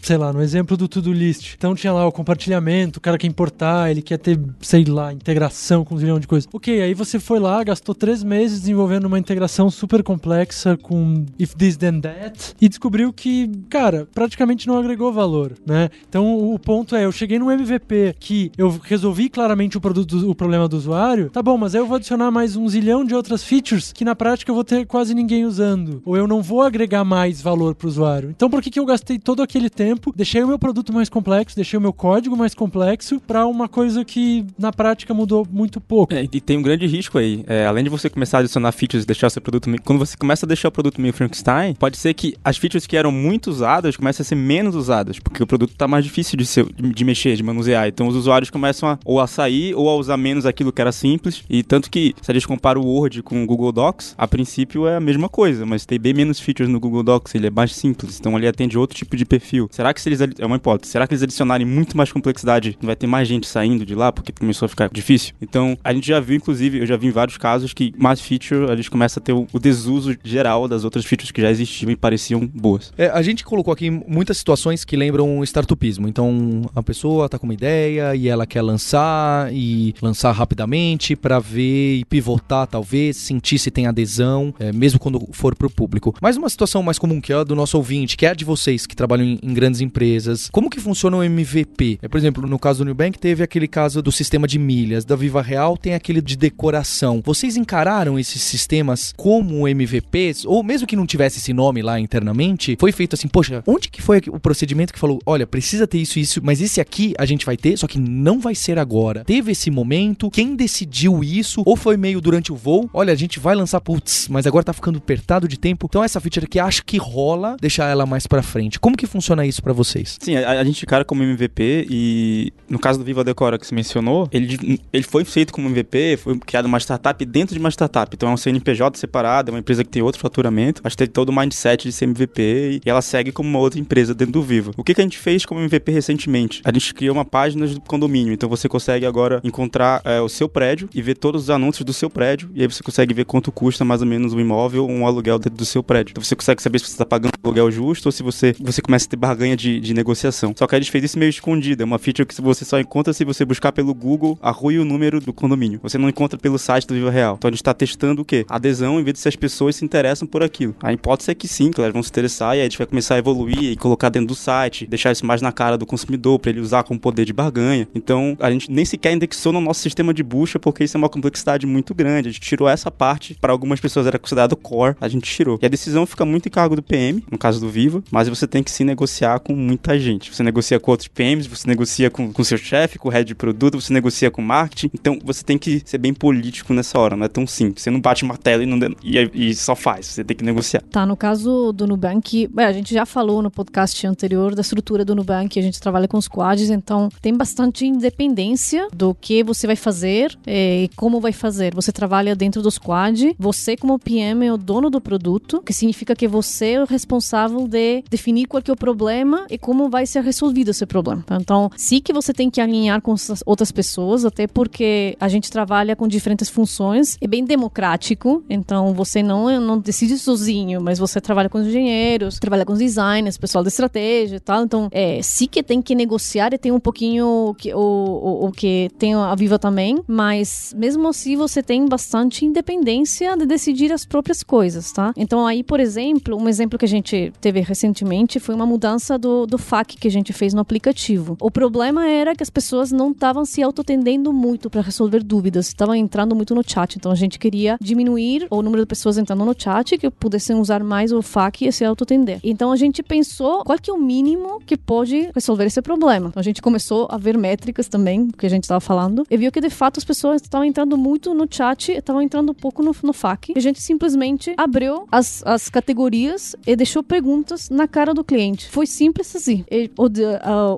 sei 0.01 0.17
lá, 0.17 0.31
no 0.31 0.41
exemplo 0.41 0.77
do 0.77 0.87
to-do 0.87 1.11
list. 1.11 1.55
Então 1.55 1.75
tinha 1.75 1.93
lá 1.93 2.05
o 2.05 2.11
compartilhamento, 2.11 2.99
o 2.99 3.01
cara 3.01 3.17
quer 3.17 3.27
importar, 3.27 3.91
ele 3.91 4.01
quer 4.01 4.17
ter, 4.17 4.39
sei 4.61 4.85
lá, 4.85 5.13
integração 5.13 5.83
com 5.83 5.95
um 5.95 5.97
zilhão 5.97 6.19
de 6.19 6.27
coisas. 6.27 6.49
Ok, 6.53 6.81
aí 6.81 6.93
você 6.93 7.19
foi 7.19 7.39
lá, 7.39 7.63
gastou 7.63 7.93
três 7.93 8.23
meses 8.23 8.61
desenvolvendo 8.61 9.05
uma 9.05 9.19
integração 9.19 9.69
super 9.69 10.03
complexa 10.03 10.77
com 10.77 11.25
if 11.37 11.53
this 11.55 11.77
then 11.77 11.99
that 12.01 12.55
e 12.59 12.69
descobriu 12.69 13.11
que, 13.11 13.49
cara, 13.69 14.07
praticamente 14.13 14.67
não 14.67 14.77
agregou 14.77 15.11
valor, 15.11 15.53
né? 15.65 15.89
Então 16.07 16.53
o 16.53 16.57
ponto 16.59 16.95
é, 16.95 17.05
eu 17.05 17.11
cheguei 17.11 17.39
num 17.39 17.51
MVP 17.51 18.15
que 18.19 18.51
eu 18.57 18.79
resolvi 18.83 19.29
claramente 19.29 19.77
o 19.77 19.81
produto, 19.81 20.29
o 20.29 20.35
problema 20.35 20.67
do 20.67 20.77
usuário, 20.77 21.29
tá 21.29 21.41
bom, 21.41 21.57
mas 21.57 21.75
aí 21.75 21.81
eu 21.81 21.87
vou 21.87 21.97
adicionar 21.97 22.31
mais 22.31 22.55
um 22.55 22.67
zilhão 22.67 23.03
de 23.03 23.15
outras 23.15 23.43
features 23.43 23.91
que 23.91 24.05
na 24.05 24.15
prática 24.15 24.51
eu 24.51 24.55
vou 24.55 24.63
ter 24.63 24.85
quase 24.85 25.13
ninguém 25.13 25.45
usando, 25.45 26.01
ou 26.05 26.15
eu 26.15 26.27
não 26.27 26.41
vou 26.41 26.61
agregar 26.61 27.03
mais 27.03 27.41
valor 27.41 27.75
pro 27.75 27.87
usuário. 27.87 28.29
Então 28.29 28.49
por 28.49 28.61
que 28.61 28.69
que 28.69 28.76
eu 28.79 28.85
gastei 28.85 29.19
todo 29.19 29.41
aquele 29.41 29.69
tempo, 29.69 30.13
deixei 30.15 30.43
o 30.43 30.47
meu 30.47 30.59
produto 30.59 30.93
mais 30.93 31.09
complexo, 31.09 31.55
deixei 31.55 31.77
o 31.77 31.81
meu 31.81 31.93
código 31.93 32.35
mais 32.35 32.53
complexo 32.53 33.19
pra 33.19 33.45
uma 33.45 33.67
coisa 33.67 34.03
que 34.03 34.45
na 34.57 34.71
prática 34.71 35.13
mudou 35.13 35.47
muito 35.49 35.79
pouco? 35.79 36.13
É, 36.13 36.23
e 36.23 36.41
tem 36.41 36.57
um 36.57 36.61
grande 36.61 36.85
risco 36.85 37.17
aí. 37.17 37.43
É, 37.47 37.65
além 37.65 37.83
de 37.83 37.89
você 37.89 38.09
começar 38.09 38.37
a 38.37 38.39
adicionar 38.41 38.71
features 38.71 39.03
e 39.03 39.07
deixar 39.07 39.27
o 39.27 39.29
seu 39.29 39.41
produto. 39.41 39.69
Quando 39.83 39.99
você 39.99 40.17
começa 40.17 40.45
a 40.45 40.47
deixar 40.47 40.69
o 40.69 40.71
produto 40.71 40.99
meio 40.99 41.13
Frankenstein, 41.13 41.73
pode 41.75 41.97
ser 41.97 42.13
que 42.13 42.35
as 42.43 42.57
features 42.57 42.85
que 42.85 42.97
eram 42.97 43.11
muito 43.11 43.47
usadas 43.47 43.95
comecem 43.95 44.23
a 44.23 44.25
ser 44.25 44.35
menos 44.35 44.75
usadas, 44.75 45.19
porque 45.19 45.41
o 45.41 45.47
produto 45.47 45.75
tá 45.75 45.87
mais 45.87 46.03
difícil 46.03 46.37
de, 46.37 46.45
ser, 46.45 46.65
de, 46.73 47.05
mexer, 47.05 47.35
de 47.35 47.43
manusear. 47.43 47.87
Então 47.87 48.07
os 48.07 48.15
usuários 48.15 48.49
começam 48.49 48.89
a, 48.89 48.99
ou 49.05 49.19
a 49.19 49.27
sair 49.27 49.73
ou 49.75 49.89
a 49.89 49.95
usar 49.95 50.17
menos 50.17 50.45
aquilo 50.45 50.71
que 50.71 50.81
era 50.81 50.91
simples. 50.91 51.43
E 51.49 51.63
tanto 51.63 51.89
que, 51.89 52.13
se 52.21 52.31
a 52.31 52.33
gente 52.33 52.47
compara 52.47 52.79
o 52.79 52.85
Word 52.85 53.23
com 53.23 53.43
o 53.43 53.45
Google 53.45 53.71
Docs, 53.71 54.15
a 54.17 54.27
princípio 54.27 54.87
é 54.87 54.97
a 54.97 54.99
mesma 54.99 55.29
coisa, 55.29 55.65
mas 55.65 55.85
tem 55.85 55.99
bem 55.99 56.13
menos 56.13 56.39
features 56.39 56.69
no 56.69 56.79
Google 56.79 57.03
Docs, 57.03 57.35
ele 57.35 57.47
é 57.47 57.51
mais 57.51 57.75
simples. 57.75 58.19
Então 58.19 58.37
ele 58.37 58.47
atende 58.47 58.66
de 58.67 58.77
outro 58.77 58.97
tipo 58.97 59.15
de 59.15 59.25
perfil. 59.25 59.67
Será 59.71 59.93
que 59.93 60.01
se 60.01 60.09
eles 60.09 60.19
é 60.21 60.45
uma 60.45 60.57
hipótese, 60.57 60.91
será 60.91 61.07
que 61.07 61.13
eles 61.13 61.23
adicionarem 61.23 61.65
muito 61.65 61.95
mais 61.95 62.11
complexidade, 62.11 62.77
não 62.81 62.87
vai 62.87 62.95
ter 62.95 63.07
mais 63.07 63.27
gente 63.27 63.47
saindo 63.47 63.85
de 63.85 63.95
lá 63.95 64.11
porque 64.11 64.31
começou 64.31 64.65
a 64.65 64.69
ficar 64.69 64.89
difícil? 64.89 65.33
Então, 65.41 65.77
a 65.83 65.93
gente 65.93 66.07
já 66.07 66.19
viu 66.19 66.37
inclusive, 66.37 66.79
eu 66.79 66.85
já 66.85 66.97
vi 66.97 67.07
em 67.07 67.11
vários 67.11 67.37
casos 67.37 67.73
que 67.73 67.93
mais 67.97 68.19
feature 68.21 68.71
a 68.71 68.75
gente 68.75 68.89
começa 68.89 69.19
a 69.19 69.23
ter 69.23 69.33
o, 69.33 69.47
o 69.51 69.59
desuso 69.59 70.15
geral 70.23 70.67
das 70.67 70.83
outras 70.83 71.05
features 71.05 71.31
que 71.31 71.41
já 71.41 71.49
existiam 71.49 71.89
e 71.91 71.95
pareciam 71.95 72.45
boas. 72.45 72.91
É, 72.97 73.07
a 73.07 73.21
gente 73.21 73.43
colocou 73.43 73.73
aqui 73.73 73.89
muitas 73.89 74.37
situações 74.37 74.83
que 74.83 74.95
lembram 74.95 75.43
startupismo. 75.43 76.07
Então, 76.07 76.61
a 76.75 76.83
pessoa 76.83 77.29
tá 77.29 77.37
com 77.37 77.45
uma 77.45 77.53
ideia 77.53 78.15
e 78.15 78.27
ela 78.27 78.45
quer 78.45 78.61
lançar 78.61 79.53
e 79.53 79.93
lançar 80.01 80.31
rapidamente 80.31 81.15
para 81.15 81.39
ver 81.39 81.97
e 81.97 82.05
pivotar, 82.05 82.67
talvez, 82.67 83.17
sentir 83.17 83.59
se 83.59 83.71
tem 83.71 83.87
adesão, 83.87 84.53
é, 84.59 84.71
mesmo 84.71 84.99
quando 84.99 85.27
for 85.31 85.55
pro 85.55 85.69
público. 85.69 86.15
Mas 86.21 86.37
uma 86.37 86.49
situação 86.49 86.83
mais 86.83 86.99
comum 86.99 87.19
que 87.21 87.33
é 87.33 87.35
a 87.35 87.43
do 87.43 87.55
nosso 87.55 87.77
ouvinte, 87.77 88.17
que 88.17 88.25
é 88.25 88.29
a 88.29 88.33
de 88.33 88.45
vocês 88.57 88.85
que 88.85 88.95
trabalham 88.95 89.25
em, 89.25 89.39
em 89.41 89.53
grandes 89.53 89.81
empresas. 89.81 90.49
Como 90.51 90.69
que 90.69 90.79
funciona 90.79 91.17
o 91.17 91.23
MVP? 91.23 91.99
É, 92.01 92.07
por 92.07 92.17
exemplo, 92.17 92.47
no 92.47 92.59
caso 92.59 92.83
do 92.83 92.89
Nubank 92.89 93.17
teve 93.17 93.43
aquele 93.43 93.67
caso 93.67 94.01
do 94.01 94.11
sistema 94.11 94.47
de 94.47 94.57
milhas, 94.59 95.05
da 95.05 95.15
Viva 95.15 95.41
Real 95.41 95.77
tem 95.77 95.93
aquele 95.93 96.21
de 96.21 96.35
decoração. 96.35 97.21
Vocês 97.23 97.55
encararam 97.55 98.19
esses 98.19 98.41
sistemas 98.41 99.13
como 99.15 99.67
MVPs 99.67 100.45
ou 100.45 100.63
mesmo 100.63 100.87
que 100.87 100.95
não 100.95 101.05
tivesse 101.05 101.39
esse 101.39 101.53
nome 101.53 101.81
lá 101.81 101.99
internamente, 101.99 102.75
foi 102.79 102.91
feito 102.91 103.13
assim, 103.13 103.27
poxa, 103.27 103.63
onde 103.65 103.89
que 103.89 104.01
foi 104.01 104.21
o 104.27 104.39
procedimento 104.39 104.93
que 104.93 104.99
falou, 104.99 105.19
olha, 105.25 105.45
precisa 105.45 105.87
ter 105.87 105.99
isso 105.99 106.19
isso, 106.19 106.41
mas 106.43 106.61
esse 106.61 106.81
aqui 106.81 107.13
a 107.17 107.25
gente 107.25 107.45
vai 107.45 107.55
ter, 107.55 107.77
só 107.77 107.87
que 107.87 107.99
não 107.99 108.39
vai 108.39 108.55
ser 108.55 108.79
agora. 108.79 109.23
Teve 109.23 109.51
esse 109.51 109.69
momento, 109.69 110.29
quem 110.29 110.55
decidiu 110.55 111.23
isso 111.23 111.61
ou 111.65 111.75
foi 111.75 111.97
meio 111.97 112.19
durante 112.19 112.51
o 112.51 112.55
voo? 112.55 112.89
Olha, 112.93 113.13
a 113.13 113.15
gente 113.15 113.39
vai 113.39 113.55
lançar 113.55 113.81
putz, 113.81 114.27
mas 114.29 114.47
agora 114.47 114.65
tá 114.65 114.73
ficando 114.73 114.97
apertado 114.97 115.47
de 115.47 115.59
tempo. 115.59 115.87
Então 115.89 116.03
essa 116.03 116.19
feature 116.19 116.45
aqui 116.45 116.59
acho 116.59 116.83
que 116.83 116.97
rola 116.97 117.57
deixar 117.59 117.87
ela 117.89 118.05
mais 118.05 118.25
para 118.25 118.41
frente. 118.47 118.79
Como 118.79 118.97
que 118.97 119.05
funciona 119.05 119.45
isso 119.45 119.61
para 119.61 119.73
vocês? 119.73 120.17
Sim, 120.19 120.35
a, 120.37 120.59
a, 120.59 120.63
gente 120.63 120.85
cara 120.85 121.05
como 121.05 121.23
MVP 121.23 121.87
e 121.89 122.53
no 122.67 122.79
caso 122.79 122.97
do 122.97 123.05
Viva 123.05 123.23
Decora 123.23 123.57
que 123.59 123.67
você 123.67 123.75
mencionou, 123.75 124.27
ele, 124.31 124.79
ele 124.91 125.03
foi 125.03 125.23
feito 125.23 125.53
como 125.53 125.67
MVP, 125.69 126.17
foi 126.17 126.39
criado 126.39 126.65
uma 126.65 126.79
startup 126.79 127.23
dentro 127.25 127.53
de 127.53 127.59
uma 127.59 127.69
startup. 127.69 128.09
Então 128.13 128.29
é 128.29 128.33
um 128.33 128.37
CNPJ 128.37 128.97
separado, 128.97 129.51
é 129.51 129.53
uma 129.53 129.59
empresa 129.59 129.83
que 129.83 129.89
tem 129.89 130.01
outro 130.01 130.19
faturamento, 130.19 130.81
mas 130.83 130.95
tem 130.95 131.07
todo 131.07 131.29
o 131.29 131.33
mindset 131.33 131.83
de 131.83 131.91
ser 131.91 132.05
MVP 132.05 132.81
e 132.85 132.89
ela 132.89 133.01
segue 133.01 133.31
como 133.31 133.49
uma 133.49 133.59
outra 133.59 133.79
empresa 133.79 134.13
dentro 134.13 134.33
do 134.33 134.41
Viva. 134.41 134.71
O 134.77 134.83
que, 134.83 134.93
que 134.93 135.01
a 135.01 135.03
gente 135.03 135.17
fez 135.17 135.45
como 135.45 135.61
MVP 135.61 135.91
recentemente? 135.91 136.61
A 136.63 136.71
gente 136.71 136.93
criou 136.93 137.15
uma 137.15 137.25
página 137.25 137.67
do 137.67 137.81
condomínio, 137.81 138.33
então 138.33 138.49
você 138.49 138.67
consegue 138.69 139.05
agora 139.05 139.41
encontrar 139.43 140.01
é, 140.03 140.21
o 140.21 140.29
seu 140.29 140.47
prédio 140.47 140.89
e 140.93 141.01
ver 141.01 141.15
todos 141.15 141.43
os 141.43 141.49
anúncios 141.49 141.85
do 141.85 141.93
seu 141.93 142.09
prédio 142.09 142.49
e 142.53 142.61
aí 142.61 142.67
você 142.67 142.83
consegue 142.83 143.13
ver 143.13 143.25
quanto 143.25 143.51
custa 143.51 143.83
mais 143.83 144.01
ou 144.01 144.07
menos 144.07 144.33
um 144.33 144.39
imóvel 144.39 144.83
ou 144.83 144.91
um 144.91 145.05
aluguel 145.05 145.39
dentro 145.39 145.57
do 145.57 145.65
seu 145.65 145.83
prédio. 145.83 146.11
Então 146.11 146.23
você 146.23 146.35
consegue 146.35 146.61
saber 146.61 146.79
se 146.79 146.85
você 146.85 146.91
está 146.91 147.05
pagando 147.05 147.33
o 147.43 147.47
aluguel 147.47 147.71
justo 147.71 148.07
ou 148.07 148.11
se 148.11 148.23
você, 148.23 148.36
você 148.59 148.81
começa 148.81 149.05
a 149.05 149.09
ter 149.09 149.17
barganha 149.17 149.55
de, 149.55 149.79
de 149.79 149.93
negociação. 149.93 150.53
Só 150.55 150.65
que 150.65 150.77
gente 150.79 150.91
fez 150.91 151.03
isso 151.03 151.19
meio 151.19 151.29
escondido, 151.29 151.83
é 151.83 151.85
uma 151.85 151.99
feature 151.99 152.25
que 152.25 152.41
você 152.41 152.63
só 152.63 152.79
encontra 152.79 153.13
se 153.13 153.25
você 153.25 153.43
buscar 153.45 153.71
pelo 153.71 153.93
Google 153.93 154.37
a 154.41 154.51
rua 154.51 154.73
e 154.73 154.79
o 154.79 154.85
número 154.85 155.19
do 155.19 155.33
condomínio. 155.33 155.79
Você 155.83 155.97
não 155.97 156.09
encontra 156.09 156.37
pelo 156.39 156.57
site 156.57 156.87
do 156.87 156.93
Viva 156.93 157.11
Real. 157.11 157.35
Então 157.37 157.49
a 157.49 157.51
gente 157.51 157.61
está 157.61 157.73
testando 157.73 158.21
o 158.21 158.25
quê? 158.25 158.45
Adesão 158.49 158.99
em 158.99 159.03
vez 159.03 159.15
de 159.15 159.19
se 159.19 159.27
as 159.27 159.35
pessoas 159.35 159.75
se 159.75 159.85
interessam 159.85 160.27
por 160.27 160.43
aquilo. 160.43 160.75
A 160.81 160.93
hipótese 160.93 161.31
é 161.31 161.35
que 161.35 161.47
sim, 161.47 161.71
que 161.71 161.79
elas 161.81 161.93
vão 161.93 162.03
se 162.03 162.09
interessar 162.09 162.55
e 162.55 162.59
aí 162.59 162.61
a 162.61 162.63
gente 162.63 162.77
vai 162.77 162.87
começar 162.87 163.15
a 163.15 163.17
evoluir 163.17 163.63
e 163.63 163.75
colocar 163.75 164.09
dentro 164.09 164.27
do 164.27 164.35
site, 164.35 164.85
deixar 164.85 165.11
isso 165.11 165.25
mais 165.25 165.41
na 165.41 165.51
cara 165.51 165.77
do 165.77 165.85
consumidor 165.85 166.39
para 166.39 166.51
ele 166.51 166.59
usar 166.59 166.83
com 166.83 166.97
poder 166.97 167.25
de 167.25 167.33
barganha. 167.33 167.87
Então 167.93 168.37
a 168.39 168.51
gente 168.51 168.71
nem 168.71 168.85
sequer 168.85 169.13
indexou 169.13 169.51
no 169.51 169.61
nosso 169.61 169.81
sistema 169.81 170.13
de 170.13 170.23
busca 170.23 170.59
porque 170.59 170.83
isso 170.83 170.95
é 170.95 170.99
uma 170.99 171.09
complexidade 171.09 171.65
muito 171.65 171.93
grande. 171.93 172.29
A 172.29 172.31
gente 172.31 172.41
tirou 172.41 172.67
essa 172.69 172.91
parte, 172.91 173.35
para 173.39 173.51
algumas 173.51 173.79
pessoas 173.79 174.07
era 174.07 174.19
considerado 174.19 174.55
core, 174.55 174.95
a 174.99 175.07
gente 175.07 175.29
tirou. 175.29 175.59
E 175.61 175.65
a 175.65 175.69
decisão 175.69 176.05
fica 176.05 176.25
muito 176.25 176.47
em 176.47 176.51
cargo 176.51 176.75
do 176.75 176.83
PM, 176.83 177.23
no 177.31 177.37
caso 177.37 177.59
do 177.59 177.69
Viva, 177.69 178.03
mas 178.17 178.27
você 178.27 178.47
tem 178.47 178.63
que 178.63 178.71
se 178.71 178.83
negociar 178.83 179.39
com 179.39 179.53
muita 179.53 179.99
gente. 179.99 180.33
Você 180.33 180.41
negocia 180.41 180.79
com 180.79 180.89
outros 180.89 181.07
PMs, 181.07 181.45
você 181.45 181.67
negocia 181.67 182.09
com, 182.09 182.33
com 182.33 182.43
seu 182.43 182.57
chefe, 182.57 182.97
com 182.97 183.09
o 183.09 183.11
head 183.11 183.27
de 183.27 183.35
produto, 183.35 183.79
você 183.79 183.93
negocia 183.93 184.31
com 184.31 184.41
marketing. 184.41 184.89
Então 184.91 185.19
você 185.23 185.43
tem 185.43 185.55
que 185.55 185.83
ser 185.85 185.99
bem 185.99 186.15
político 186.15 186.73
nessa 186.73 186.97
hora, 186.97 187.15
não 187.15 187.25
é 187.25 187.27
tão 187.27 187.45
simples. 187.45 187.83
Você 187.83 187.91
não 187.91 188.01
bate 188.01 188.25
martelo 188.25 188.63
e, 188.63 188.65
não, 188.65 188.79
e, 189.03 189.49
e 189.49 189.53
só 189.53 189.75
faz, 189.75 190.07
você 190.07 190.23
tem 190.23 190.35
que 190.35 190.43
negociar. 190.43 190.81
Tá, 190.89 191.05
no 191.05 191.15
caso 191.15 191.71
do 191.71 191.85
Nubank, 191.85 192.49
a 192.57 192.71
gente 192.71 192.91
já 192.91 193.05
falou 193.05 193.43
no 193.43 193.51
podcast 193.51 194.07
anterior 194.07 194.55
da 194.55 194.61
estrutura 194.61 195.05
do 195.05 195.13
Nubank, 195.13 195.59
a 195.59 195.61
gente 195.61 195.79
trabalha 195.79 196.07
com 196.07 196.19
squads, 196.19 196.71
então 196.71 197.09
tem 197.21 197.37
bastante 197.37 197.85
independência 197.85 198.87
do 198.95 199.13
que 199.13 199.43
você 199.43 199.67
vai 199.67 199.75
fazer 199.75 200.35
eh, 200.47 200.85
e 200.85 200.89
como 200.95 201.21
vai 201.21 201.33
fazer. 201.33 201.75
Você 201.75 201.91
trabalha 201.91 202.35
dentro 202.35 202.63
do 202.63 202.71
squad, 202.71 203.35
você 203.37 203.77
como 203.77 203.99
PM 203.99 204.43
é 204.43 204.51
o 204.51 204.57
dono 204.57 204.89
do 204.89 204.99
produto, 204.99 205.61
que 205.61 205.71
significa 205.71 206.15
que 206.15 206.27
você 206.27 206.71
é 206.71 206.81
o 206.81 206.85
responsável 206.85 207.67
de 207.67 208.06
definir 208.09 208.45
qual 208.45 208.61
é 208.67 208.71
o 208.71 208.75
problema 208.75 209.45
e 209.49 209.57
como 209.57 209.89
vai 209.89 210.05
ser 210.05 210.23
resolvido 210.23 210.69
esse 210.71 210.85
problema. 210.85 211.23
Então, 211.31 211.69
sim 211.75 212.01
que 212.01 212.13
você 212.13 212.33
tem 212.33 212.49
que 212.49 212.61
alinhar 212.61 213.01
com 213.01 213.15
outras 213.45 213.71
pessoas, 213.71 214.25
até 214.25 214.47
porque 214.47 215.15
a 215.19 215.27
gente 215.27 215.51
trabalha 215.51 215.95
com 215.95 216.07
diferentes 216.07 216.49
funções, 216.49 217.17
é 217.21 217.27
bem 217.27 217.43
democrático, 217.43 218.43
então 218.49 218.93
você 218.93 219.21
não, 219.21 219.59
não 219.59 219.77
decide 219.79 220.17
sozinho, 220.17 220.81
mas 220.81 220.99
você 220.99 221.19
trabalha 221.19 221.49
com 221.49 221.57
os 221.57 221.67
engenheiros, 221.67 222.39
trabalha 222.39 222.65
com 222.65 222.73
os 222.73 222.79
designers, 222.79 223.37
pessoal 223.37 223.63
de 223.63 223.69
estratégia 223.69 224.37
e 224.37 224.39
tal, 224.39 224.63
então 224.63 224.87
é, 224.91 225.21
sim 225.21 225.47
que 225.47 225.61
tem 225.61 225.81
que 225.81 225.95
negociar 225.95 226.53
e 226.53 226.57
tem 226.57 226.71
um 226.71 226.79
pouquinho 226.79 227.55
que, 227.57 227.73
o, 227.73 227.79
o, 227.79 228.47
o 228.47 228.51
que 228.51 228.89
tem 228.97 229.13
a 229.13 229.35
Viva 229.35 229.59
também, 229.59 229.97
mas 230.07 230.73
mesmo 230.77 231.07
assim 231.07 231.35
você 231.35 231.61
tem 231.61 231.85
bastante 231.87 232.45
independência 232.45 233.35
de 233.35 233.45
decidir 233.45 233.91
as 233.91 234.05
próprias 234.05 234.43
coisas, 234.43 234.91
tá? 234.91 235.13
Então 235.15 235.45
aí, 235.45 235.63
por 235.63 235.79
exemplo, 235.79 236.35
um 236.37 236.47
exemplo 236.47 236.77
que 236.77 236.85
a 236.85 236.87
gente 236.87 237.31
teve 237.41 237.59
recentemente 237.61 237.96
foi 238.39 238.53
uma 238.53 238.65
mudança 238.65 239.17
do, 239.17 239.45
do 239.45 239.57
FAQ 239.57 239.97
que 239.97 240.07
a 240.07 240.11
gente 240.11 240.33
fez 240.33 240.53
no 240.53 240.61
aplicativo. 240.61 241.37
O 241.39 241.49
problema 241.49 242.07
era 242.07 242.35
que 242.35 242.43
as 242.43 242.49
pessoas 242.49 242.91
não 242.91 243.11
estavam 243.11 243.45
se 243.45 243.63
autotendendo 243.63 244.31
muito 244.33 244.69
para 244.69 244.81
resolver 244.81 245.23
dúvidas, 245.23 245.67
estavam 245.67 245.95
entrando 245.95 246.35
muito 246.35 246.53
no 246.53 246.63
chat, 246.67 246.95
então 246.95 247.11
a 247.11 247.15
gente 247.15 247.39
queria 247.39 247.77
diminuir 247.81 248.47
o 248.49 248.61
número 248.61 248.83
de 248.83 248.87
pessoas 248.87 249.17
entrando 249.17 249.45
no 249.45 249.55
chat 249.57 249.97
que 249.97 250.09
pudessem 250.09 250.55
usar 250.55 250.83
mais 250.83 251.11
o 251.11 251.21
FAQ 251.21 251.67
e 251.67 251.71
se 251.71 251.85
autotender. 251.85 252.39
Então 252.43 252.71
a 252.71 252.75
gente 252.75 253.01
pensou 253.01 253.63
qual 253.63 253.77
que 253.77 253.89
é 253.89 253.93
o 253.93 253.97
mínimo 253.97 254.61
que 254.65 254.77
pode 254.77 255.29
resolver 255.33 255.65
esse 255.65 255.81
problema. 255.81 256.29
Então 256.29 256.39
a 256.39 256.43
gente 256.43 256.61
começou 256.61 257.07
a 257.09 257.17
ver 257.17 257.37
métricas 257.37 257.87
também, 257.87 258.29
que 258.29 258.45
a 258.45 258.49
gente 258.49 258.63
estava 258.63 258.79
falando, 258.79 259.25
e 259.29 259.37
viu 259.37 259.51
que 259.51 259.61
de 259.61 259.69
fato 259.69 259.97
as 259.97 260.03
pessoas 260.03 260.41
estavam 260.41 260.65
entrando 260.65 260.97
muito 260.97 261.33
no 261.33 261.47
chat, 261.49 261.91
estavam 261.91 262.21
entrando 262.21 262.53
pouco 262.53 262.83
no, 262.83 262.95
no 263.03 263.13
FAQ. 263.13 263.53
E 263.55 263.59
a 263.59 263.61
gente 263.61 263.81
simplesmente 263.81 264.53
abriu 264.57 265.07
as, 265.11 265.41
as 265.45 265.69
categorias 265.69 266.55
e 266.65 266.75
deixou 266.75 267.03
perguntas 267.03 267.69
na 267.69 267.86
cara 267.87 268.13
do 268.13 268.23
cliente. 268.23 268.69
Foi 268.69 268.85
simples 268.85 269.35
assim. 269.35 269.65
E, 269.69 269.89
o, 269.97 270.09
de, 270.09 270.23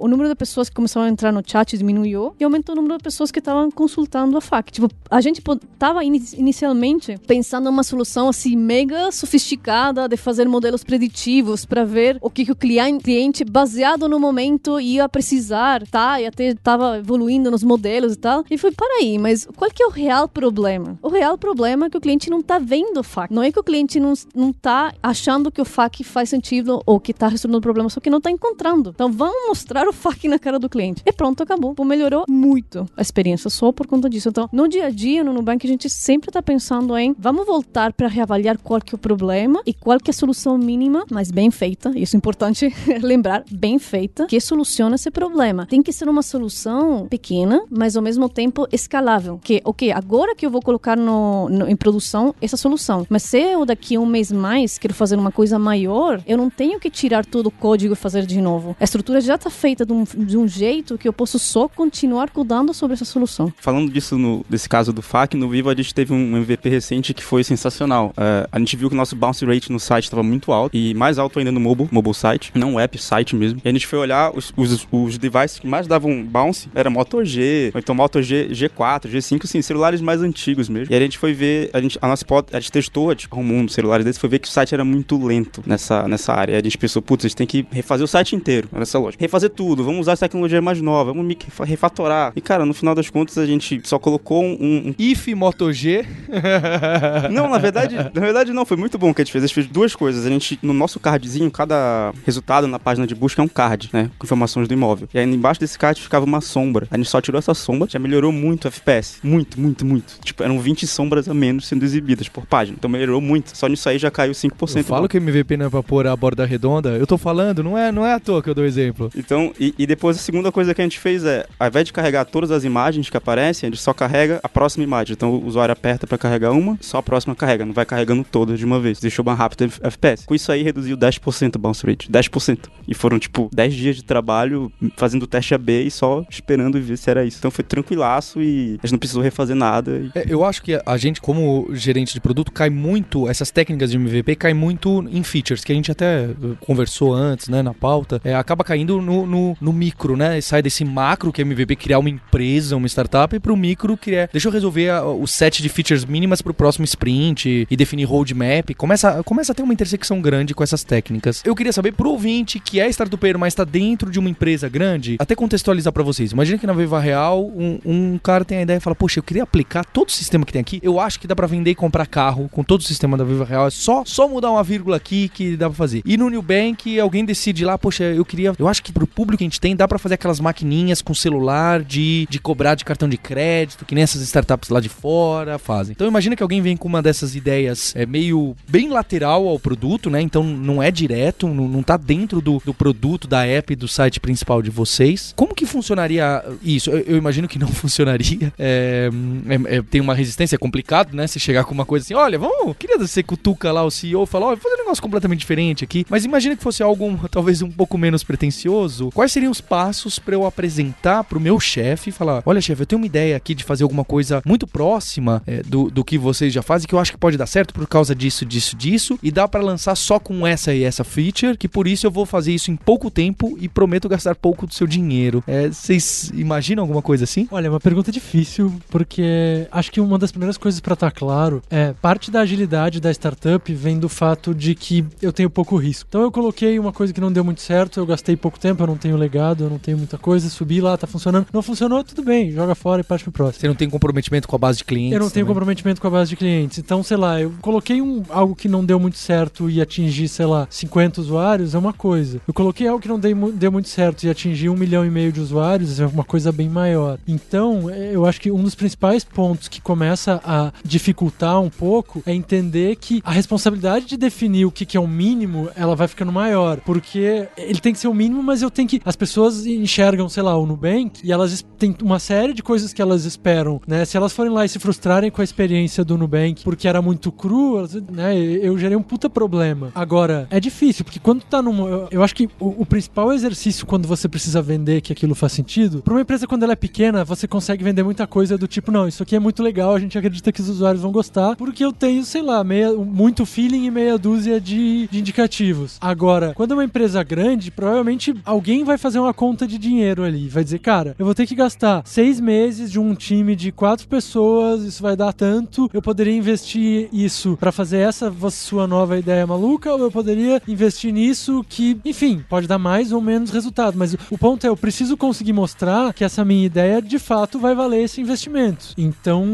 o 0.02 0.08
número 0.08 0.30
de 0.30 0.36
pessoas 0.36 0.70
que 0.70 0.76
começaram 0.76 1.08
a 1.08 1.10
entrar 1.10 1.32
no 1.32 1.42
chat 1.46 1.78
diminuiu 1.78 2.34
e 2.40 2.44
aumentou 2.44 2.74
o 2.74 2.76
número 2.76 2.98
de 2.98 3.04
pessoas 3.04 3.32
que 3.32 3.40
estavam 3.40 3.70
consultando 3.72 4.38
a 4.38 4.42
FAQ. 4.42 4.72
Tipo, 4.72 4.90
a 5.10 5.22
gente 5.22 5.42
estava 5.42 6.04
in, 6.04 6.22
inicialmente 6.38 7.18
pensando 7.28 7.66
numa 7.66 7.84
solução 7.84 8.30
assim 8.30 8.56
mega 8.56 9.12
sofisticada 9.12 10.08
de 10.08 10.18
fazer 10.18 10.48
modelos 10.48 10.84
preditivos 10.84 11.66
para 11.66 11.86
ver 11.86 12.18
o 12.22 12.30
que, 12.30 12.46
que 12.46 12.52
o 12.52 12.56
cliente, 12.56 13.44
baseado 13.44 14.08
no 14.08 14.20
momento, 14.20 14.80
ia 14.80 15.08
precisar, 15.08 15.86
tá? 15.88 16.22
E 16.22 16.26
até 16.26 16.50
estava 16.50 16.98
evoluindo 16.98 17.52
nos 17.52 17.64
modelos 17.64 18.14
e 18.14 18.18
tal. 18.18 18.44
E 18.50 18.58
foi, 18.58 18.72
para 18.72 19.00
aí, 19.00 19.18
mas 19.18 19.48
qual 19.56 19.70
que 19.72 19.84
é 19.84 19.88
o 19.88 19.92
real 19.92 20.28
problema? 20.28 20.98
O 21.02 21.10
real 21.10 21.38
problema 21.38 21.86
é 21.86 21.90
que 21.90 21.98
o 21.98 22.02
cliente 22.02 22.30
não 22.30 22.42
tá 22.42 22.60
vendo 22.60 23.00
o 23.00 23.04
FAQ. 23.04 23.34
Não 23.34 23.44
é 23.44 23.52
que 23.52 23.60
o 23.60 23.64
cliente 23.64 24.00
não, 24.00 24.14
não 24.36 24.52
tá 24.52 24.94
achando 25.02 25.52
que 25.52 25.62
o 25.62 25.66
FAQ 25.66 26.04
faz 26.04 26.30
sentido 26.30 26.82
ou 26.86 26.99
que 27.00 27.14
tá 27.14 27.28
resolvendo 27.28 27.58
o 27.58 27.62
problema, 27.62 27.90
só 27.90 28.00
que 28.00 28.10
não 28.10 28.22
tá 28.22 28.32
encontrando. 28.32 28.92
Então 28.94 29.12
vamos 29.12 29.48
mostrar 29.48 29.88
o 29.88 29.94
FAQ 29.94 30.28
na 30.28 30.40
cara 30.40 30.60
do 30.60 30.70
cliente. 30.70 31.02
E 31.06 31.12
pronto, 31.12 31.44
acabou. 31.44 31.74
Pô, 31.74 31.84
melhorou 31.84 32.26
muito 32.28 32.86
a 32.96 33.02
experiência 33.02 33.50
só 33.50 33.72
por 33.72 33.88
conta 33.88 34.10
disso. 34.10 34.30
Então, 34.30 34.50
no 34.52 34.68
dia 34.68 34.86
a 34.86 34.90
dia, 34.90 35.24
no 35.24 35.34
Nubank, 35.34 35.66
a 35.66 35.70
gente 35.70 35.90
sempre 35.90 36.32
tá 36.32 36.42
pensando 36.42 36.98
em 36.98 37.16
vamos 37.18 37.46
voltar 37.46 37.94
para 37.94 38.08
reavaliar 38.08 38.58
qual 38.58 38.80
que 38.82 38.94
é 38.94 38.98
o 38.98 39.00
problema 39.00 39.62
e 39.66 39.74
qual 39.74 40.00
que 40.00 40.10
é 40.10 40.14
a 40.14 40.14
solução 40.14 40.58
mínima, 40.58 41.06
mas 41.12 41.32
bem 41.32 41.52
feita. 41.52 41.92
Isso 41.96 42.16
é 42.16 42.18
importante 42.18 42.74
lembrar, 43.02 43.44
bem 43.52 43.80
feita, 43.80 44.26
que 44.26 44.40
soluciona 44.40 44.96
esse 44.96 45.12
problema. 45.12 45.66
Tem 45.66 45.82
que 45.82 45.92
ser 45.92 46.08
uma 46.08 46.22
solução 46.22 47.08
pequena, 47.08 47.64
mas 47.70 47.96
ao 47.96 48.04
mesmo 48.04 48.30
tempo 48.30 48.68
escalável. 48.72 49.40
Que, 49.44 49.62
ok, 49.64 49.92
agora 49.92 50.36
que 50.36 50.46
eu 50.46 50.52
vou 50.52 50.62
colocar 50.62 50.98
no, 50.98 51.50
no, 51.50 51.68
em 51.68 51.76
produção 51.76 52.34
essa 52.42 52.58
solução, 52.58 53.06
mas 53.10 53.24
se 53.24 53.40
eu 53.40 53.66
daqui 53.66 53.96
a 53.96 54.00
um 54.00 54.06
mês 54.06 54.32
mais 54.32 54.78
quero 54.78 54.94
fazer 54.94 55.16
uma 55.16 55.32
coisa 55.32 55.58
maior, 55.60 56.22
eu 56.26 56.38
não 56.38 56.50
tenho 56.50 56.80
que 56.80 56.89
tirar 56.90 57.26
todo 57.26 57.48
o 57.48 57.52
código 57.52 57.94
e 57.94 57.96
fazer 57.96 58.26
de 58.26 58.42
novo. 58.42 58.76
A 58.80 58.84
estrutura 58.84 59.22
já 59.22 59.36
está 59.36 59.50
feita 59.50 59.86
de 59.86 59.94
um, 59.94 60.04
de 60.04 60.38
um 60.38 60.48
jeito 60.48 60.98
que 60.98 61.08
eu 61.08 61.14
posso 61.14 61.40
só 61.40 61.68
continuar 61.68 62.30
cuidando 62.30 62.74
sobre 62.74 62.94
essa 62.94 63.06
solução. 63.06 63.52
Falando 63.58 63.92
disso, 63.92 64.18
no, 64.18 64.46
desse 64.50 64.70
caso 64.70 64.94
do 64.94 65.02
FAQ, 65.02 65.38
no 65.38 65.50
Vivo 65.50 65.70
a 65.70 65.76
gente 65.76 65.94
teve 65.94 66.14
um 66.14 66.38
MVP 66.38 66.70
recente 66.70 67.14
que 67.14 67.24
foi 67.24 67.44
sensacional. 67.44 68.08
Uh, 68.10 68.48
a 68.52 68.60
gente 68.60 68.76
viu 68.76 68.90
que 68.90 68.96
o 68.96 68.98
nosso 68.98 69.16
bounce 69.16 69.46
rate 69.46 69.72
no 69.72 69.80
site 69.80 70.06
estava 70.06 70.24
muito 70.24 70.52
alto 70.52 70.76
e 70.76 70.94
mais 70.94 71.18
alto 71.18 71.40
ainda 71.40 71.52
no 71.52 71.60
mobile, 71.60 71.90
mobile 71.92 72.14
site, 72.14 72.52
não 72.56 72.80
app, 72.80 72.98
site 72.98 73.36
mesmo. 73.36 73.62
E 73.64 73.68
a 73.68 73.72
gente 73.72 73.88
foi 73.88 74.00
olhar 74.00 74.36
os, 74.36 74.54
os, 74.56 74.88
os 74.92 75.18
devices 75.18 75.60
que 75.60 75.68
mais 75.68 75.88
davam 75.88 76.24
bounce, 76.24 76.70
era 76.74 76.90
Moto 76.90 77.24
G, 77.24 77.72
então 77.76 77.96
Moto 77.96 78.22
G, 78.22 78.50
G4, 78.50 79.10
G5, 79.10 79.44
assim, 79.44 79.62
celulares 79.62 80.02
mais 80.02 80.22
antigos 80.22 80.70
mesmo. 80.70 80.94
E 80.94 80.98
a 80.98 81.00
gente 81.00 81.18
foi 81.18 81.34
ver, 81.34 81.70
a, 81.74 81.82
gente, 81.82 81.98
a 82.02 82.08
nossa 82.08 82.26
a 82.54 82.60
gente 82.60 82.72
testou, 82.72 83.10
a 83.10 83.14
gente 83.14 83.28
um 83.40 83.66
dos 83.66 83.74
celulares 83.74 84.06
desse, 84.06 84.20
foi 84.20 84.30
ver 84.30 84.40
que 84.40 84.48
o 84.48 84.52
site 84.52 84.74
era 84.74 84.86
muito 84.86 85.24
lento 85.24 85.64
nessa, 85.66 86.08
nessa 86.08 86.34
área. 86.34 86.58
A 86.58 86.62
gente 86.62 86.78
pensou, 86.80 87.02
putz, 87.02 87.26
a 87.26 87.28
gente 87.28 87.38
tem 87.38 87.48
que 87.48 87.66
refazer 87.72 88.04
o 88.04 88.08
site 88.08 88.36
inteiro, 88.36 88.70
olha 88.72 88.84
essa 88.84 88.98
lógica. 88.98 89.24
Refazer 89.24 89.50
tudo, 89.50 89.84
vamos 89.84 90.02
usar 90.02 90.14
essa 90.14 90.26
tecnologia 90.26 90.62
mais 90.62 90.82
nova, 90.82 91.14
vamos 91.14 91.36
refatorar. 91.66 92.34
E, 92.36 92.42
cara, 92.42 92.66
no 92.66 92.74
final 92.74 92.96
das 92.96 93.10
contas, 93.10 93.38
a 93.38 93.46
gente 93.46 93.82
só 93.84 94.00
colocou 94.00 94.44
um... 94.44 94.58
um... 94.62 94.96
If 94.98 95.28
Moto 95.30 95.72
G. 95.72 96.06
não, 97.32 97.50
na 97.50 97.58
verdade, 97.58 97.96
na 97.96 98.22
verdade 98.22 98.54
não, 98.54 98.66
foi 98.66 98.78
muito 98.78 98.98
bom 98.98 99.14
que 99.14 99.22
a 99.22 99.26
gente 99.26 99.32
fez. 99.32 99.44
A 99.44 99.48
gente 99.48 99.56
fez 99.56 99.68
duas 99.68 99.96
coisas. 99.96 100.26
A 100.26 100.30
gente, 100.30 100.60
no 100.62 100.74
nosso 100.74 101.00
cardzinho, 101.00 101.50
cada 101.52 102.14
resultado 102.26 102.68
na 102.68 102.80
página 102.80 103.06
de 103.06 103.16
busca 103.16 103.42
é 103.42 103.46
um 103.46 103.48
card, 103.48 103.90
né? 103.92 104.10
Com 104.18 104.26
informações 104.26 104.68
do 104.68 104.74
imóvel. 104.74 105.08
E 105.14 105.20
aí 105.20 105.26
embaixo 105.26 105.60
desse 105.60 105.78
card 105.78 106.02
ficava 106.02 106.26
uma 106.26 106.42
sombra. 106.42 106.88
A 106.92 106.98
gente 106.98 107.10
só 107.10 107.22
tirou 107.22 107.40
essa 107.40 107.54
sombra, 107.54 107.88
já 107.90 108.00
melhorou 108.00 108.32
muito 108.32 108.66
o 108.66 108.68
FPS. 108.68 109.20
Muito, 109.24 109.60
muito, 109.60 109.86
muito. 109.86 110.20
Tipo, 110.24 110.44
eram 110.44 110.60
20 110.60 110.88
sombras 110.88 111.28
a 111.28 111.34
menos 111.34 111.68
sendo 111.68 111.84
exibidas 111.84 112.28
por 112.28 112.46
página. 112.46 112.76
Então 112.78 112.90
melhorou 112.90 113.22
muito. 113.22 113.56
Só 113.56 113.68
nisso 113.68 113.88
aí 113.90 113.98
já 113.98 114.12
caiu 114.12 114.34
5%. 114.34 114.78
Eu 114.78 114.84
falo 114.84 115.08
que 115.08 115.18
MVP 115.18 115.58
não 115.58 115.66
é 115.66 115.70
pra 115.70 115.84
pôr 115.84 116.08
a 116.08 116.16
borda 116.16 116.46
redonda. 116.46 116.69
Eu 116.98 117.08
tô 117.08 117.18
falando, 117.18 117.64
não 117.64 117.78
é, 117.78 117.92
não 117.92 118.06
é 118.06 118.14
à 118.14 118.20
toa 118.20 118.42
que 118.42 118.50
eu 118.50 118.56
dou 118.56 118.66
exemplo. 118.66 119.10
Então, 119.16 119.52
e, 119.60 119.74
e 119.78 119.88
depois 119.88 120.18
a 120.18 120.20
segunda 120.20 120.52
coisa 120.52 120.74
que 120.74 120.82
a 120.82 120.84
gente 120.84 121.00
fez 121.00 121.26
é, 121.26 121.46
ao 121.60 121.68
invés 121.68 121.86
de 121.86 121.94
carregar 121.94 122.26
todas 122.26 122.52
as 122.52 122.64
imagens 122.64 123.10
que 123.10 123.18
aparecem, 123.18 123.68
a 123.68 123.70
gente 123.70 123.82
só 123.82 123.94
carrega 123.94 124.40
a 124.44 124.50
próxima 124.50 124.84
imagem. 124.84 125.14
Então 125.14 125.32
o 125.32 125.46
usuário 125.46 125.74
aperta 125.74 126.06
para 126.06 126.18
carregar 126.18 126.52
uma, 126.52 126.78
só 126.82 126.98
a 127.00 127.04
próxima 127.04 127.36
carrega. 127.36 127.66
Não 127.66 127.74
vai 127.74 127.86
carregando 127.86 128.24
todas 128.24 128.60
de 128.60 128.66
uma 128.66 128.80
vez. 128.80 129.00
Deixou 129.00 129.24
mais 129.26 129.38
rápido 129.38 129.62
o 129.62 129.88
FPS. 129.88 130.26
Com 130.26 130.36
isso 130.36 130.52
aí 130.52 130.64
reduziu 130.64 130.98
10% 130.98 131.56
o 131.56 131.60
bounce 131.60 131.86
rate. 131.86 132.10
10%. 132.10 132.60
E 132.88 132.94
foram 132.94 133.20
tipo 133.20 133.50
10 133.54 133.74
dias 133.74 133.96
de 133.96 134.04
trabalho 134.04 134.72
fazendo 134.96 135.24
o 135.24 135.28
teste 135.28 135.54
AB 135.54 135.84
e 135.84 135.92
só 135.92 136.26
esperando 136.30 136.80
ver 136.82 136.98
se 136.98 137.10
era 137.10 137.26
isso. 137.26 137.38
Então 137.40 137.52
foi 137.52 137.64
tranquilaço 137.64 138.42
e 138.42 138.78
a 138.82 138.88
gente 138.88 138.92
não 138.92 139.00
precisou 139.00 139.22
refazer 139.22 139.56
nada. 139.56 140.10
É, 140.16 140.26
eu 140.28 140.44
acho 140.44 140.62
que 140.62 140.80
a 140.86 140.98
gente, 140.98 141.22
como 141.22 141.68
gerente 141.74 142.14
de 142.14 142.20
produto, 142.20 142.52
cai 142.52 142.70
muito, 142.70 143.28
essas 143.28 143.52
técnicas 143.52 143.92
de 143.92 143.98
MVP 143.98 144.36
cai 144.36 144.54
muito 144.54 145.06
em 145.12 145.24
features, 145.24 145.64
que 145.64 145.72
a 145.72 145.76
gente 145.76 145.92
até 145.92 146.30
conversou 146.60 147.14
antes, 147.14 147.48
né, 147.48 147.62
na 147.62 147.74
pauta. 147.74 148.22
É, 148.24 148.36
acaba 148.36 148.64
caindo 148.64 149.02
no, 149.02 149.26
no, 149.26 149.58
no, 149.60 149.74
micro, 149.74 150.16
né? 150.16 150.40
Sai 150.42 150.62
desse 150.62 150.84
macro 150.84 151.32
que 151.32 151.42
é 151.42 151.46
MVP 151.46 151.76
criar 151.76 152.00
uma 152.00 152.10
empresa, 152.10 152.76
uma 152.76 152.88
startup, 152.88 153.36
e 153.36 153.40
pro 153.40 153.56
micro 153.56 153.98
criar. 153.98 154.30
Deixa 154.32 154.48
eu 154.48 154.52
resolver 154.52 154.90
a, 154.90 155.04
o 155.04 155.28
set 155.28 155.62
de 155.62 155.70
features 155.70 156.06
mínimas 156.06 156.42
pro 156.42 156.54
próximo 156.54 156.86
sprint 156.86 157.68
e 157.70 157.76
definir 157.76 158.06
roadmap. 158.06 158.74
Começa, 158.78 159.24
começa 159.24 159.52
a 159.52 159.56
ter 159.56 159.64
uma 159.64 159.74
intersecção 159.74 160.22
grande 160.22 160.54
com 160.54 160.64
essas 160.64 160.84
técnicas. 160.84 161.42
Eu 161.46 161.56
queria 161.56 161.74
saber 161.74 161.94
pro 161.94 162.10
ouvinte 162.10 162.60
que 162.60 162.80
é 162.80 162.90
startupeiro, 162.90 163.40
mas 163.40 163.54
está 163.54 163.64
dentro 163.64 164.12
de 164.12 164.20
uma 164.20 164.30
empresa 164.30 164.68
grande, 164.70 165.16
até 165.20 165.36
contextualizar 165.36 165.94
para 165.94 166.04
vocês. 166.04 166.32
Imagina 166.32 166.58
que 166.58 166.68
na 166.68 166.74
Viva 166.74 167.00
Real 167.00 167.46
um, 167.46 167.80
um, 167.86 168.18
cara 168.18 168.46
tem 168.46 168.60
a 168.60 168.62
ideia 168.62 168.78
e 168.78 168.82
fala: 168.82 168.96
Poxa, 168.96 169.20
eu 169.20 169.24
queria 169.24 169.44
aplicar 169.44 169.86
todo 169.86 170.10
o 170.10 170.12
sistema 170.12 170.46
que 170.46 170.54
tem 170.54 170.62
aqui. 170.62 170.80
Eu 170.84 171.00
acho 171.00 171.20
que 171.20 171.28
dá 171.28 171.36
para 171.36 171.48
vender 171.48 171.72
e 171.72 171.76
comprar 171.76 172.06
carro 172.06 172.50
com 172.50 172.64
todo 172.64 172.82
o 172.82 172.84
sistema 172.84 173.18
da 173.18 173.24
Viva 173.24 173.46
Real. 173.46 173.68
É 173.68 173.70
só, 173.70 174.04
só 174.06 174.28
mudar 174.28 174.52
uma 174.52 174.64
vírgula 174.64 174.98
aqui 174.98 175.30
que 175.30 175.56
dá 175.56 175.68
pra 175.70 175.76
fazer. 175.76 176.02
E 176.06 176.18
no 176.18 176.30
New 176.30 176.39
Bank, 176.42 177.00
alguém 177.00 177.26
decide 177.26 177.66
lá: 177.66 177.78
Poxa, 177.78 178.04
eu 178.04 178.26
queria. 178.26 178.54
Eu 178.58 178.68
acho 178.68 178.84
que 178.84 178.92
pro 178.92 179.08
público 179.08 179.40
que 179.40 179.44
a 179.44 179.48
gente 179.48 179.60
tem, 179.60 179.76
dá 179.76 179.88
para 179.88 180.00
fazer 180.00 180.16
aquelas 180.16 180.40
maquininhas 180.40 181.02
com 181.02 181.14
celular 181.14 181.82
de, 181.82 182.28
de 182.30 182.40
cobrar 182.40 182.76
de 182.76 182.86
cartão 182.86 183.08
de 183.08 183.18
crédito, 183.18 183.86
que 183.86 183.96
nem 183.96 184.04
essas 184.04 184.22
startups 184.22 184.70
lá 184.70 184.80
de 184.80 184.90
fora 184.90 185.58
fazem. 185.58 185.94
Então 185.94 186.08
imagina 186.08 186.36
que 186.36 186.44
alguém 186.44 186.62
vem 186.62 186.78
com 186.78 186.88
uma 186.88 187.02
dessas 187.02 187.36
ideias 187.36 187.94
é 187.96 188.06
meio 188.06 188.56
bem 188.68 188.90
lateral 188.90 189.48
ao 189.48 189.60
produto, 189.60 190.10
né? 190.10 190.22
Então 190.22 190.44
não 190.44 190.82
é 190.82 190.92
direto, 190.92 191.48
não, 191.48 191.68
não 191.68 191.84
tá 191.84 191.98
dentro 191.98 192.42
do, 192.42 192.62
do 192.66 192.74
produto, 192.74 193.28
da 193.28 193.46
app, 193.46 193.76
do 193.76 193.88
site 193.88 194.20
principal 194.20 194.62
de 194.62 194.70
vocês. 194.70 195.34
Como 195.36 195.56
que 195.56 195.66
funcionaria 195.66 196.44
isso? 196.62 196.90
Eu, 196.90 197.00
eu 197.00 197.18
imagino 197.18 197.48
que 197.48 197.60
não 197.60 197.68
funcionaria. 197.70 198.54
É, 198.58 199.10
é, 199.48 199.78
é, 199.78 199.82
tem 199.82 200.02
uma 200.02 200.14
resistência, 200.14 200.56
é 200.56 200.60
complicado, 200.60 201.16
né? 201.16 201.28
Se 201.28 201.40
chegar 201.40 201.64
com 201.64 201.74
uma 201.74 201.86
coisa 201.86 202.06
assim, 202.06 202.14
olha, 202.14 202.38
vamos, 202.38 202.76
queria 202.78 202.98
você 202.98 203.24
cutuca 203.24 203.72
lá 203.72 203.84
o 203.84 203.92
CEO 203.92 204.24
e 204.24 204.28
falar, 204.28 204.48
olha, 204.48 204.56
vou 204.56 204.64
fazer 204.64 204.76
um 204.76 204.86
negócio 204.86 205.02
completamente 205.02 205.40
diferente 205.40 205.84
aqui. 205.84 206.06
Mas 206.10 206.26
imagina 206.30 206.56
que 206.56 206.64
fosse 206.64 206.82
algo 206.82 207.20
talvez 207.30 207.62
um 207.62 207.72
pouco 207.72 207.98
menos 207.98 208.24
pretencioso. 208.24 209.10
Quais 209.14 209.32
seriam 209.32 209.52
os 209.52 209.62
passos 209.62 210.18
para 210.20 210.36
eu 210.36 210.46
apresentar 210.46 211.24
pro 211.24 211.40
meu 211.40 211.60
chefe 211.60 212.10
e 212.10 212.14
falar, 212.14 212.42
olha, 212.46 212.62
chefe, 212.62 212.82
eu 212.82 212.86
tenho 212.86 213.02
uma 213.02 213.06
ideia 213.06 213.36
aqui 213.36 213.54
de 213.54 213.64
fazer 213.64 213.84
alguma 213.84 214.06
coisa 214.06 214.42
muito 214.46 214.66
próxima 214.66 215.42
é, 215.46 215.62
do, 215.64 215.90
do 215.90 216.04
que 216.04 216.18
vocês 216.18 216.54
já 216.54 216.62
fazem, 216.62 216.88
que 216.88 216.96
eu 216.96 217.00
acho 217.00 217.12
que 217.12 217.18
pode 217.18 217.38
dar 217.38 217.48
certo 217.48 217.74
por 217.74 217.88
causa 217.88 218.16
disso, 218.16 218.46
disso, 218.46 218.76
disso, 218.76 219.20
e 219.22 219.32
dá 219.32 219.48
para 219.48 219.62
lançar 219.62 219.96
só 219.96 220.20
com 220.20 220.46
essa 220.46 220.74
e 220.74 220.84
essa 220.84 221.04
feature, 221.04 221.58
que 221.58 221.68
por 221.68 221.88
isso 221.88 222.06
eu 222.06 222.12
vou 222.12 222.26
fazer 222.26 222.54
isso 222.54 222.72
em 222.72 222.76
pouco 222.76 223.10
tempo 223.10 223.58
e 223.60 223.68
prometo 223.68 224.08
gastar 224.08 224.36
pouco 224.36 224.68
do 224.68 224.74
seu 224.74 224.88
dinheiro. 224.88 225.44
É, 225.48 225.68
vocês 225.68 226.32
imaginam 226.36 226.84
alguma 226.84 227.02
coisa 227.02 227.24
assim? 227.24 227.48
Olha, 227.52 227.68
é 227.68 227.70
uma 227.70 227.80
pergunta 227.80 228.12
difícil, 228.12 228.74
porque 228.90 229.68
acho 229.72 229.92
que 229.92 230.00
uma 230.00 230.18
das 230.18 230.32
primeiras 230.32 230.58
coisas 230.58 230.80
para 230.80 230.94
estar 230.94 231.12
tá 231.12 231.18
claro 231.18 231.62
é 231.70 231.94
parte 232.02 232.30
da 232.32 232.42
agilidade 232.42 233.00
da 233.00 233.12
startup 233.12 233.74
vem 233.74 234.00
do 234.00 234.10
fato 234.10 234.54
de 234.54 234.76
que 234.76 235.06
eu 235.22 235.34
tenho 235.34 235.50
pouco 235.50 235.76
risco. 235.76 236.06
Então 236.08 236.19
eu 236.22 236.32
coloquei 236.32 236.80
uma 236.80 236.92
coisa 236.92 237.14
que 237.14 237.22
não 237.22 237.32
deu 237.32 237.44
muito 237.44 237.62
certo, 237.62 238.00
eu 238.00 238.06
gastei 238.06 238.36
pouco 238.36 238.60
tempo, 238.60 238.84
eu 238.84 238.88
não 238.88 238.98
tenho 238.98 239.18
legado, 239.18 239.64
eu 239.64 239.70
não 239.70 239.80
tenho 239.80 239.98
muita 239.98 240.18
coisa, 240.18 240.50
subi 240.50 240.82
lá, 240.82 240.98
tá 240.98 241.08
funcionando. 241.08 241.48
Não 241.54 241.62
funcionou, 241.62 242.04
tudo 242.04 242.24
bem, 242.24 242.52
joga 242.52 242.76
fora 242.76 243.02
e 243.02 243.04
parte 243.04 243.24
pro 243.24 243.32
próximo. 243.32 243.62
Você 243.62 243.68
não 243.68 243.76
tem 243.76 243.90
comprometimento 243.90 244.48
com 244.48 244.56
a 244.56 244.60
base 244.60 244.80
de 244.80 244.86
clientes? 244.86 245.14
Eu 245.14 245.20
não 245.20 245.30
tenho 245.30 245.46
comprometimento 245.46 246.02
com 246.02 246.08
a 246.08 246.12
base 246.12 246.30
de 246.30 246.36
clientes. 246.36 246.78
Então, 246.78 247.04
sei 247.04 247.18
lá, 247.18 247.40
eu 247.42 247.54
coloquei 247.62 248.02
um, 248.02 248.24
algo 248.30 248.56
que 248.56 248.68
não 248.68 248.84
deu 248.84 249.00
muito 249.00 249.18
certo 249.18 249.70
e 249.70 249.82
atingir, 249.82 250.28
sei 250.28 250.46
lá, 250.46 250.68
50 250.70 251.22
usuários 251.22 251.74
é 251.74 251.78
uma 251.78 251.94
coisa. 251.94 252.42
Eu 252.48 252.54
coloquei 252.54 252.88
algo 252.88 253.02
que 253.02 253.08
não 253.08 253.20
deu, 253.20 253.52
deu 253.52 253.72
muito 253.72 253.90
certo 253.90 254.24
e 254.24 254.30
atingir 254.30 254.70
um 254.70 254.76
milhão 254.76 255.06
e 255.06 255.10
meio 255.10 255.32
de 255.32 255.40
usuários 255.40 256.00
é 256.00 256.06
uma 256.06 256.24
coisa 256.24 256.52
bem 256.52 256.70
maior. 256.70 257.18
Então, 257.28 257.90
é, 257.90 258.16
eu 258.16 258.26
acho 258.26 258.42
que 258.42 258.52
um 258.52 258.64
dos 258.64 258.76
principais 258.76 259.24
pontos 259.24 259.68
que 259.68 259.82
começa 259.82 260.42
a 260.44 260.72
dificultar 260.84 261.60
um 261.62 261.70
pouco 261.70 262.22
é 262.26 262.34
entender 262.34 262.96
que 262.96 263.22
a 263.24 263.32
responsabilidade 263.32 264.06
de 264.06 264.18
definir 264.18 264.66
o 264.66 264.72
que, 264.72 264.86
que 264.86 264.98
é 264.98 265.00
o 265.00 265.08
mínimo, 265.08 265.70
ela 265.76 265.96
vai 265.96 266.08
ficando 266.10 266.32
maior. 266.32 266.80
Porque 266.82 267.48
ele 267.58 267.80
tem 267.80 267.94
que 267.94 268.00
ser 268.00 268.08
o 268.08 268.14
mínimo, 268.14 268.44
mas 268.44 268.62
eu 268.62 268.70
tenho 268.70 268.88
que. 268.88 269.02
As 269.06 269.16
pessoas 269.16 269.66
enxergam, 269.66 270.28
sei 270.28 270.44
lá, 270.44 270.58
o 270.58 270.66
Nubank 270.66 271.22
e 271.24 271.32
elas 271.32 271.66
têm 271.78 271.96
uma 272.02 272.20
série 272.20 272.54
de 272.54 272.62
coisas 272.62 272.94
que 272.94 273.02
elas 273.02 273.26
esperam, 273.26 273.82
né? 273.88 274.06
Se 274.06 274.18
elas 274.18 274.34
forem 274.34 274.52
lá 274.52 274.66
e 274.66 274.70
se 274.70 274.80
frustrarem 274.80 275.32
com 275.32 275.42
a 275.42 275.44
experiência 275.44 276.04
do 276.04 276.18
Nubank 276.18 276.64
porque 276.64 276.88
era 276.88 277.02
muito 277.02 277.32
cru, 277.32 277.88
né? 278.12 278.38
Eu 278.38 278.78
gerei 278.78 278.98
um 278.98 279.02
puta 279.02 279.30
problema. 279.30 279.92
Agora, 279.94 280.48
é 280.50 280.60
difícil, 280.60 281.06
porque 281.06 281.20
quando 281.20 281.44
tá 281.44 281.62
numa. 281.62 281.88
Eu, 281.88 282.08
eu 282.12 282.24
acho 282.24 282.36
que 282.36 282.50
o, 282.60 282.82
o, 282.82 282.86
principal 282.86 283.32
exercício 283.34 283.86
quando 283.86 284.08
você 284.08 284.28
precisa 284.28 284.62
vender 284.62 285.02
que 285.02 285.14
aquilo 285.14 285.36
faz 285.36 285.54
sentido, 285.54 286.02
pra 286.02 286.14
uma 286.14 286.22
empresa 286.22 286.48
quando 286.48 286.64
ela 286.64 286.74
é 286.74 286.76
pequena, 286.76 287.24
você 287.24 287.48
consegue 287.48 287.84
vender 287.84 288.04
muita 288.04 288.26
coisa 288.28 288.58
do 288.58 288.68
tipo, 288.68 288.92
não, 288.92 289.08
isso 289.08 289.24
aqui 289.24 289.36
é 289.36 289.40
muito 289.40 289.62
legal, 289.62 289.94
a 289.94 290.00
gente 290.00 290.18
acredita 290.18 290.52
que 290.52 290.62
os 290.62 290.70
usuários 290.70 291.02
vão 291.02 291.12
gostar, 291.12 291.56
porque 291.56 291.84
eu 291.84 291.92
tenho, 291.92 292.24
sei 292.24 292.42
lá, 292.42 292.64
meia, 292.64 292.92
muito 292.94 293.46
feeling 293.46 293.86
e 293.86 293.92
meia 293.92 294.18
dúzia 294.18 294.60
de, 294.60 295.08
de 295.08 295.20
indicativos. 295.20 295.98
Agora, 296.02 296.54
quando 296.56 296.72
é 296.72 296.74
uma 296.76 296.84
empresa 296.84 297.22
grande, 297.24 297.72
provavelmente 297.72 298.34
alguém 298.46 298.84
vai 298.84 298.98
fazer 298.98 299.20
uma 299.20 299.34
conta 299.34 299.68
de 299.68 299.78
dinheiro 299.78 300.24
ali, 300.24 300.48
vai 300.48 300.64
dizer, 300.64 300.80
cara, 300.80 301.16
eu 301.20 301.26
vou 301.26 301.36
ter 301.36 301.46
que 301.46 301.56
gastar 301.56 302.02
seis 302.06 302.40
meses 302.40 302.92
de 302.92 303.00
um 303.00 303.14
time 303.14 303.56
de 303.56 303.72
quatro 303.72 304.08
pessoas, 304.08 304.84
isso 304.84 305.02
vai 305.04 305.16
dar 305.16 305.34
tanto, 305.34 305.90
eu 305.94 306.02
poderia 306.02 306.36
investir 306.36 307.10
isso 307.12 307.58
para 307.60 307.72
fazer 307.72 307.98
essa 307.98 308.34
sua 308.50 308.88
nova 308.88 309.18
ideia 309.18 309.46
maluca, 309.46 309.94
ou 309.94 310.00
eu 310.00 310.12
poderia 310.12 310.62
investir 310.68 311.14
nisso 311.14 311.66
que, 311.68 312.00
enfim, 312.06 312.44
pode 312.48 312.68
dar 312.68 312.80
mais 312.80 313.12
ou 313.12 313.22
menos 313.22 313.52
resultado. 313.52 313.98
Mas 313.98 314.16
o 314.30 314.38
ponto 314.38 314.66
é, 314.66 314.70
eu 314.70 314.78
preciso 314.78 315.18
conseguir 315.18 315.54
mostrar 315.54 316.14
que 316.14 316.24
essa 316.24 316.46
minha 316.46 316.66
ideia 316.66 317.02
de 317.02 317.20
fato 317.20 317.60
vai 317.60 317.76
valer 317.76 318.04
esse 318.04 318.22
investimento. 318.22 318.94
Então, 318.98 319.46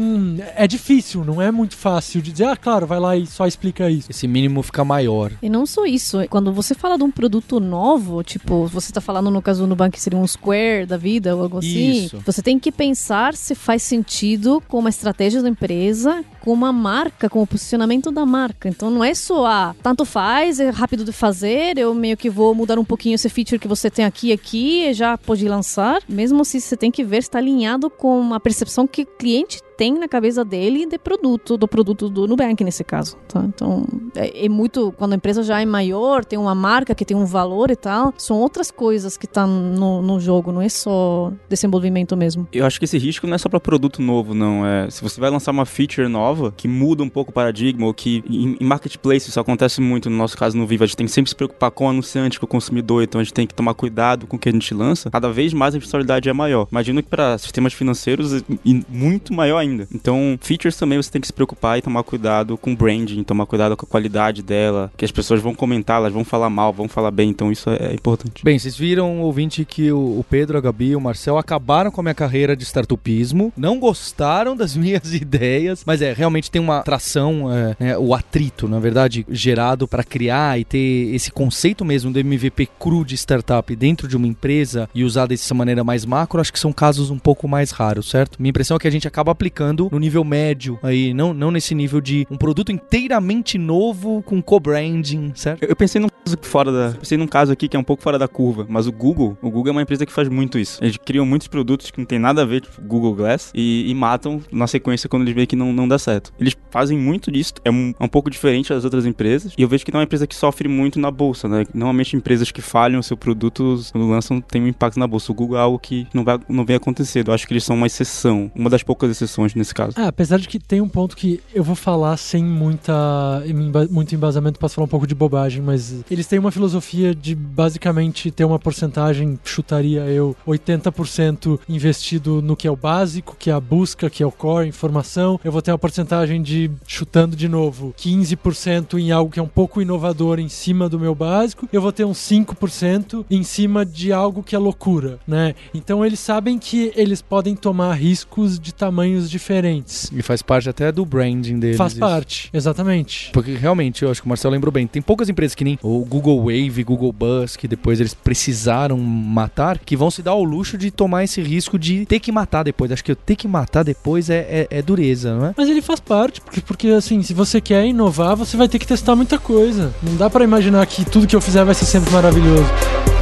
é 0.54 0.66
difícil, 0.66 1.24
não 1.24 1.42
é 1.42 1.50
muito 1.50 1.76
fácil 1.76 2.22
de 2.22 2.30
dizer, 2.32 2.44
ah, 2.44 2.56
claro, 2.56 2.86
vai 2.86 3.00
lá 3.00 3.16
e 3.16 3.26
só 3.26 3.46
explica 3.46 3.90
isso. 3.90 4.10
Esse 4.10 4.28
mínimo 4.28 4.62
fica 4.62 4.84
maior. 4.84 5.32
E 5.42 5.48
não 5.48 5.66
só 5.66 5.84
isso, 5.84 6.18
quando 6.36 6.52
você 6.52 6.74
fala 6.74 6.98
de 6.98 7.02
um 7.02 7.10
produto 7.10 7.58
novo, 7.58 8.22
tipo, 8.22 8.66
você 8.66 8.90
está 8.90 9.00
falando 9.00 9.30
no 9.30 9.40
caso 9.40 9.62
do 9.62 9.66
Nubank 9.66 9.98
seria 9.98 10.18
um 10.18 10.26
Square 10.26 10.84
da 10.84 10.98
vida 10.98 11.34
ou 11.34 11.44
algo 11.44 11.56
assim, 11.56 12.04
isso. 12.04 12.22
você 12.26 12.42
tem 12.42 12.58
que 12.58 12.70
pensar 12.70 13.32
se 13.32 13.54
faz 13.54 13.82
sentido 13.82 14.62
com 14.68 14.78
uma 14.80 14.90
estratégia 14.90 15.40
da 15.40 15.48
empresa, 15.48 16.22
com 16.42 16.52
uma 16.52 16.74
marca, 16.74 17.30
com 17.30 17.40
o 17.40 17.46
posicionamento 17.46 18.10
da 18.10 18.26
marca. 18.26 18.68
Então 18.68 18.90
não 18.90 19.02
é 19.02 19.14
só, 19.14 19.46
ah, 19.46 19.74
tanto 19.82 20.04
faz, 20.04 20.60
é 20.60 20.68
rápido 20.68 21.06
de 21.06 21.12
fazer, 21.12 21.78
eu 21.78 21.94
meio 21.94 22.18
que 22.18 22.28
vou 22.28 22.54
mudar 22.54 22.78
um 22.78 22.84
pouquinho 22.84 23.14
esse 23.14 23.30
feature 23.30 23.58
que 23.58 23.66
você 23.66 23.88
tem 23.88 24.04
aqui 24.04 24.30
aqui 24.30 24.88
e 24.88 24.92
já 24.92 25.16
pode 25.16 25.48
lançar. 25.48 26.02
Mesmo 26.06 26.44
se 26.44 26.58
assim, 26.58 26.68
você 26.68 26.76
tem 26.76 26.90
que 26.90 27.02
ver 27.02 27.22
se 27.22 27.30
está 27.30 27.38
alinhado 27.38 27.88
com 27.88 28.34
a 28.34 28.40
percepção 28.40 28.86
que 28.86 29.04
o 29.04 29.06
cliente 29.06 29.62
tem 29.76 29.98
na 29.98 30.08
cabeça 30.08 30.44
dele 30.44 30.86
de 30.86 30.98
produto, 30.98 31.56
do 31.56 31.68
produto 31.68 32.08
do 32.08 32.26
Nubank 32.26 32.62
nesse 32.64 32.82
caso. 32.82 33.16
Tá? 33.28 33.44
Então, 33.44 33.84
é, 34.14 34.46
é, 34.46 34.48
muito. 34.48 34.92
Quando 34.96 35.12
a 35.12 35.16
empresa 35.16 35.42
já 35.42 35.60
é 35.60 35.66
maior, 35.66 36.24
tem 36.24 36.38
uma 36.38 36.54
marca 36.54 36.94
que 36.94 37.04
tem 37.04 37.16
um 37.16 37.26
valor 37.26 37.70
e 37.70 37.76
tal, 37.76 38.12
são 38.16 38.38
outras 38.38 38.70
coisas 38.70 39.16
que 39.16 39.26
estão 39.26 39.46
tá 39.46 39.46
no, 39.46 40.02
no 40.02 40.18
jogo, 40.18 40.50
não 40.50 40.62
é 40.62 40.68
só 40.68 41.32
desenvolvimento 41.48 42.16
mesmo. 42.16 42.48
Eu 42.52 42.64
acho 42.64 42.78
que 42.78 42.84
esse 42.84 42.98
risco 42.98 43.26
não 43.26 43.34
é 43.34 43.38
só 43.38 43.48
para 43.48 43.60
produto 43.60 44.00
novo, 44.00 44.34
não. 44.34 44.66
É, 44.66 44.88
se 44.90 45.02
você 45.02 45.20
vai 45.20 45.30
lançar 45.30 45.50
uma 45.50 45.66
feature 45.66 46.08
nova 46.08 46.52
que 46.56 46.66
muda 46.66 47.02
um 47.02 47.08
pouco 47.08 47.30
o 47.30 47.34
paradigma, 47.34 47.86
ou 47.86 47.92
que 47.92 48.24
em, 48.28 48.56
em 48.58 48.64
marketplace 48.64 49.28
isso 49.28 49.38
acontece 49.38 49.80
muito, 49.80 50.08
no 50.08 50.16
nosso 50.16 50.36
caso 50.36 50.56
no 50.56 50.66
Viva, 50.66 50.84
a 50.84 50.86
gente 50.86 50.96
tem 50.96 51.06
que 51.06 51.12
sempre 51.12 51.28
se 51.28 51.36
preocupar 51.36 51.70
com 51.70 51.86
o 51.86 51.88
anunciante, 51.88 52.40
com 52.40 52.46
o 52.46 52.48
consumidor, 52.48 53.02
então 53.02 53.20
a 53.20 53.24
gente 53.24 53.34
tem 53.34 53.46
que 53.46 53.54
tomar 53.54 53.74
cuidado 53.74 54.26
com 54.26 54.36
o 54.36 54.38
que 54.38 54.48
a 54.48 54.52
gente 54.52 54.72
lança. 54.72 55.10
Cada 55.10 55.30
vez 55.30 55.52
mais 55.52 55.74
a 55.74 55.78
responsabilidade 55.78 56.28
é 56.28 56.32
maior. 56.32 56.66
Imagino 56.70 57.02
que 57.02 57.08
para 57.08 57.36
sistemas 57.38 57.72
financeiros, 57.72 58.42
e 58.64 58.84
muito 58.88 59.34
maior 59.34 59.58
ainda. 59.58 59.65
Então, 59.92 60.38
features 60.40 60.76
também 60.76 61.00
você 61.00 61.10
tem 61.10 61.20
que 61.20 61.26
se 61.26 61.32
preocupar 61.32 61.78
e 61.78 61.82
tomar 61.82 62.02
cuidado 62.02 62.56
com 62.56 62.74
branding, 62.74 63.22
tomar 63.22 63.46
cuidado 63.46 63.76
com 63.76 63.86
a 63.86 63.88
qualidade 63.88 64.42
dela, 64.42 64.90
que 64.96 65.04
as 65.04 65.10
pessoas 65.10 65.40
vão 65.40 65.54
comentar, 65.54 65.98
elas 65.98 66.12
vão 66.12 66.24
falar 66.24 66.50
mal, 66.50 66.72
vão 66.72 66.88
falar 66.88 67.10
bem, 67.10 67.30
então 67.30 67.50
isso 67.50 67.70
é, 67.70 67.90
é 67.90 67.94
importante. 67.94 68.44
Bem, 68.44 68.58
vocês 68.58 68.76
viram, 68.76 69.20
ouvinte, 69.20 69.64
que 69.64 69.90
o 69.92 70.24
Pedro, 70.28 70.58
a 70.58 70.60
Gabi 70.60 70.90
e 70.90 70.96
o 70.96 71.00
Marcel 71.00 71.38
acabaram 71.38 71.90
com 71.90 72.00
a 72.00 72.04
minha 72.04 72.14
carreira 72.14 72.56
de 72.56 72.64
startupismo, 72.64 73.52
não 73.56 73.78
gostaram 73.78 74.56
das 74.56 74.74
minhas 74.76 75.12
ideias, 75.12 75.82
mas 75.84 76.02
é, 76.02 76.12
realmente 76.12 76.50
tem 76.50 76.60
uma 76.60 76.78
atração, 76.78 77.52
é, 77.52 77.76
né, 77.78 77.98
o 77.98 78.14
atrito, 78.14 78.68
na 78.68 78.78
verdade, 78.78 79.26
gerado 79.28 79.88
para 79.88 80.04
criar 80.04 80.58
e 80.58 80.64
ter 80.64 81.14
esse 81.14 81.30
conceito 81.30 81.84
mesmo 81.84 82.10
do 82.10 82.18
MVP 82.18 82.68
cru 82.78 83.04
de 83.04 83.14
startup 83.14 83.74
dentro 83.74 84.06
de 84.08 84.16
uma 84.16 84.26
empresa 84.26 84.88
e 84.94 85.04
usar 85.04 85.26
dessa 85.26 85.54
maneira 85.54 85.82
mais 85.82 86.04
macro, 86.04 86.40
acho 86.40 86.52
que 86.52 86.58
são 86.58 86.72
casos 86.72 87.10
um 87.10 87.18
pouco 87.18 87.48
mais 87.48 87.70
raros, 87.70 88.10
certo? 88.10 88.40
Minha 88.40 88.50
impressão 88.50 88.76
é 88.76 88.80
que 88.80 88.88
a 88.88 88.92
gente 88.92 89.08
acaba 89.08 89.32
aplicando 89.32 89.55
no 89.90 89.98
nível 89.98 90.24
médio 90.24 90.78
aí, 90.82 91.12
não, 91.14 91.32
não 91.32 91.50
nesse 91.50 91.74
nível 91.74 92.00
de 92.00 92.26
um 92.30 92.36
produto 92.36 92.72
inteiramente 92.72 93.58
novo 93.58 94.22
com 94.22 94.42
co-branding, 94.42 95.32
certo? 95.34 95.62
Eu, 95.62 95.70
eu 95.70 95.76
pensei 95.76 96.00
num 96.00 96.08
caso 96.08 96.38
fora 96.42 96.72
da, 96.72 96.98
pensei 96.98 97.18
num 97.18 97.26
caso 97.26 97.52
aqui 97.52 97.68
que 97.68 97.76
é 97.76 97.80
um 97.80 97.84
pouco 97.84 98.02
fora 98.02 98.18
da 98.18 98.28
curva, 98.28 98.66
mas 98.68 98.86
o 98.86 98.92
Google, 98.92 99.36
o 99.40 99.50
Google 99.50 99.68
é 99.68 99.72
uma 99.72 99.82
empresa 99.82 100.06
que 100.06 100.12
faz 100.12 100.28
muito 100.28 100.58
isso. 100.58 100.78
Eles 100.82 100.96
criam 100.96 101.24
muitos 101.26 101.48
produtos 101.48 101.90
que 101.90 101.98
não 101.98 102.06
tem 102.06 102.18
nada 102.18 102.42
a 102.42 102.44
ver, 102.44 102.60
tipo 102.60 102.80
Google 102.82 103.14
Glass, 103.14 103.50
e, 103.54 103.90
e 103.90 103.94
matam 103.94 104.40
na 104.50 104.66
sequência 104.66 105.08
quando 105.08 105.22
eles 105.22 105.34
veem 105.34 105.46
que 105.46 105.56
não, 105.56 105.72
não 105.72 105.88
dá 105.88 105.98
certo. 105.98 106.32
Eles 106.38 106.56
fazem 106.70 106.98
muito 106.98 107.30
disso, 107.30 107.54
é 107.64 107.70
um, 107.70 107.94
é 107.98 108.04
um 108.04 108.08
pouco 108.08 108.30
diferente 108.30 108.70
das 108.70 108.84
outras 108.84 109.06
empresas, 109.06 109.52
e 109.56 109.62
eu 109.62 109.68
vejo 109.68 109.84
que 109.84 109.92
não 109.92 110.00
é 110.00 110.02
uma 110.02 110.04
empresa 110.04 110.26
que 110.26 110.34
sofre 110.34 110.68
muito 110.68 110.98
na 110.98 111.10
bolsa, 111.10 111.48
né? 111.48 111.64
Normalmente 111.72 112.16
empresas 112.16 112.50
que 112.50 112.60
falham 112.60 113.00
o 113.00 113.02
seu 113.02 113.16
produto 113.16 113.80
quando 113.92 114.08
lançam 114.08 114.40
tem 114.40 114.62
um 114.62 114.66
impacto 114.66 114.98
na 114.98 115.06
bolsa. 115.06 115.32
O 115.32 115.34
Google 115.34 115.56
é 115.56 115.60
algo 115.60 115.78
que 115.78 116.06
não, 116.12 116.24
vai, 116.24 116.38
não 116.48 116.64
vem 116.64 116.76
acontecer. 116.76 117.26
Eu 117.26 117.32
acho 117.32 117.46
que 117.46 117.52
eles 117.52 117.64
são 117.64 117.76
uma 117.76 117.86
exceção, 117.86 118.50
uma 118.54 118.70
das 118.70 118.82
poucas 118.82 119.10
exceções 119.10 119.45
nesse 119.54 119.74
caso. 119.74 119.92
Ah, 119.96 120.08
apesar 120.08 120.38
de 120.38 120.48
que 120.48 120.58
tem 120.58 120.80
um 120.80 120.88
ponto 120.88 121.16
que 121.16 121.40
eu 121.54 121.62
vou 121.62 121.76
falar 121.76 122.16
sem 122.16 122.44
muita, 122.44 123.42
muito 123.90 124.14
embasamento, 124.14 124.58
posso 124.58 124.74
falar 124.74 124.86
um 124.86 124.88
pouco 124.88 125.06
de 125.06 125.14
bobagem, 125.14 125.62
mas 125.62 126.04
eles 126.10 126.26
têm 126.26 126.38
uma 126.38 126.50
filosofia 126.50 127.14
de 127.14 127.34
basicamente 127.34 128.30
ter 128.30 128.44
uma 128.44 128.58
porcentagem, 128.58 129.38
chutaria 129.44 130.02
eu, 130.06 130.36
80% 130.46 131.58
investido 131.68 132.40
no 132.42 132.56
que 132.56 132.66
é 132.66 132.70
o 132.70 132.76
básico, 132.76 133.36
que 133.38 133.50
é 133.50 133.52
a 133.52 133.60
busca, 133.60 134.08
que 134.10 134.22
é 134.22 134.26
o 134.26 134.32
core, 134.32 134.68
informação. 134.68 135.40
Eu 135.44 135.52
vou 135.52 135.62
ter 135.62 135.72
uma 135.72 135.78
porcentagem 135.78 136.42
de, 136.42 136.70
chutando 136.86 137.36
de 137.36 137.48
novo, 137.48 137.94
15% 137.98 138.98
em 138.98 139.12
algo 139.12 139.30
que 139.30 139.40
é 139.40 139.42
um 139.42 139.48
pouco 139.48 139.80
inovador 139.80 140.38
em 140.38 140.48
cima 140.48 140.88
do 140.88 140.98
meu 140.98 141.14
básico. 141.14 141.68
Eu 141.72 141.82
vou 141.82 141.92
ter 141.92 142.04
uns 142.04 142.18
5% 142.18 143.24
em 143.30 143.42
cima 143.42 143.84
de 143.84 144.12
algo 144.12 144.42
que 144.42 144.54
é 144.54 144.58
loucura, 144.58 145.18
né? 145.26 145.54
Então 145.74 146.04
eles 146.04 146.20
sabem 146.20 146.58
que 146.58 146.92
eles 146.94 147.22
podem 147.22 147.54
tomar 147.54 147.94
riscos 147.94 148.58
de 148.58 148.72
tamanhos 148.72 149.30
diferentes. 149.36 150.10
E 150.12 150.22
faz 150.22 150.42
parte 150.42 150.68
até 150.68 150.90
do 150.90 151.04
branding 151.04 151.58
deles. 151.58 151.76
Faz 151.76 151.92
isso. 151.92 152.00
parte, 152.00 152.50
exatamente. 152.52 153.30
Porque 153.32 153.54
realmente, 153.54 154.02
eu 154.02 154.10
acho 154.10 154.20
que 154.20 154.26
o 154.26 154.28
Marcelo 154.28 154.52
lembrou 154.52 154.72
bem. 154.72 154.86
Tem 154.86 155.02
poucas 155.02 155.28
empresas 155.28 155.54
que 155.54 155.64
nem 155.64 155.78
o 155.82 156.04
Google 156.04 156.38
Wave, 156.40 156.84
Google 156.84 157.12
Buzz, 157.12 157.56
que 157.56 157.68
depois 157.68 158.00
eles 158.00 158.14
precisaram 158.14 158.98
matar, 158.98 159.78
que 159.78 159.96
vão 159.96 160.10
se 160.10 160.22
dar 160.22 160.32
ao 160.32 160.44
luxo 160.44 160.76
de 160.78 160.90
tomar 160.90 161.24
esse 161.24 161.40
risco 161.40 161.78
de 161.78 162.06
ter 162.06 162.20
que 162.20 162.32
matar 162.32 162.62
depois. 162.62 162.90
Acho 162.90 163.04
que 163.04 163.12
eu 163.12 163.16
ter 163.16 163.36
que 163.36 163.48
matar 163.48 163.82
depois 163.82 164.30
é, 164.30 164.66
é, 164.70 164.78
é 164.78 164.82
dureza, 164.82 165.34
não 165.36 165.46
é? 165.46 165.54
Mas 165.56 165.68
ele 165.68 165.82
faz 165.82 166.00
parte, 166.00 166.40
porque, 166.40 166.60
porque 166.60 166.88
assim, 166.88 167.22
se 167.22 167.34
você 167.34 167.60
quer 167.60 167.84
inovar, 167.86 168.36
você 168.36 168.56
vai 168.56 168.68
ter 168.68 168.78
que 168.78 168.86
testar 168.86 169.16
muita 169.16 169.38
coisa. 169.38 169.94
Não 170.02 170.16
dá 170.16 170.30
para 170.30 170.44
imaginar 170.44 170.86
que 170.86 171.04
tudo 171.04 171.26
que 171.26 171.36
eu 171.36 171.40
fizer 171.40 171.64
vai 171.64 171.74
ser 171.74 171.84
sempre 171.84 172.10
maravilhoso. 172.12 173.15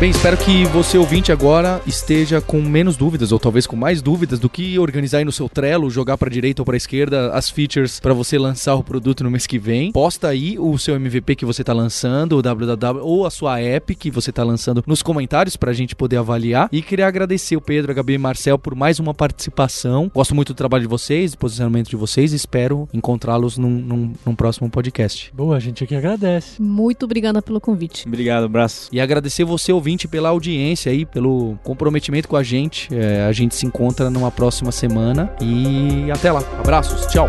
Bem, 0.00 0.10
espero 0.10 0.36
que 0.36 0.64
você 0.66 0.98
ouvinte 0.98 1.30
agora 1.30 1.80
esteja 1.86 2.40
com 2.40 2.60
menos 2.60 2.96
dúvidas 2.96 3.30
ou 3.30 3.38
talvez 3.38 3.64
com 3.64 3.76
mais 3.76 4.02
dúvidas 4.02 4.40
do 4.40 4.50
que 4.50 4.76
organizar 4.76 5.18
aí 5.18 5.24
no 5.24 5.30
seu 5.30 5.48
Trello, 5.48 5.88
jogar 5.88 6.18
para 6.18 6.28
direita 6.28 6.60
ou 6.62 6.66
para 6.66 6.76
esquerda 6.76 7.32
as 7.32 7.48
features 7.48 8.00
para 8.00 8.12
você 8.12 8.36
lançar 8.36 8.74
o 8.74 8.82
produto 8.82 9.22
no 9.22 9.30
mês 9.30 9.46
que 9.46 9.56
vem. 9.56 9.92
Posta 9.92 10.28
aí 10.28 10.58
o 10.58 10.76
seu 10.78 10.96
MVP 10.96 11.36
que 11.36 11.44
você 11.44 11.62
está 11.62 11.72
lançando, 11.72 12.36
o 12.36 12.42
www 12.42 13.00
ou 13.02 13.24
a 13.24 13.30
sua 13.30 13.60
app 13.60 13.94
que 13.94 14.10
você 14.10 14.30
está 14.30 14.42
lançando 14.42 14.82
nos 14.84 15.00
comentários 15.00 15.56
para 15.56 15.70
a 15.70 15.74
gente 15.74 15.94
poder 15.94 16.16
avaliar. 16.16 16.68
E 16.72 16.82
queria 16.82 17.06
agradecer 17.06 17.56
o 17.56 17.60
Pedro, 17.60 17.92
a 17.92 17.94
Gabi 17.94 18.14
e 18.14 18.18
Marcel 18.18 18.58
por 18.58 18.74
mais 18.74 18.98
uma 18.98 19.14
participação. 19.14 20.10
Gosto 20.12 20.34
muito 20.34 20.52
do 20.52 20.56
trabalho 20.56 20.82
de 20.82 20.88
vocês, 20.88 21.32
do 21.32 21.38
posicionamento 21.38 21.88
de 21.88 21.96
vocês 21.96 22.32
e 22.32 22.36
espero 22.36 22.88
encontrá-los 22.92 23.56
num, 23.56 23.70
num, 23.70 24.12
num 24.26 24.34
próximo 24.34 24.68
podcast. 24.68 25.30
Boa, 25.32 25.56
a 25.56 25.60
gente 25.60 25.84
aqui 25.84 25.94
agradece. 25.94 26.60
Muito 26.60 27.04
obrigada 27.04 27.40
pelo 27.40 27.60
convite. 27.60 28.08
Obrigado, 28.08 28.44
abraço. 28.44 28.88
E 28.90 29.00
agradecer 29.00 29.44
você, 29.44 29.72
ouvinte, 29.94 30.08
pela 30.08 30.28
audiência 30.28 30.90
aí, 30.90 31.04
pelo 31.06 31.56
comprometimento 31.62 32.28
com 32.28 32.36
a 32.36 32.42
gente. 32.42 32.88
É, 32.94 33.24
a 33.24 33.32
gente 33.32 33.54
se 33.54 33.64
encontra 33.66 34.10
numa 34.10 34.30
próxima 34.30 34.72
semana 34.72 35.32
e 35.40 36.10
até 36.10 36.30
lá. 36.30 36.42
Abraços, 36.58 37.06
tchau. 37.06 37.28